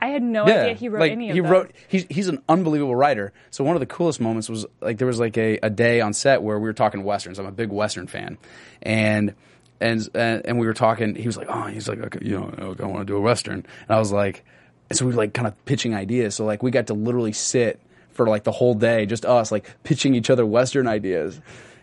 I 0.00 0.08
had 0.08 0.22
no 0.22 0.44
idea 0.44 0.74
he 0.74 0.88
wrote 0.88 1.00
like, 1.00 1.12
any 1.12 1.30
of 1.30 1.34
he 1.34 1.40
wrote. 1.40 1.72
He's 1.88 2.06
he's 2.08 2.28
an 2.28 2.40
unbelievable 2.48 2.94
writer. 2.94 3.32
So 3.50 3.64
one 3.64 3.74
of 3.74 3.80
the 3.80 3.86
coolest 3.86 4.20
moments 4.20 4.48
was 4.48 4.64
like 4.80 4.98
there 4.98 5.08
was 5.08 5.18
like 5.18 5.36
a, 5.36 5.58
a 5.62 5.70
day 5.70 6.00
on 6.00 6.12
set 6.12 6.42
where 6.42 6.56
we 6.58 6.68
were 6.68 6.72
talking 6.72 7.02
westerns. 7.02 7.38
I'm 7.38 7.46
a 7.46 7.52
big 7.52 7.70
western 7.70 8.06
fan, 8.06 8.38
and 8.80 9.34
and 9.80 10.08
and, 10.14 10.44
and 10.46 10.58
we 10.58 10.66
were 10.66 10.74
talking. 10.74 11.14
He 11.14 11.26
was 11.26 11.36
like, 11.36 11.48
oh, 11.50 11.66
he's 11.66 11.88
like, 11.88 11.98
okay, 12.00 12.18
you 12.22 12.38
know, 12.38 12.76
I 12.78 12.86
want 12.86 13.00
to 13.00 13.04
do 13.04 13.16
a 13.16 13.20
western, 13.20 13.54
and 13.54 13.90
I 13.90 13.98
was 13.98 14.12
like, 14.12 14.44
and 14.90 14.98
so 14.98 15.04
we 15.06 15.12
were 15.12 15.18
like 15.18 15.34
kind 15.34 15.46
of 15.48 15.64
pitching 15.64 15.94
ideas. 15.94 16.34
So 16.34 16.44
like 16.44 16.62
we 16.62 16.70
got 16.70 16.86
to 16.88 16.94
literally 16.94 17.32
sit 17.32 17.80
for 18.12 18.26
like 18.26 18.44
the 18.44 18.52
whole 18.52 18.74
day, 18.74 19.06
just 19.06 19.24
us 19.24 19.52
like 19.52 19.70
pitching 19.84 20.14
each 20.14 20.30
other 20.30 20.44
western 20.46 20.86
ideas, 20.86 21.40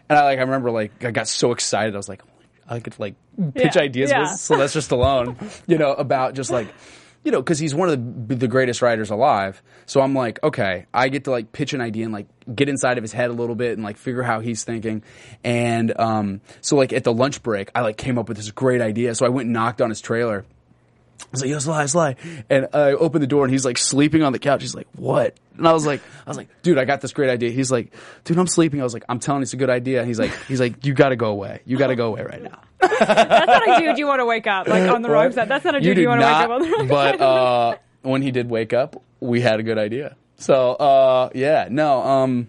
and 0.10 0.20
I 0.20 0.24
like 0.24 0.40
I 0.40 0.42
remember 0.42 0.72
like 0.72 1.04
I 1.04 1.12
got 1.12 1.28
so 1.28 1.52
excited. 1.52 1.94
I 1.94 1.98
was 1.98 2.10
like. 2.10 2.22
Oh 2.24 2.30
I 2.68 2.80
could 2.80 2.98
like 2.98 3.14
pitch 3.54 3.76
Yeah, 3.76 3.84
ideas 3.84 4.10
yeah. 4.10 4.22
with 4.22 4.40
Sylvester 4.40 4.80
Stallone, 4.80 5.36
you 5.68 5.78
know, 5.78 5.94
about 5.94 6.34
just 6.34 6.50
like, 6.50 6.68
you 7.26 7.32
know, 7.32 7.42
because 7.42 7.58
he's 7.58 7.74
one 7.74 7.90
of 7.90 8.28
the, 8.28 8.36
the 8.36 8.48
greatest 8.48 8.84
writers 8.84 9.10
alive. 9.10 9.62
So 9.88 10.00
I'm 10.00 10.14
like, 10.14 10.42
okay, 10.44 10.86
I 10.94 11.10
get 11.10 11.24
to 11.24 11.32
like 11.32 11.52
pitch 11.52 11.74
an 11.74 11.82
idea 11.82 12.06
and 12.06 12.14
like 12.14 12.28
get 12.54 12.70
inside 12.70 13.00
of 13.00 13.04
his 13.04 13.12
head 13.12 13.32
a 13.32 13.34
little 13.34 13.56
bit 13.56 13.74
and 13.74 13.84
like 13.84 13.98
figure 13.98 14.22
how 14.22 14.42
he's 14.42 14.64
thinking. 14.64 15.04
And 15.44 15.92
um, 16.00 16.42
so 16.62 16.76
like 16.76 16.94
at 16.94 17.04
the 17.04 17.12
lunch 17.12 17.42
break, 17.42 17.72
I 17.74 17.82
like 17.82 17.98
came 17.98 18.20
up 18.20 18.30
with 18.30 18.38
this 18.38 18.52
great 18.52 18.80
idea. 18.80 19.16
So 19.16 19.26
I 19.26 19.30
went 19.30 19.48
and 19.48 19.54
knocked 19.54 19.82
on 19.82 19.90
his 19.90 20.02
trailer. 20.02 20.46
I 21.20 21.26
was 21.32 21.42
like, 21.42 21.50
yo, 21.50 21.58
Sly, 21.58 21.86
Sly. 21.88 22.16
And 22.48 22.68
I 22.74 22.92
opened 22.92 23.24
the 23.24 23.28
door 23.28 23.44
and 23.44 23.52
he's 23.52 23.66
like 23.66 23.80
sleeping 23.80 24.22
on 24.22 24.32
the 24.32 24.40
couch. 24.40 24.62
He's 24.62 24.76
like, 24.76 24.88
what? 24.96 25.36
And 25.58 25.68
I 25.68 25.74
was 25.74 25.84
like, 25.84 26.02
I 26.28 26.30
was 26.30 26.38
like, 26.38 26.50
dude, 26.62 26.78
I 26.78 26.86
got 26.86 27.02
this 27.02 27.12
great 27.12 27.32
idea. 27.32 27.50
He's 27.50 27.72
like, 27.72 27.92
dude, 28.24 28.38
I'm 28.38 28.46
sleeping. 28.46 28.82
I 28.82 28.84
was 28.84 28.94
like, 28.94 29.06
I'm 29.10 29.18
telling 29.18 29.40
you, 29.40 29.44
it's 29.44 29.54
a 29.54 29.58
good 29.58 29.72
idea. 29.72 30.00
And 30.00 30.08
he's 30.08 30.20
like, 30.20 30.32
he's 30.48 30.60
like, 30.60 30.86
you 30.86 30.94
gotta 30.94 31.16
go 31.16 31.32
away. 31.32 31.62
You 31.66 31.78
gotta 31.78 31.96
go 31.96 32.06
away 32.08 32.22
right 32.22 32.44
now. 32.44 32.60
That's 32.82 33.48
not 33.48 33.80
a 33.80 33.82
dude 33.82 33.98
you 33.98 34.08
want 34.08 34.20
to 34.20 34.26
wake 34.26 34.48
up 34.48 34.68
like 34.68 34.90
on 34.90 35.02
the 35.02 35.10
wrong 35.10 35.32
side. 35.32 35.50
That's 35.50 35.66
not 35.66 35.76
a 35.76 35.80
dude 35.80 35.98
you, 35.98 36.04
do 36.04 36.10
want 36.10 36.22
to 36.22 36.26
wake 36.28 36.36
up 36.36 36.50
on 36.50 36.62
the 36.62 36.70
wrong 36.70 36.88
But 36.88 37.20
side. 37.20 37.22
uh, 37.22 37.76
when 38.02 38.22
he 38.22 38.32
did 38.32 38.50
wake 38.50 38.74
up, 38.74 39.02
we 39.20 39.42
had 39.42 39.60
a 39.60 39.64
good 39.64 39.78
idea. 39.78 40.16
So 40.38 40.72
uh, 40.74 41.30
yeah, 41.34 41.68
no, 41.72 42.02
um, 42.02 42.48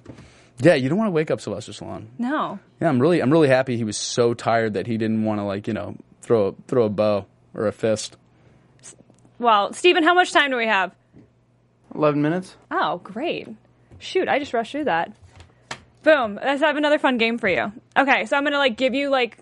Yeah, 0.61 0.75
you 0.75 0.89
don't 0.89 0.99
want 0.99 1.09
to 1.09 1.13
wake 1.13 1.31
up 1.31 1.41
Sylvester 1.41 1.73
Stallone. 1.73 2.07
No. 2.19 2.59
Yeah, 2.81 2.89
I'm 2.89 3.01
really 3.01 3.21
I'm 3.21 3.31
really 3.31 3.49
happy 3.49 3.77
he 3.77 3.85
was 3.85 3.97
so 3.97 4.35
tired 4.35 4.75
that 4.75 4.87
he 4.87 4.99
didn't 4.99 5.25
want 5.25 5.41
to 5.41 5.45
like 5.45 5.67
you 5.69 5.75
know 5.75 5.97
throw 6.23 6.49
a, 6.49 6.53
throw 6.69 6.85
a 6.85 6.89
bow 6.91 7.27
or 7.55 7.67
a 7.67 7.73
fist. 7.73 8.17
Well, 9.39 9.73
Steven, 9.73 10.03
how 10.03 10.15
much 10.15 10.33
time 10.33 10.51
do 10.51 10.57
we 10.57 10.67
have? 10.67 10.93
11 11.95 12.21
minutes? 12.23 12.57
Oh, 12.71 12.99
great. 13.05 13.49
Shoot, 13.99 14.29
I 14.29 14.39
just 14.39 14.53
rushed 14.53 14.73
through 14.73 14.85
that. 14.85 15.13
Boom. 16.03 16.37
Let's 16.43 16.61
have 16.63 16.77
another 16.77 16.99
fun 16.99 17.19
game 17.19 17.39
for 17.39 17.49
you. 17.49 17.73
Okay, 17.97 18.27
so 18.27 18.37
I'm 18.37 18.43
going 18.45 18.53
to 18.53 18.59
like 18.59 18.77
give 18.77 18.95
you 18.95 19.09
like 19.11 19.39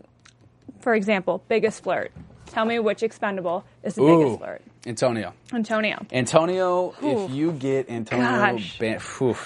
for 0.85 0.94
example, 0.94 1.42
biggest 1.49 1.83
flirt. 1.83 2.12
Tell 2.47 2.64
me 2.64 2.79
which 2.79 3.03
expendable 3.03 3.64
is 3.83 3.97
the 3.97 4.03
Ooh, 4.03 4.18
biggest 4.18 4.38
flirt. 4.38 4.62
Antonio. 4.87 5.33
Antonio. 5.53 6.07
Antonio, 6.12 6.94
Ooh. 7.03 7.25
if 7.25 7.31
you 7.33 7.51
get 7.53 7.90
Antonio, 7.90 8.59
Ban- 8.79 9.01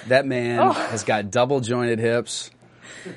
that 0.07 0.25
man 0.27 0.59
Oh. 0.59 0.71
has 0.73 1.03
got 1.03 1.31
double 1.31 1.59
jointed 1.61 1.97
hips. 1.97 2.51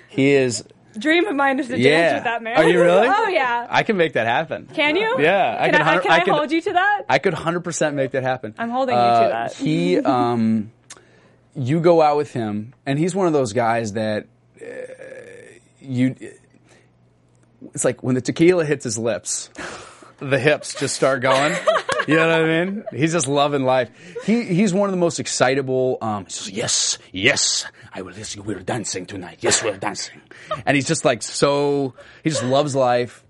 He 0.08 0.30
is. 0.32 0.64
Dream 0.96 1.26
of 1.26 1.34
mine 1.34 1.58
is 1.58 1.68
to 1.68 1.78
Yeah. 1.78 1.90
dance 2.00 2.14
with 2.16 2.24
that 2.24 2.42
man. 2.42 2.56
Are 2.58 2.68
you 2.68 2.80
really? 2.80 3.08
oh 3.10 3.26
yeah. 3.28 3.66
I 3.68 3.82
can 3.82 3.96
make 3.96 4.12
that 4.12 4.26
happen. 4.26 4.68
Can 4.72 4.94
you? 4.96 5.16
Yeah, 5.18 5.56
I 5.58 5.70
Can 5.70 5.80
I, 5.82 5.98
can 5.98 6.10
I, 6.10 6.14
I 6.14 6.20
could- 6.20 6.34
hold 6.34 6.52
you 6.52 6.60
to 6.60 6.72
that? 6.74 7.02
I 7.08 7.18
could 7.18 7.34
hundred 7.34 7.60
percent 7.64 7.96
make 7.96 8.12
that 8.12 8.22
happen. 8.22 8.54
I'm 8.58 8.70
holding 8.70 8.94
you 8.94 9.00
to 9.00 9.06
Uh, 9.06 9.28
that. 9.28 9.54
He, 9.54 9.98
um, 9.98 10.70
you 11.56 11.80
go 11.80 12.00
out 12.02 12.16
with 12.16 12.32
him, 12.32 12.72
and 12.86 12.98
he's 12.98 13.14
one 13.14 13.26
of 13.26 13.32
those 13.32 13.52
guys 13.52 13.94
that 13.94 14.26
uh, 14.60 14.64
you. 15.80 16.14
It's 17.74 17.84
like 17.84 18.02
when 18.02 18.14
the 18.14 18.20
tequila 18.20 18.64
hits 18.64 18.84
his 18.84 18.98
lips, 18.98 19.50
the 20.18 20.38
hips 20.38 20.74
just 20.78 20.94
start 20.94 21.22
going. 21.22 21.54
You 22.08 22.16
know 22.16 22.28
what 22.28 22.40
I 22.50 22.64
mean? 22.64 22.84
He's 22.92 23.12
just 23.12 23.28
loving 23.28 23.62
life. 23.62 23.90
He 24.24 24.42
he's 24.44 24.74
one 24.74 24.88
of 24.88 24.92
the 24.92 24.98
most 24.98 25.20
excitable. 25.20 25.98
Um, 26.02 26.24
he 26.24 26.30
says, 26.32 26.50
yes, 26.50 26.98
yes, 27.12 27.64
I 27.94 28.02
will. 28.02 28.12
Yes, 28.12 28.36
we're 28.36 28.58
dancing 28.60 29.06
tonight. 29.06 29.38
Yes, 29.40 29.62
we're 29.62 29.76
dancing. 29.76 30.20
And 30.66 30.74
he's 30.74 30.86
just 30.88 31.04
like 31.04 31.22
so. 31.22 31.94
He 32.24 32.30
just 32.30 32.42
loves 32.42 32.74
life. 32.74 33.24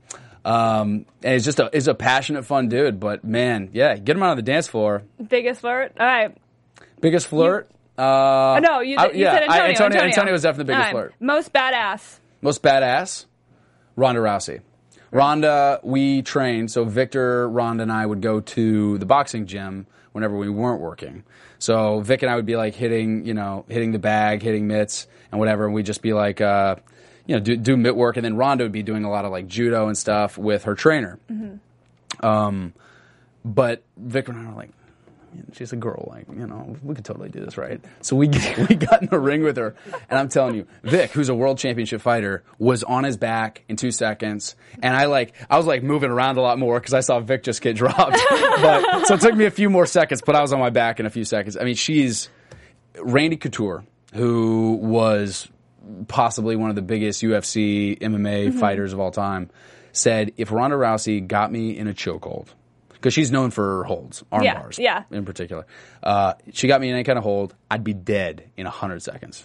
Um, 0.45 1.05
and 1.23 1.35
he's 1.35 1.45
just 1.45 1.61
a 1.61 1.69
he's 1.73 1.87
a 1.87 1.95
passionate, 1.95 2.45
fun 2.47 2.69
dude. 2.69 2.99
But 2.99 3.25
man, 3.25 3.69
yeah, 3.73 3.95
get 3.97 4.17
him 4.17 4.23
out 4.23 4.31
of 4.33 4.37
the 4.45 4.51
dance 4.51 4.67
floor. 4.69 5.03
biggest 5.29 5.61
flirt. 5.61 5.93
All 6.01 6.07
right. 6.07 6.37
Biggest 7.01 7.27
flirt? 7.27 7.71
uh, 7.99 8.03
Oh, 8.03 8.59
no, 8.63 8.81
you, 8.81 8.97
I- 8.97 9.11
you 9.11 9.23
yeah, 9.23 9.35
said 9.35 9.43
Antonio. 9.43 9.65
I, 9.65 9.69
Antonio, 9.69 10.01
Antonio 10.03 10.33
was 10.33 10.43
definitely 10.43 10.73
the 10.73 10.79
biggest 10.79 10.87
right. 10.87 10.93
flirt. 10.93 11.15
Most 11.21 11.53
badass. 11.53 12.19
Most 12.41 12.63
badass? 12.63 13.27
Ronda 13.97 14.21
Rousey. 14.21 14.61
Ronda, 15.11 15.81
we 15.83 16.23
trained, 16.23 16.71
so 16.71 16.85
Victor, 16.85 17.49
Ronda, 17.49 17.83
and 17.83 17.93
I 17.93 18.07
would 18.07 18.23
go 18.23 18.41
to 18.41 18.99
the 18.99 19.05
boxing 19.07 19.47
gym 19.47 19.87
whenever 20.13 20.37
we 20.37 20.49
weren't 20.49 20.81
working. 20.81 21.25
So 21.59 22.01
Vic 22.01 22.23
and 22.23 22.31
I 22.31 22.37
would 22.37 22.47
be 22.47 22.57
like 22.57 22.75
hitting, 22.75 23.27
you 23.27 23.35
know, 23.35 23.65
hitting 23.69 23.93
the 23.93 23.99
bag, 23.99 24.43
hitting 24.43 24.67
mitts, 24.67 25.07
and 25.31 25.39
whatever, 25.39 25.67
and 25.67 25.75
we'd 25.75 25.87
just 25.87 26.03
be 26.03 26.13
like, 26.13 26.41
uh, 26.41 26.77
you 27.27 27.37
know, 27.37 27.41
do, 27.41 27.57
do 27.57 27.77
mitt 27.77 27.95
work, 27.95 28.17
and 28.17 28.25
then 28.25 28.37
Ronda 28.37 28.65
would 28.65 28.73
be 28.73 28.83
doing 28.83 29.05
a 29.05 29.11
lot 29.11 29.25
of 29.25 29.31
like 29.31 29.47
judo 29.47 29.87
and 29.89 29.97
stuff 29.97 30.39
with 30.39 30.65
her 30.65 30.75
trainer. 30.75 31.19
Um, 32.21 32.73
but 33.45 33.83
Victor 33.97 34.33
and 34.33 34.47
I 34.47 34.51
were 34.51 34.57
like, 34.57 34.71
she's 35.53 35.73
a 35.73 35.77
girl, 35.77 36.09
like 36.11 36.27
you 36.29 36.47
know, 36.47 36.77
we 36.83 36.95
could 36.95 37.05
totally 37.05 37.29
do 37.29 37.45
this, 37.45 37.57
right? 37.57 37.81
So 38.01 38.17
we 38.17 38.29
we 38.69 38.75
got 38.75 39.03
in 39.03 39.09
the 39.09 39.19
ring 39.19 39.43
with 39.43 39.57
her, 39.57 39.75
and 40.09 40.19
I'm 40.19 40.29
telling 40.29 40.55
you, 40.55 40.67
Vic, 40.83 41.11
who's 41.11 41.29
a 41.29 41.35
world 41.35 41.59
championship 41.59 42.01
fighter, 42.01 42.43
was 42.59 42.83
on 42.83 43.05
his 43.05 43.17
back 43.17 43.65
in 43.69 43.77
two 43.77 43.91
seconds, 43.91 44.57
and 44.83 44.97
I 44.97 45.07
like 45.07 45.35
I 45.51 45.57
was 45.57 45.67
like 45.67 45.83
moving 45.83 46.11
around 46.11 46.39
a 46.39 46.43
lot 46.43 46.59
more 46.59 46.79
because 46.81 46.95
I 46.95 47.01
saw 47.01 47.21
Vic 47.21 47.43
just 47.43 47.61
get 47.61 47.77
dropped. 47.77 48.19
but 48.31 49.07
so 49.07 49.15
it 49.15 49.21
took 49.21 49.35
me 49.35 49.45
a 49.45 49.51
few 49.51 49.71
more 49.71 49.87
seconds, 49.87 50.23
but 50.25 50.35
I 50.35 50.41
was 50.41 50.53
on 50.53 50.61
my 50.61 50.71
back 50.71 51.01
in 51.01 51.07
a 51.07 51.11
few 51.11 51.25
seconds. 51.25 51.57
I 51.57 51.65
mean, 51.65 51.75
she's 51.75 52.29
Randy 53.01 53.37
Couture, 53.37 53.85
who 54.15 54.79
was 54.81 55.49
possibly 56.09 56.57
one 56.57 56.71
of 56.71 56.77
the 56.77 56.83
biggest 56.83 57.23
UFC 57.23 57.99
MMA 57.99 58.49
mm-hmm. 58.49 58.59
fighters 58.59 58.93
of 58.93 59.01
all 59.01 59.11
time, 59.11 59.51
said 59.93 60.33
if 60.37 60.53
Ronda 60.53 60.77
Rousey 60.77 61.27
got 61.27 61.51
me 61.53 61.77
in 61.77 61.89
a 61.89 61.95
chokehold, 61.95 62.49
because 63.03 63.15
she's 63.15 63.33
known 63.33 63.51
for 63.51 63.79
her 63.79 63.85
holds, 63.85 64.23
arm 64.31 64.45
Yeah, 64.45 64.61
bars, 64.61 64.79
yeah. 64.79 65.03
in 65.11 65.25
particular, 65.25 65.67
uh, 66.05 66.35
she 66.53 66.69
got 66.69 66.81
me 66.81 66.89
in 66.89 66.95
any 66.95 67.03
kind 67.03 67.19
of 67.19 67.25
hold, 67.25 67.55
I'd 67.69 67.83
be 67.83 67.93
dead 67.95 68.49
in 68.57 68.65
hundred 68.67 69.03
seconds. 69.03 69.45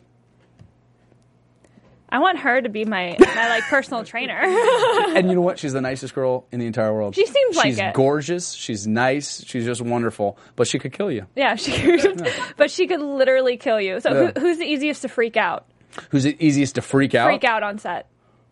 I 2.10 2.20
want 2.20 2.38
her 2.40 2.62
to 2.62 2.70
be 2.70 2.86
my 2.86 3.18
my 3.20 3.50
like 3.50 3.64
personal 3.64 4.06
trainer. 4.06 4.38
and 4.42 5.28
you 5.28 5.36
know 5.36 5.42
what? 5.42 5.60
She's 5.60 5.74
the 5.74 5.82
nicest 5.82 6.16
girl 6.16 6.46
in 6.54 6.60
the 6.60 6.66
entire 6.66 6.94
world. 6.94 7.16
She 7.16 7.26
seems 7.26 7.58
like 7.58 7.66
she's 7.66 7.80
it. 7.80 7.94
gorgeous. 7.94 8.54
She's 8.54 8.88
nice. 8.88 9.44
She's 9.44 9.66
just 9.66 9.82
wonderful. 9.82 10.38
But 10.56 10.68
she 10.68 10.80
could 10.80 10.94
kill 10.94 11.12
you. 11.12 11.28
yeah, 11.36 11.56
she 11.56 11.72
could. 12.00 12.32
but 12.56 12.72
she 12.72 12.88
could 12.88 13.02
literally 13.02 13.58
kill 13.58 13.82
you. 13.82 14.00
So 14.00 14.14
Yeah. 14.14 14.32
who, 14.36 14.40
who's 14.40 14.58
the 14.58 14.64
easiest 14.66 15.02
to 15.02 15.10
freak 15.10 15.36
out? 15.36 15.66
Who's 16.12 16.24
the 16.24 16.38
easiest 16.40 16.76
to 16.76 16.82
freak 16.82 17.14
out? 17.14 17.26
Freak 17.28 17.44
out 17.44 17.64
on 17.64 17.78
set. 17.80 18.08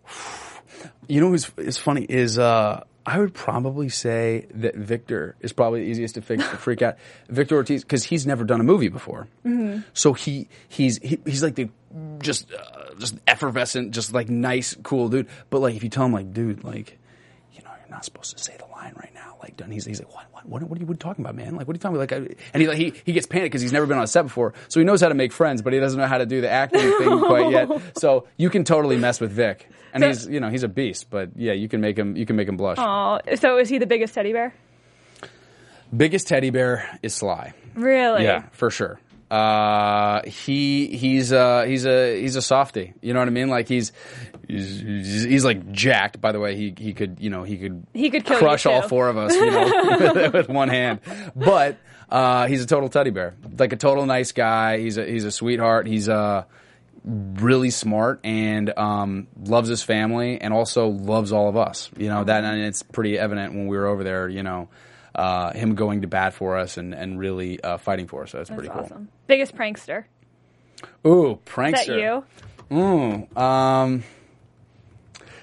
You 1.08 1.22
know 1.22 1.30
who's 1.30 1.52
is 1.58 1.78
funny 1.78 2.04
is 2.04 2.40
uh, 2.40 2.84
I 3.06 3.20
would 3.20 3.34
probably 3.34 3.90
say 3.90 4.48
that 4.56 4.76
Victor 4.76 5.36
is 5.40 5.54
probably 5.54 5.82
the 5.82 5.86
easiest 5.92 6.16
to 6.16 6.22
freak, 6.22 6.40
to 6.40 6.46
freak 6.58 6.82
out. 6.82 6.98
Victor 7.30 7.56
Ortiz 7.56 7.84
because 7.84 8.04
he's 8.04 8.26
never 8.26 8.44
done 8.44 8.60
a 8.60 8.64
movie 8.64 8.90
before, 8.90 9.28
Mm-hmm. 9.46 9.82
so 9.94 10.14
he 10.14 10.48
he's 10.68 10.98
he, 11.00 11.20
he's 11.26 11.44
like 11.44 11.56
the 11.56 11.70
just 12.20 12.52
uh, 12.54 12.94
just 12.98 13.16
effervescent, 13.28 13.92
just 13.92 14.14
like 14.14 14.28
nice, 14.30 14.76
cool 14.84 15.10
dude. 15.10 15.28
But 15.50 15.60
like 15.60 15.76
if 15.76 15.84
you 15.84 15.90
tell 15.90 16.06
him 16.06 16.14
like, 16.14 16.34
dude, 16.34 16.64
like 16.64 16.98
you 17.54 17.62
know 17.64 17.70
you're 17.80 17.90
not 17.92 18.04
supposed 18.06 18.36
to 18.38 18.44
say 18.44 18.56
the 18.58 18.66
line 18.66 18.94
right 18.98 19.12
now, 19.14 19.38
like 19.44 19.56
done. 19.56 19.70
He's 19.72 19.86
he's 19.86 20.00
like, 20.00 20.14
what 20.14 20.26
what 20.32 20.46
what, 20.48 20.64
what 20.64 20.78
are 20.78 20.82
you 20.82 20.88
what 20.88 20.94
are 20.94 20.96
you 20.96 20.98
talking 20.98 21.24
about, 21.24 21.36
man? 21.36 21.56
Like 21.56 21.68
what 21.68 21.76
are 21.76 21.78
you 21.78 21.80
talking 21.80 21.98
about? 21.98 22.12
Like, 22.12 22.32
I, 22.32 22.36
and 22.54 22.62
he 22.62 22.68
like 22.68 22.78
he 22.78 22.94
he 23.06 23.14
gets 23.14 23.28
panicked 23.28 23.52
because 23.52 23.62
he's 23.62 23.72
never 23.74 23.86
been 23.86 23.98
on 23.98 24.04
a 24.04 24.08
set 24.08 24.24
before, 24.24 24.54
so 24.68 24.80
he 24.80 24.84
knows 24.86 25.02
how 25.02 25.10
to 25.10 25.16
make 25.16 25.32
friends, 25.32 25.62
but 25.62 25.74
he 25.74 25.80
doesn't 25.80 26.00
know 26.00 26.08
how 26.08 26.18
to 26.18 26.26
do 26.26 26.42
the 26.42 26.50
acting 26.50 26.82
thing 26.98 27.20
quite 27.20 27.52
yet. 27.52 27.70
So 27.98 28.28
you 28.38 28.50
can 28.50 28.64
totally 28.64 28.98
mess 28.98 29.20
with 29.22 29.32
Vic. 29.32 29.70
And 29.96 30.04
So- 30.04 30.08
he's, 30.10 30.28
you 30.28 30.42
know, 30.42 30.50
he's 30.50 30.64
a 30.64 30.68
beast, 30.68 31.10
but 31.10 31.30
yeah, 31.38 31.54
you 31.54 31.70
can 31.70 31.80
make 31.80 31.98
him, 31.98 32.18
you 32.18 32.26
can 32.26 32.36
make 32.36 32.50
him 32.50 32.58
blush. 32.58 32.78
Oh, 32.80 33.20
so 33.36 33.58
is 33.58 33.70
he 33.70 33.78
the 33.78 33.88
biggest 33.88 34.14
teddy 34.14 34.34
bear? 34.34 34.54
Biggest 35.96 36.28
teddy 36.28 36.50
bear 36.50 37.00
is 37.02 37.14
Sly. 37.14 37.54
Really? 37.76 38.24
Yeah, 38.26 38.44
for 38.52 38.70
sure. 38.70 39.00
Uh, 39.32 40.22
he 40.26 40.88
he's 40.98 41.32
uh 41.34 41.64
he's 41.64 41.86
a 41.86 42.20
he's 42.22 42.36
a 42.36 42.42
softie. 42.42 42.94
You 43.02 43.14
know 43.14 43.20
what 43.20 43.28
I 43.28 43.32
mean? 43.32 43.50
Like 43.50 43.68
he's 43.68 43.92
he's, 44.48 45.24
he's, 45.24 45.44
like 45.46 45.72
jacked. 45.72 46.22
By 46.22 46.32
the 46.32 46.40
way, 46.40 46.56
he 46.56 46.74
he 46.78 46.94
could 46.94 47.18
you 47.20 47.30
know 47.30 47.44
he 47.44 47.58
could 47.58 47.88
He 47.94 48.10
could 48.12 48.26
crush 48.26 48.66
all 48.66 48.82
four 48.84 49.08
of 49.08 49.18
us 49.18 49.34
you 49.34 49.46
know 49.50 50.14
with, 50.14 50.34
with 50.34 50.50
one 50.50 50.70
hand. 50.70 51.00
But 51.36 51.78
uh, 52.10 52.48
he's 52.48 52.62
a 52.64 52.68
total 52.68 52.90
teddy 52.90 53.10
bear, 53.10 53.34
like 53.58 53.74
a 53.74 53.78
total 53.78 54.06
nice 54.06 54.32
guy. 54.32 54.78
He's 54.80 54.98
a 54.98 55.06
he's 55.06 55.26
a 55.26 55.32
sweetheart. 55.32 55.88
He's 55.88 56.08
uh 56.10 56.44
really 57.06 57.70
smart 57.70 58.20
and 58.24 58.76
um, 58.78 59.28
loves 59.44 59.70
his 59.70 59.84
family 59.84 60.42
and 60.42 60.54
also 60.54 60.88
loves 60.88 61.32
all 61.32 61.48
of 61.50 61.56
us. 61.58 61.90
You 61.98 62.10
know 62.10 62.24
that, 62.24 62.44
and 62.44 62.62
it's 62.62 62.84
pretty 62.84 63.18
evident 63.18 63.54
when 63.54 63.68
we 63.68 63.78
were 63.78 63.88
over 63.88 64.04
there. 64.04 64.28
You 64.28 64.44
know, 64.44 64.70
uh, 65.14 65.54
him 65.54 65.76
going 65.76 66.02
to 66.02 66.08
bat 66.08 66.34
for 66.34 66.58
us 66.58 66.78
and 66.78 66.94
and 66.94 67.20
really 67.20 67.62
uh, 67.62 67.78
fighting 67.78 68.08
for 68.08 68.24
us. 68.24 68.32
So 68.32 68.38
that's, 68.40 68.50
That's 68.50 68.58
pretty 68.58 68.74
cool. 68.74 68.84
awesome. 68.84 69.10
Biggest 69.28 69.56
prankster. 69.56 70.06
Ooh, 71.06 71.32
Is 71.34 71.38
prankster. 71.46 71.86
that 71.88 72.24
you? 72.72 72.78
Ooh, 72.78 73.40
um, 73.40 74.04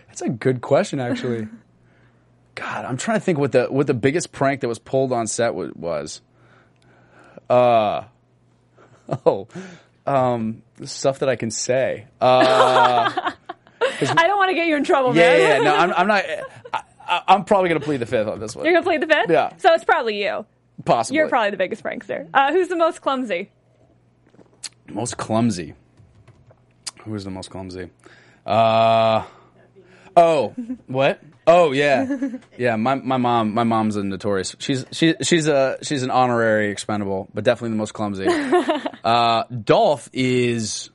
that's 0.09 0.23
a 0.23 0.29
good 0.29 0.61
question, 0.61 1.01
actually. 1.01 1.49
God, 2.55 2.85
I'm 2.85 2.97
trying 2.99 3.19
to 3.19 3.25
think 3.25 3.39
what 3.39 3.53
the 3.53 3.65
what 3.67 3.87
the 3.87 3.95
biggest 3.95 4.33
prank 4.33 4.61
that 4.61 4.69
was 4.69 4.79
pulled 4.79 5.13
on 5.13 5.27
set 5.27 5.55
wa- 5.55 5.71
was. 5.75 6.21
Uh, 7.49 8.05
oh, 9.27 9.49
um, 10.07 10.63
stuff 10.85 11.21
that 11.21 11.29
I 11.29 11.37
can 11.37 11.51
say. 11.51 12.07
Uh, 12.21 13.11
I 13.81 14.27
don't 14.27 14.39
want 14.39 14.51
to 14.51 14.55
get 14.55 14.67
you 14.67 14.77
in 14.77 14.85
trouble, 14.85 15.15
yeah, 15.15 15.23
man. 15.23 15.41
yeah, 15.41 15.57
yeah. 15.57 15.63
No, 15.63 15.77
I'm, 15.77 15.93
I'm 15.93 16.07
not. 16.07 16.25
I, 17.07 17.23
I'm 17.29 17.45
probably 17.45 17.69
gonna 17.69 17.81
plead 17.81 17.99
the 17.99 18.07
fifth 18.07 18.29
on 18.29 18.41
this 18.41 18.55
one. 18.57 18.65
You're 18.65 18.75
gonna 18.75 18.85
play 18.85 18.99
the 18.99 19.07
fifth. 19.07 19.31
Yeah. 19.31 19.57
So 19.59 19.73
it's 19.75 19.85
probably 19.85 20.23
you. 20.25 20.47
Possibly. 20.85 21.17
You're 21.19 21.29
probably 21.29 21.51
the 21.51 21.57
biggest 21.57 21.83
prankster. 21.83 22.29
Uh, 22.33 22.53
who's 22.53 22.69
the 22.69 22.77
most 22.77 23.01
clumsy? 23.03 23.51
Most 24.89 25.17
clumsy. 25.17 25.75
Who 27.05 27.15
is 27.15 27.25
the 27.25 27.31
most 27.31 27.51
clumsy? 27.51 27.91
Uh 28.47 29.25
oh, 30.17 30.55
what? 30.87 31.21
Oh 31.47 31.73
yeah, 31.73 32.07
yeah. 32.57 32.77
My 32.77 32.95
my 32.95 33.17
mom 33.17 33.53
my 33.55 33.65
mom's 33.65 33.97
a 33.97 34.05
notorious. 34.05 34.55
She's 34.61 34.85
she 34.93 35.15
she's 35.23 35.49
a 35.49 35.79
she's 35.83 36.03
an 36.05 36.11
honorary 36.11 36.71
expendable, 36.71 37.29
but 37.35 37.43
definitely 37.45 37.71
the 37.71 37.77
most 37.77 37.93
clumsy. 37.95 38.27
uh, 39.05 39.45
Dolph 39.45 40.09
is 40.13 40.91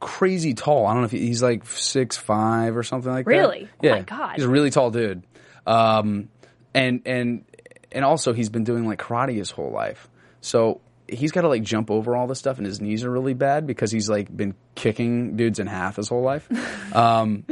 crazy 0.00 0.54
tall. 0.54 0.86
I 0.86 0.92
don't 0.92 1.02
know 1.02 1.06
if 1.06 1.12
he, 1.12 1.20
he's 1.20 1.42
like 1.42 1.66
six 1.66 2.16
five 2.16 2.76
or 2.76 2.82
something 2.82 3.10
like 3.12 3.26
that. 3.26 3.30
Really? 3.30 3.64
that. 3.64 3.70
Oh 3.82 3.86
Yeah, 3.86 3.94
my 3.96 4.02
God. 4.02 4.34
he's 4.36 4.44
a 4.44 4.48
really 4.48 4.70
tall 4.70 4.90
dude. 4.90 5.22
Um, 5.66 6.28
and 6.74 7.02
and 7.06 7.44
and 7.92 8.04
also 8.04 8.32
he's 8.32 8.48
been 8.48 8.64
doing 8.64 8.86
like 8.86 8.98
karate 9.00 9.36
his 9.36 9.50
whole 9.52 9.70
life, 9.70 10.08
so 10.40 10.80
he's 11.08 11.30
got 11.30 11.42
to 11.42 11.48
like 11.48 11.62
jump 11.62 11.90
over 11.92 12.16
all 12.16 12.26
this 12.26 12.38
stuff, 12.40 12.58
and 12.58 12.66
his 12.66 12.80
knees 12.80 13.04
are 13.04 13.10
really 13.10 13.34
bad 13.34 13.66
because 13.68 13.92
he's 13.92 14.10
like 14.10 14.34
been 14.36 14.54
kicking 14.74 15.36
dudes 15.36 15.58
in 15.60 15.66
half 15.68 15.94
his 15.96 16.08
whole 16.08 16.22
life. 16.22 16.48
Um, 16.92 17.44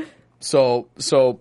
so 0.45 0.89
so 0.99 1.41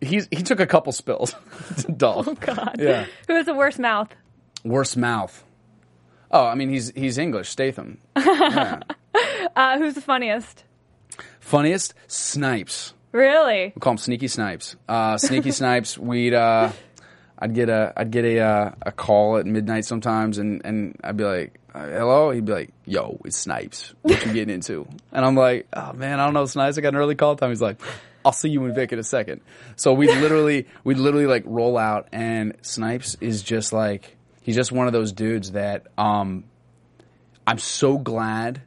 he's 0.00 0.26
he 0.30 0.42
took 0.42 0.60
a 0.60 0.66
couple 0.66 0.92
spills. 0.92 1.34
Dolph. 1.96 2.28
Oh 2.28 2.34
God. 2.34 2.76
Yeah. 2.78 3.06
Who 3.28 3.34
has 3.34 3.46
the 3.46 3.54
worst 3.54 3.78
mouth? 3.78 4.08
Worst 4.64 4.96
mouth. 4.96 5.44
Oh, 6.30 6.46
I 6.46 6.54
mean 6.54 6.70
he's 6.70 6.90
he's 6.94 7.18
English. 7.18 7.48
Statham. 7.50 7.98
Yeah. 8.16 8.80
Uh, 9.56 9.78
who's 9.78 9.94
the 9.94 10.00
funniest? 10.00 10.64
Funniest 11.38 11.94
Snipes. 12.08 12.92
Really? 13.12 13.70
We 13.72 13.78
call 13.80 13.92
him 13.92 13.98
Sneaky 13.98 14.26
Snipes. 14.26 14.74
Uh, 14.88 15.16
Sneaky 15.16 15.50
Snipes. 15.60 15.96
We'd 15.96 16.34
uh, 16.34 16.72
I'd 17.38 17.54
get 17.54 17.68
a 17.68 17.92
I'd 17.96 18.10
get 18.10 18.24
a 18.24 18.40
uh, 18.40 18.70
a 18.82 18.90
call 18.90 19.36
at 19.36 19.46
midnight 19.46 19.84
sometimes, 19.84 20.38
and 20.38 20.62
and 20.64 20.96
I'd 21.04 21.16
be 21.16 21.22
like, 21.22 21.60
uh, 21.72 21.86
"Hello." 21.86 22.30
He'd 22.32 22.44
be 22.46 22.52
like, 22.52 22.70
"Yo, 22.86 23.20
it's 23.24 23.36
Snipes. 23.36 23.94
What 24.02 24.26
you 24.26 24.32
getting 24.32 24.52
into?" 24.52 24.88
And 25.12 25.24
I'm 25.24 25.36
like, 25.36 25.68
"Oh 25.72 25.92
man, 25.92 26.18
I 26.18 26.24
don't 26.24 26.34
know 26.34 26.46
Snipes. 26.46 26.76
I 26.76 26.80
got 26.80 26.88
an 26.94 26.96
early 26.96 27.14
call 27.14 27.36
time." 27.36 27.50
He's 27.50 27.62
like, 27.62 27.80
"I'll 28.24 28.32
see 28.32 28.48
you 28.48 28.64
in 28.64 28.74
Vic 28.74 28.92
in 28.92 28.98
a 28.98 29.04
second. 29.04 29.40
So 29.76 29.92
we 29.92 30.06
literally 30.20 30.66
we 30.84 30.94
literally 30.94 31.26
like 31.26 31.44
roll 31.46 31.76
out, 31.78 32.08
and 32.12 32.56
Snipes 32.62 33.16
is 33.20 33.42
just 33.42 33.72
like 33.72 34.16
he's 34.42 34.56
just 34.56 34.72
one 34.72 34.86
of 34.86 34.92
those 34.92 35.12
dudes 35.12 35.52
that 35.52 35.86
um, 35.98 36.44
I'm 37.46 37.58
so 37.58 37.98
glad 37.98 38.62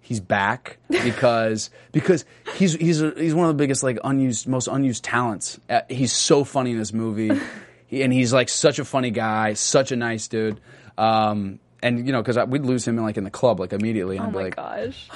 he's 0.00 0.20
back 0.20 0.78
because 0.88 1.70
because 1.92 2.24
he's 2.56 2.74
he's 2.74 3.02
a, 3.02 3.12
he's 3.16 3.34
one 3.34 3.48
of 3.48 3.56
the 3.56 3.62
biggest 3.62 3.82
like 3.82 3.98
unused 4.04 4.48
most 4.48 4.68
unused 4.68 5.04
talents. 5.04 5.60
Uh, 5.68 5.82
he's 5.88 6.12
so 6.12 6.44
funny 6.44 6.72
in 6.72 6.78
this 6.78 6.92
movie, 6.92 7.30
he, 7.86 8.02
and 8.02 8.12
he's 8.12 8.32
like 8.32 8.48
such 8.48 8.78
a 8.78 8.84
funny 8.84 9.10
guy, 9.10 9.52
such 9.52 9.92
a 9.92 9.96
nice 9.96 10.28
dude. 10.28 10.60
Um, 10.96 11.60
and 11.82 12.06
you 12.06 12.12
know, 12.12 12.22
because 12.22 12.38
we'd 12.48 12.64
lose 12.64 12.86
him 12.86 12.98
in 12.98 13.04
like 13.04 13.16
in 13.16 13.24
the 13.24 13.30
club 13.30 13.60
like 13.60 13.72
immediately, 13.72 14.16
and 14.16 14.24
Oh 14.24 14.28
I'd 14.28 14.32
be 14.32 14.38
my 14.38 14.44
like, 14.44 14.56
gosh. 14.56 15.08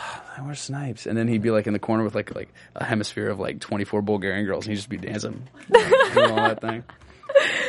"Where's 0.43 0.61
Snipes?" 0.61 1.07
And 1.07 1.17
then 1.17 1.29
he'd 1.29 1.43
be 1.43 1.51
like 1.51 1.67
in 1.67 1.73
the 1.73 1.79
corner 1.79 2.05
with 2.05 2.15
like 2.15 2.35
like 2.35 2.49
a 2.75 2.85
hemisphere 2.85 3.29
of 3.29 3.39
like 3.41 3.61
24 3.61 4.03
Bulgarian 4.03 4.47
girls, 4.47 4.65
and 4.67 4.73
he'd 4.73 4.77
just 4.77 4.89
be 4.89 4.97
dancing, 4.99 5.49
doing 5.71 6.31
all 6.31 6.37
that 6.37 6.61
thing. 6.61 6.85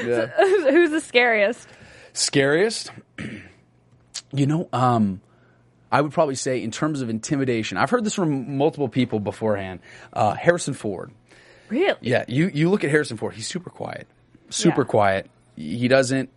Yeah. 0.06 0.26
Who's 0.38 0.92
the 0.92 1.00
scariest? 1.00 1.68
Scariest? 2.12 2.92
you 4.34 4.46
know, 4.46 4.68
um, 4.74 5.22
I 5.92 6.02
would 6.02 6.12
probably 6.12 6.36
say 6.36 6.62
in 6.62 6.70
terms 6.70 7.02
of 7.02 7.10
intimidation, 7.10 7.78
I've 7.78 7.90
heard 7.90 8.04
this 8.04 8.14
from 8.14 8.58
multiple 8.58 8.90
people 8.90 9.20
beforehand. 9.22 9.80
Uh, 10.12 10.34
Harrison 10.34 10.74
Ford. 10.74 11.12
Really? 11.70 11.98
Yeah, 12.02 12.26
you, 12.28 12.52
you 12.54 12.70
look 12.70 12.84
at 12.84 12.90
Harrison 12.92 13.16
Ford, 13.16 13.34
he's 13.34 13.48
super 13.48 13.70
quiet. 13.70 14.06
Super 14.50 14.82
Yeah. 14.82 14.88
quiet. 14.88 15.30
He 15.56 15.88
doesn't. 15.88 16.30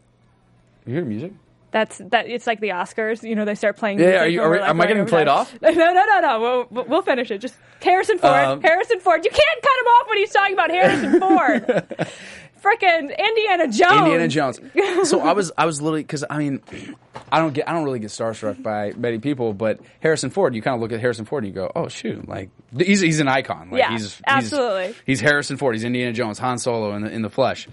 You 0.87 0.95
hear 0.95 1.05
music? 1.05 1.33
That's 1.73 1.99
that. 1.99 2.29
It's 2.29 2.47
like 2.47 2.61
the 2.61 2.69
Oscars. 2.71 3.23
You 3.29 3.35
know, 3.35 3.45
they 3.45 3.55
start 3.55 3.77
playing. 3.77 3.99
Yeah, 3.99 4.23
are 4.23 4.27
you- 4.29 4.41
are 4.41 4.59
like, 4.61 4.69
am 4.71 4.81
I 4.81 4.87
getting 4.87 5.07
played 5.07 5.29
off? 5.29 5.55
No, 5.63 5.71
no, 5.71 5.93
no, 5.93 6.21
no. 6.21 6.67
We'll, 6.71 6.85
we'll 6.85 7.03
finish 7.03 7.31
it. 7.31 7.39
Just 7.39 7.55
Harrison 7.83 8.19
Ford. 8.19 8.33
Um, 8.33 8.63
Harrison 8.63 9.01
Ford. 9.01 9.25
You 9.25 9.31
can't 9.31 9.63
cut 9.63 9.79
him 9.81 9.87
off 9.87 10.09
when 10.09 10.19
he's 10.19 10.31
talking 10.33 10.55
about 10.55 10.71
Harrison 10.71 11.21
Ford. 11.99 12.07
Frickin' 12.63 13.17
Indiana 13.17 13.69
Jones. 13.69 13.99
Indiana 14.01 14.29
Jones. 14.29 14.61
so 15.09 15.21
I 15.21 15.33
was 15.33 15.53
I 15.59 15.67
was 15.67 15.81
literally 15.83 16.03
because 16.03 16.25
I 16.29 16.39
mean 16.39 16.63
I 17.31 17.39
don't 17.39 17.53
get 17.53 17.69
I 17.69 17.73
don't 17.73 17.85
really 17.85 17.99
get 17.99 18.11
starstruck 18.11 18.63
by 18.63 18.93
many 18.97 19.19
people, 19.19 19.53
but 19.53 19.81
Harrison 20.01 20.31
Ford, 20.31 20.55
you 20.55 20.63
kind 20.63 20.75
of 20.75 20.81
look 20.81 20.93
at 20.93 21.01
Harrison 21.01 21.27
Ford 21.27 21.45
and 21.45 21.53
you 21.53 21.61
go, 21.61 21.71
oh 21.77 21.89
shoot, 21.89 22.27
like 22.29 22.51
he's 22.77 23.01
he's 23.01 23.21
an 23.21 23.29
icon. 23.29 23.71
Like, 23.71 23.81
Yeah, 23.81 23.91
he's, 23.93 24.15
he's 24.15 24.23
absolutely. 24.27 24.95
He's 25.05 25.21
Harrison 25.21 25.59
Ford. 25.59 25.75
He's 25.75 25.85
Indiana 25.85 26.13
Jones, 26.13 26.39
Han 26.39 26.59
Solo 26.59 26.95
in 26.97 27.03
the 27.03 27.11
in 27.11 27.23
the 27.23 27.31
flesh. 27.31 27.69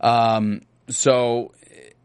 Um, 0.00 0.62
so 0.88 1.52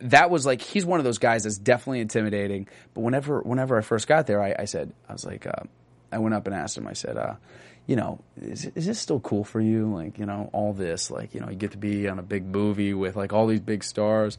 that 0.04 0.30
was 0.30 0.46
like 0.46 0.62
he's 0.62 0.86
one 0.86 1.00
of 1.00 1.04
those 1.04 1.18
guys 1.18 1.44
that's 1.44 1.58
definitely 1.58 2.02
intimidating. 2.02 2.68
But 2.94 3.02
whenever 3.02 3.42
whenever 3.42 3.78
I 3.78 3.82
first 3.82 4.08
got 4.08 4.28
there, 4.28 4.42
I, 4.42 4.56
I 4.60 4.66
said 4.66 4.94
I 5.10 5.14
was 5.14 5.26
like 5.26 5.48
uh, 5.48 5.64
I 6.12 6.20
went 6.20 6.36
up 6.36 6.46
and 6.48 6.56
asked 6.56 6.78
him. 6.78 6.88
I 6.88 6.94
said. 6.94 7.18
Uh, 7.18 7.36
you 7.86 7.96
know, 7.96 8.20
is, 8.42 8.66
is 8.76 8.86
this 8.86 9.00
still 9.00 9.20
cool 9.20 9.44
for 9.44 9.60
you? 9.60 9.94
Like, 9.94 10.18
you 10.18 10.26
know, 10.26 10.50
all 10.54 10.74
this, 10.74 11.12
like, 11.12 11.34
you 11.34 11.42
know, 11.42 11.50
you 11.50 11.56
get 11.56 11.72
to 11.72 11.78
be 11.78 12.08
on 12.08 12.18
a 12.18 12.24
big 12.24 12.46
movie 12.46 12.94
with 12.94 13.16
like 13.16 13.34
all 13.34 13.46
these 13.46 13.60
big 13.60 13.84
stars. 13.84 14.38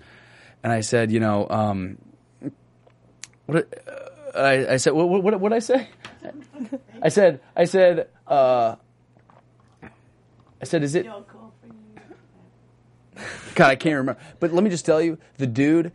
And 0.63 0.73
I 0.73 0.81
said, 0.81 1.13
you 1.13 1.21
know, 1.21 1.47
um, 1.51 1.99
what, 3.47 3.69
uh, 3.87 4.39
I, 4.39 4.75
I 4.75 4.77
said, 4.79 4.95
what, 4.95 5.23
what, 5.23 5.41
what, 5.41 5.53
I 5.53 5.59
say? 5.59 5.89
I 7.03 7.09
said, 7.11 7.41
I 7.55 7.65
said, 7.65 8.09
uh, 8.27 8.77
I 9.83 10.65
said, 10.65 10.83
is 10.83 10.95
it? 10.95 11.07
God, 13.55 13.71
I 13.71 13.77
can't 13.77 13.97
remember. 13.97 14.21
But 14.41 14.53
let 14.53 14.63
me 14.65 14.71
just 14.71 14.85
tell 14.87 15.01
you, 15.01 15.19
the 15.39 15.47
dude, 15.47 15.93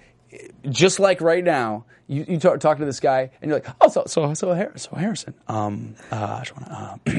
just 0.69 0.99
like 0.99 1.21
right 1.21 1.43
now, 1.43 1.85
you, 2.07 2.25
you 2.27 2.39
talk, 2.39 2.59
talk 2.59 2.77
to 2.79 2.85
this 2.85 2.99
guy, 2.99 3.31
and 3.41 3.49
you're 3.49 3.59
like, 3.59 3.67
oh, 3.81 3.89
so 3.89 4.03
so 4.07 4.33
so, 4.33 4.53
Har- 4.55 4.77
so 4.77 4.95
Harrison, 4.95 5.33
um, 5.47 5.95
uh, 6.11 6.39
I 6.41 6.43
just 6.43 6.55
want 6.55 7.05
to, 7.05 7.11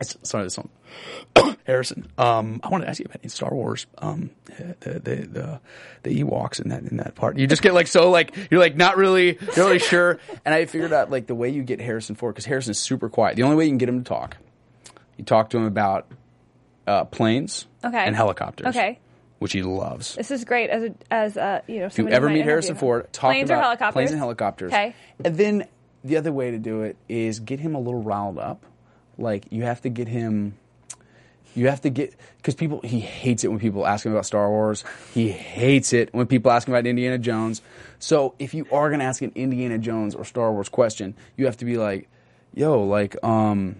it's- 0.00 0.16
sorry, 0.22 0.44
this 0.44 0.58
one, 0.58 1.56
Harrison, 1.66 2.06
um, 2.18 2.60
I 2.62 2.68
want 2.68 2.84
to 2.84 2.90
ask 2.90 2.98
you 3.00 3.06
about 3.06 3.22
in 3.22 3.28
Star 3.30 3.52
Wars, 3.54 3.86
um, 3.98 4.30
the 4.56 4.76
the 5.00 5.14
the, 5.14 5.60
the 6.02 6.22
Ewoks 6.24 6.60
in 6.60 6.68
that 6.70 6.82
in 6.82 6.96
that 6.98 7.14
part. 7.14 7.38
You 7.38 7.46
just 7.46 7.62
get 7.62 7.72
like 7.74 7.86
so 7.86 8.10
like 8.10 8.34
you're 8.50 8.60
like 8.60 8.76
not 8.76 8.96
really 8.96 9.38
really 9.56 9.78
sure, 9.78 10.18
and 10.44 10.54
I 10.54 10.66
figured 10.66 10.92
out 10.92 11.10
like 11.10 11.26
the 11.26 11.34
way 11.34 11.48
you 11.50 11.62
get 11.62 11.80
Harrison 11.80 12.16
Ford 12.16 12.34
because 12.34 12.46
Harrison's 12.46 12.78
super 12.78 13.08
quiet. 13.08 13.36
The 13.36 13.42
only 13.44 13.56
way 13.56 13.64
you 13.64 13.70
can 13.70 13.78
get 13.78 13.88
him 13.88 14.02
to 14.02 14.08
talk, 14.08 14.36
you 15.16 15.24
talk 15.24 15.50
to 15.50 15.56
him 15.58 15.64
about 15.64 16.06
uh, 16.86 17.04
planes 17.04 17.66
Okay. 17.84 18.04
and 18.04 18.14
helicopters, 18.16 18.66
Okay. 18.76 18.98
Which 19.40 19.52
he 19.52 19.62
loves. 19.62 20.14
This 20.14 20.30
is 20.30 20.44
great 20.44 20.68
as 20.68 20.84
a, 20.84 20.94
as 21.10 21.36
a, 21.36 21.62
you 21.66 21.80
know. 21.80 21.86
If 21.86 21.98
you 21.98 22.08
ever 22.08 22.28
meet 22.28 22.44
Harrison. 22.44 22.76
Ford, 22.76 23.10
talk 23.12 23.32
planes 23.32 23.48
about 23.48 23.58
or 23.58 23.62
helicopters. 23.62 23.92
planes 23.94 24.10
and 24.12 24.20
helicopters. 24.20 24.72
Okay. 24.72 24.94
And 25.24 25.36
then 25.36 25.66
the 26.04 26.18
other 26.18 26.30
way 26.30 26.50
to 26.50 26.58
do 26.58 26.82
it 26.82 26.96
is 27.08 27.40
get 27.40 27.58
him 27.58 27.74
a 27.74 27.78
little 27.80 28.02
riled 28.02 28.38
up. 28.38 28.64
Like 29.18 29.46
you 29.50 29.64
have 29.64 29.80
to 29.80 29.88
get 29.88 30.08
him. 30.08 30.56
You 31.54 31.68
have 31.68 31.80
to 31.80 31.90
get 31.90 32.14
because 32.36 32.54
people 32.54 32.80
he 32.84 33.00
hates 33.00 33.42
it 33.42 33.48
when 33.48 33.58
people 33.58 33.86
ask 33.86 34.04
him 34.04 34.12
about 34.12 34.26
Star 34.26 34.48
Wars. 34.48 34.84
He 35.14 35.30
hates 35.30 35.94
it 35.94 36.12
when 36.12 36.26
people 36.26 36.52
ask 36.52 36.68
him 36.68 36.74
about 36.74 36.86
Indiana 36.86 37.18
Jones. 37.18 37.62
So 37.98 38.34
if 38.38 38.52
you 38.52 38.66
are 38.70 38.88
going 38.88 39.00
to 39.00 39.06
ask 39.06 39.22
an 39.22 39.32
Indiana 39.34 39.78
Jones 39.78 40.14
or 40.14 40.24
Star 40.26 40.52
Wars 40.52 40.68
question, 40.68 41.14
you 41.36 41.46
have 41.46 41.56
to 41.56 41.64
be 41.64 41.78
like, 41.78 42.08
"Yo, 42.54 42.82
like, 42.82 43.16
um." 43.24 43.76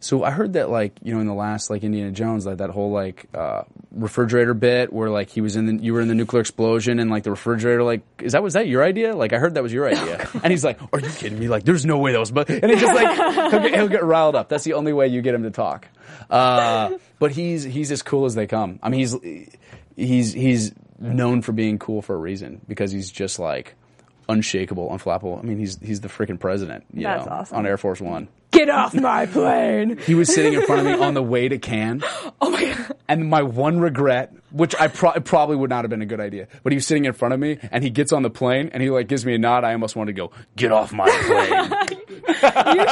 So 0.00 0.24
I 0.24 0.30
heard 0.30 0.54
that 0.54 0.70
like 0.70 0.92
you 1.02 1.14
know 1.14 1.20
in 1.20 1.26
the 1.26 1.34
last 1.34 1.70
like 1.70 1.82
Indiana 1.84 2.10
Jones 2.10 2.46
like 2.46 2.58
that 2.58 2.70
whole 2.70 2.90
like 2.92 3.26
uh, 3.34 3.62
refrigerator 3.90 4.54
bit 4.54 4.92
where 4.92 5.10
like 5.10 5.30
he 5.30 5.40
was 5.40 5.56
in 5.56 5.66
the 5.66 5.84
you 5.84 5.92
were 5.92 6.00
in 6.00 6.08
the 6.08 6.14
nuclear 6.14 6.40
explosion 6.40 6.98
and 6.98 7.10
like 7.10 7.22
the 7.24 7.30
refrigerator 7.30 7.82
like 7.82 8.02
is 8.22 8.32
that 8.32 8.42
was 8.42 8.54
that 8.54 8.66
your 8.68 8.82
idea? 8.82 9.14
Like 9.14 9.32
I 9.32 9.38
heard 9.38 9.54
that 9.54 9.62
was 9.62 9.72
your 9.72 9.86
idea. 9.88 10.28
And 10.42 10.50
he's 10.50 10.64
like 10.64 10.78
are 10.92 11.00
you 11.00 11.08
kidding 11.10 11.38
me? 11.38 11.48
Like 11.48 11.64
there's 11.64 11.84
no 11.84 11.98
way 11.98 12.12
that 12.12 12.18
was 12.18 12.30
but 12.30 12.48
and 12.48 12.70
it 12.70 12.78
just 12.78 12.94
like 12.94 13.50
he'll 13.50 13.60
get, 13.60 13.74
he'll 13.74 13.88
get 13.88 14.04
riled 14.04 14.34
up. 14.34 14.48
That's 14.48 14.64
the 14.64 14.74
only 14.74 14.92
way 14.92 15.08
you 15.08 15.22
get 15.22 15.34
him 15.34 15.42
to 15.42 15.50
talk. 15.50 15.88
Uh, 16.30 16.92
but 17.18 17.32
he's 17.32 17.64
he's 17.64 17.90
as 17.90 18.02
cool 18.02 18.24
as 18.26 18.34
they 18.34 18.46
come. 18.46 18.78
I 18.82 18.88
mean 18.88 19.00
he's 19.00 19.16
he's 19.96 20.32
he's 20.32 20.72
known 20.98 21.42
for 21.42 21.52
being 21.52 21.78
cool 21.78 22.02
for 22.02 22.14
a 22.14 22.18
reason 22.18 22.60
because 22.68 22.92
he's 22.92 23.10
just 23.10 23.38
like 23.38 23.74
unshakable 24.28 24.88
unflappable. 24.90 25.38
I 25.38 25.42
mean 25.42 25.58
he's 25.58 25.78
he's 25.80 26.00
the 26.00 26.08
freaking 26.08 26.38
president 26.38 26.84
you 26.92 27.02
That's 27.04 27.26
know 27.26 27.32
awesome. 27.32 27.58
on 27.58 27.66
Air 27.66 27.76
Force 27.76 28.00
One. 28.00 28.28
Get 28.52 28.70
off 28.70 28.94
my 28.94 29.26
plane. 29.26 29.98
He 29.98 30.14
was 30.14 30.32
sitting 30.34 30.54
in 30.54 30.62
front 30.62 30.86
of 30.86 30.86
me 30.98 31.04
on 31.04 31.14
the 31.14 31.22
way 31.22 31.48
to 31.48 31.58
Cannes. 31.58 32.02
Oh 32.40 32.50
my 32.50 32.64
god. 32.64 32.92
And 33.08 33.30
my 33.30 33.42
one 33.42 33.78
regret, 33.80 34.32
which 34.50 34.74
I 34.78 34.88
pro- 34.88 35.12
probably 35.20 35.56
would 35.56 35.70
not 35.70 35.84
have 35.84 35.90
been 35.90 36.02
a 36.02 36.06
good 36.06 36.20
idea, 36.20 36.48
but 36.62 36.72
he 36.72 36.76
was 36.76 36.86
sitting 36.86 37.04
in 37.06 37.12
front 37.14 37.32
of 37.34 37.40
me 37.40 37.58
and 37.72 37.82
he 37.82 37.88
gets 37.90 38.12
on 38.12 38.22
the 38.22 38.30
plane 38.30 38.70
and 38.74 38.82
he 38.82 38.90
like 38.90 39.08
gives 39.08 39.24
me 39.24 39.34
a 39.34 39.38
nod. 39.38 39.64
I 39.64 39.72
almost 39.72 39.96
wanted 39.96 40.14
to 40.14 40.16
go, 40.28 40.32
get 40.54 40.70
off 40.72 40.92
my 40.92 41.08
plane. 41.26 41.98
You 42.26 42.42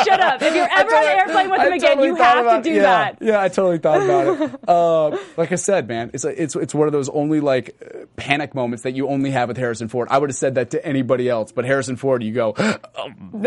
should 0.05 0.21
have. 0.21 0.41
If 0.43 0.55
you're 0.55 0.69
ever 0.77 0.95
on 0.95 1.03
an 1.05 1.09
airplane 1.19 1.51
with 1.51 1.61
I 1.61 1.67
him 1.67 1.73
again, 1.75 1.89
totally 1.91 2.09
you 2.09 2.15
have 2.17 2.47
about- 2.47 2.57
to 2.65 2.71
do 2.71 2.77
yeah, 2.77 2.83
that. 2.83 3.19
Yeah, 3.21 3.41
I 3.43 3.49
totally 3.49 3.79
thought 3.79 4.03
about 4.03 4.41
it. 4.41 4.61
Uh, 4.69 5.19
like 5.37 5.53
I 5.53 5.57
said, 5.57 5.87
man, 5.89 6.11
it's 6.15 6.25
like, 6.25 6.37
it's 6.39 6.57
it's 6.57 6.75
one 6.75 6.87
of 6.89 6.93
those 6.93 7.09
only 7.11 7.41
like 7.41 7.77
uh, 7.85 8.07
panic 8.17 8.55
moments 8.55 8.85
that 8.85 8.93
you 8.95 9.09
only 9.09 9.31
have 9.33 9.49
with 9.49 9.57
Harrison 9.59 9.89
Ford. 9.89 10.09
I 10.11 10.19
would 10.19 10.31
have 10.31 10.37
said 10.37 10.55
that 10.55 10.71
to 10.71 10.85
anybody 10.87 11.29
else, 11.29 11.53
but 11.53 11.65
Harrison 11.67 11.97
Ford, 11.97 12.23
you 12.23 12.33
go, 12.33 12.55
um, 12.97 13.45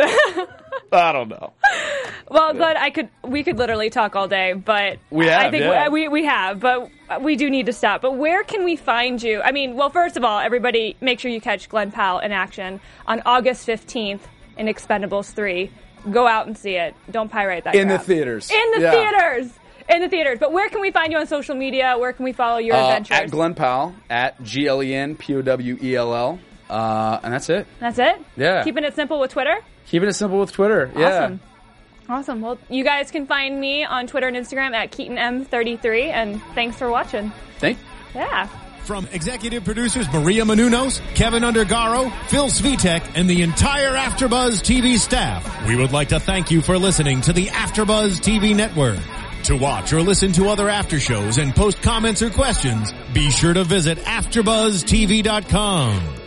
I 0.91 1.11
don't 1.11 1.29
know. 1.29 1.53
Well, 2.29 2.53
Glen, 2.53 2.75
I 2.77 2.89
could. 2.89 3.09
We 3.23 3.43
could 3.43 3.57
literally 3.57 3.89
talk 3.89 4.15
all 4.15 4.27
day, 4.27 4.53
but 4.53 4.99
We 5.09 5.29
I 5.29 5.49
think 5.49 5.63
yeah. 5.63 5.87
we, 5.89 6.07
we 6.09 6.25
have, 6.25 6.59
but 6.59 6.89
we 7.21 7.35
do 7.37 7.49
need 7.49 7.67
to 7.67 7.73
stop. 7.73 8.01
But 8.01 8.17
where 8.17 8.43
can 8.43 8.65
we 8.65 8.75
find 8.75 9.21
you? 9.23 9.41
I 9.41 9.51
mean, 9.51 9.75
well, 9.75 9.89
first 9.89 10.17
of 10.17 10.23
all, 10.25 10.39
everybody, 10.39 10.97
make 10.99 11.19
sure 11.21 11.31
you 11.31 11.39
catch 11.39 11.69
Glen 11.69 11.91
Powell 11.91 12.19
in 12.19 12.31
action 12.33 12.81
on 13.05 13.21
August 13.25 13.65
fifteenth 13.65 14.27
in 14.57 14.67
Expendables 14.67 15.31
three. 15.33 15.71
Go 16.11 16.27
out 16.27 16.47
and 16.47 16.57
see 16.57 16.75
it. 16.75 16.95
Don't 17.11 17.29
pirate 17.31 17.63
that. 17.63 17.75
In 17.75 17.87
the 17.87 17.97
theaters. 17.99 18.51
In 18.51 18.71
the 18.75 18.81
Yeah. 18.81 18.91
theaters. 18.91 19.51
In 19.89 20.01
the 20.01 20.09
theaters. 20.09 20.37
But 20.39 20.51
where 20.51 20.67
can 20.69 20.81
we 20.81 20.91
find 20.91 21.13
you 21.13 21.19
on 21.19 21.27
social 21.27 21.55
media? 21.55 21.95
Where 21.97 22.11
can 22.11 22.25
we 22.25 22.33
follow 22.33 22.57
your 22.59 22.75
Uh, 22.75 22.81
adventures? 22.87 23.17
at 23.17 23.31
Glen 23.31 23.55
Powell 23.55 23.93
at 24.09 24.41
G 24.43 24.67
L 24.67 24.83
E 24.83 24.93
N 24.93 25.15
P 25.15 25.33
O 25.35 25.41
W 25.41 25.77
E 25.81 25.95
L 25.95 26.13
L, 26.13 26.39
uh, 26.69 27.19
and 27.23 27.33
that's 27.33 27.49
it. 27.49 27.67
That's 27.79 27.99
it. 27.99 28.17
Yeah. 28.35 28.63
Keeping 28.63 28.83
it 28.83 28.95
simple 28.95 29.19
with 29.19 29.31
Twitter. 29.31 29.57
Keeping 29.87 30.09
it 30.09 30.13
simple 30.13 30.39
with 30.39 30.51
Twitter. 30.51 30.91
Yeah. 30.95 31.07
Awesome. 31.07 31.39
Awesome. 32.09 32.41
Well, 32.41 32.57
you 32.69 32.83
guys 32.83 33.11
can 33.11 33.27
find 33.27 33.59
me 33.59 33.83
on 33.83 34.07
Twitter 34.07 34.27
and 34.27 34.37
Instagram 34.37 34.73
at 34.73 34.91
KeatonM33, 34.91 36.09
and 36.09 36.41
thanks 36.55 36.77
for 36.77 36.89
watching. 36.89 37.31
Thank. 37.59 37.77
Yeah. 38.15 38.47
From 38.85 39.05
executive 39.11 39.65
producers 39.65 40.07
Maria 40.13 40.43
Menounos, 40.43 41.01
Kevin 41.13 41.43
Undergaro, 41.43 42.09
Phil 42.27 42.47
Svitek, 42.47 43.11
and 43.15 43.29
the 43.29 43.41
entire 43.41 43.91
AfterBuzz 43.91 44.61
TV 44.61 44.97
staff, 44.97 45.67
we 45.67 45.75
would 45.75 45.91
like 45.91 46.07
to 46.09 46.19
thank 46.21 46.51
you 46.51 46.61
for 46.61 46.77
listening 46.77 47.19
to 47.21 47.33
the 47.33 47.47
AfterBuzz 47.47 48.21
TV 48.21 48.55
network. 48.55 48.99
To 49.43 49.57
watch 49.57 49.93
or 49.93 50.01
listen 50.01 50.31
to 50.33 50.49
other 50.49 50.67
after 50.69 50.99
shows 50.99 51.37
and 51.37 51.53
post 51.53 51.81
comments 51.81 52.21
or 52.21 52.29
questions, 52.29 52.93
be 53.13 53.29
sure 53.29 53.53
to 53.53 53.65
visit 53.65 53.97
AfterBuzzTV.com. 53.99 56.26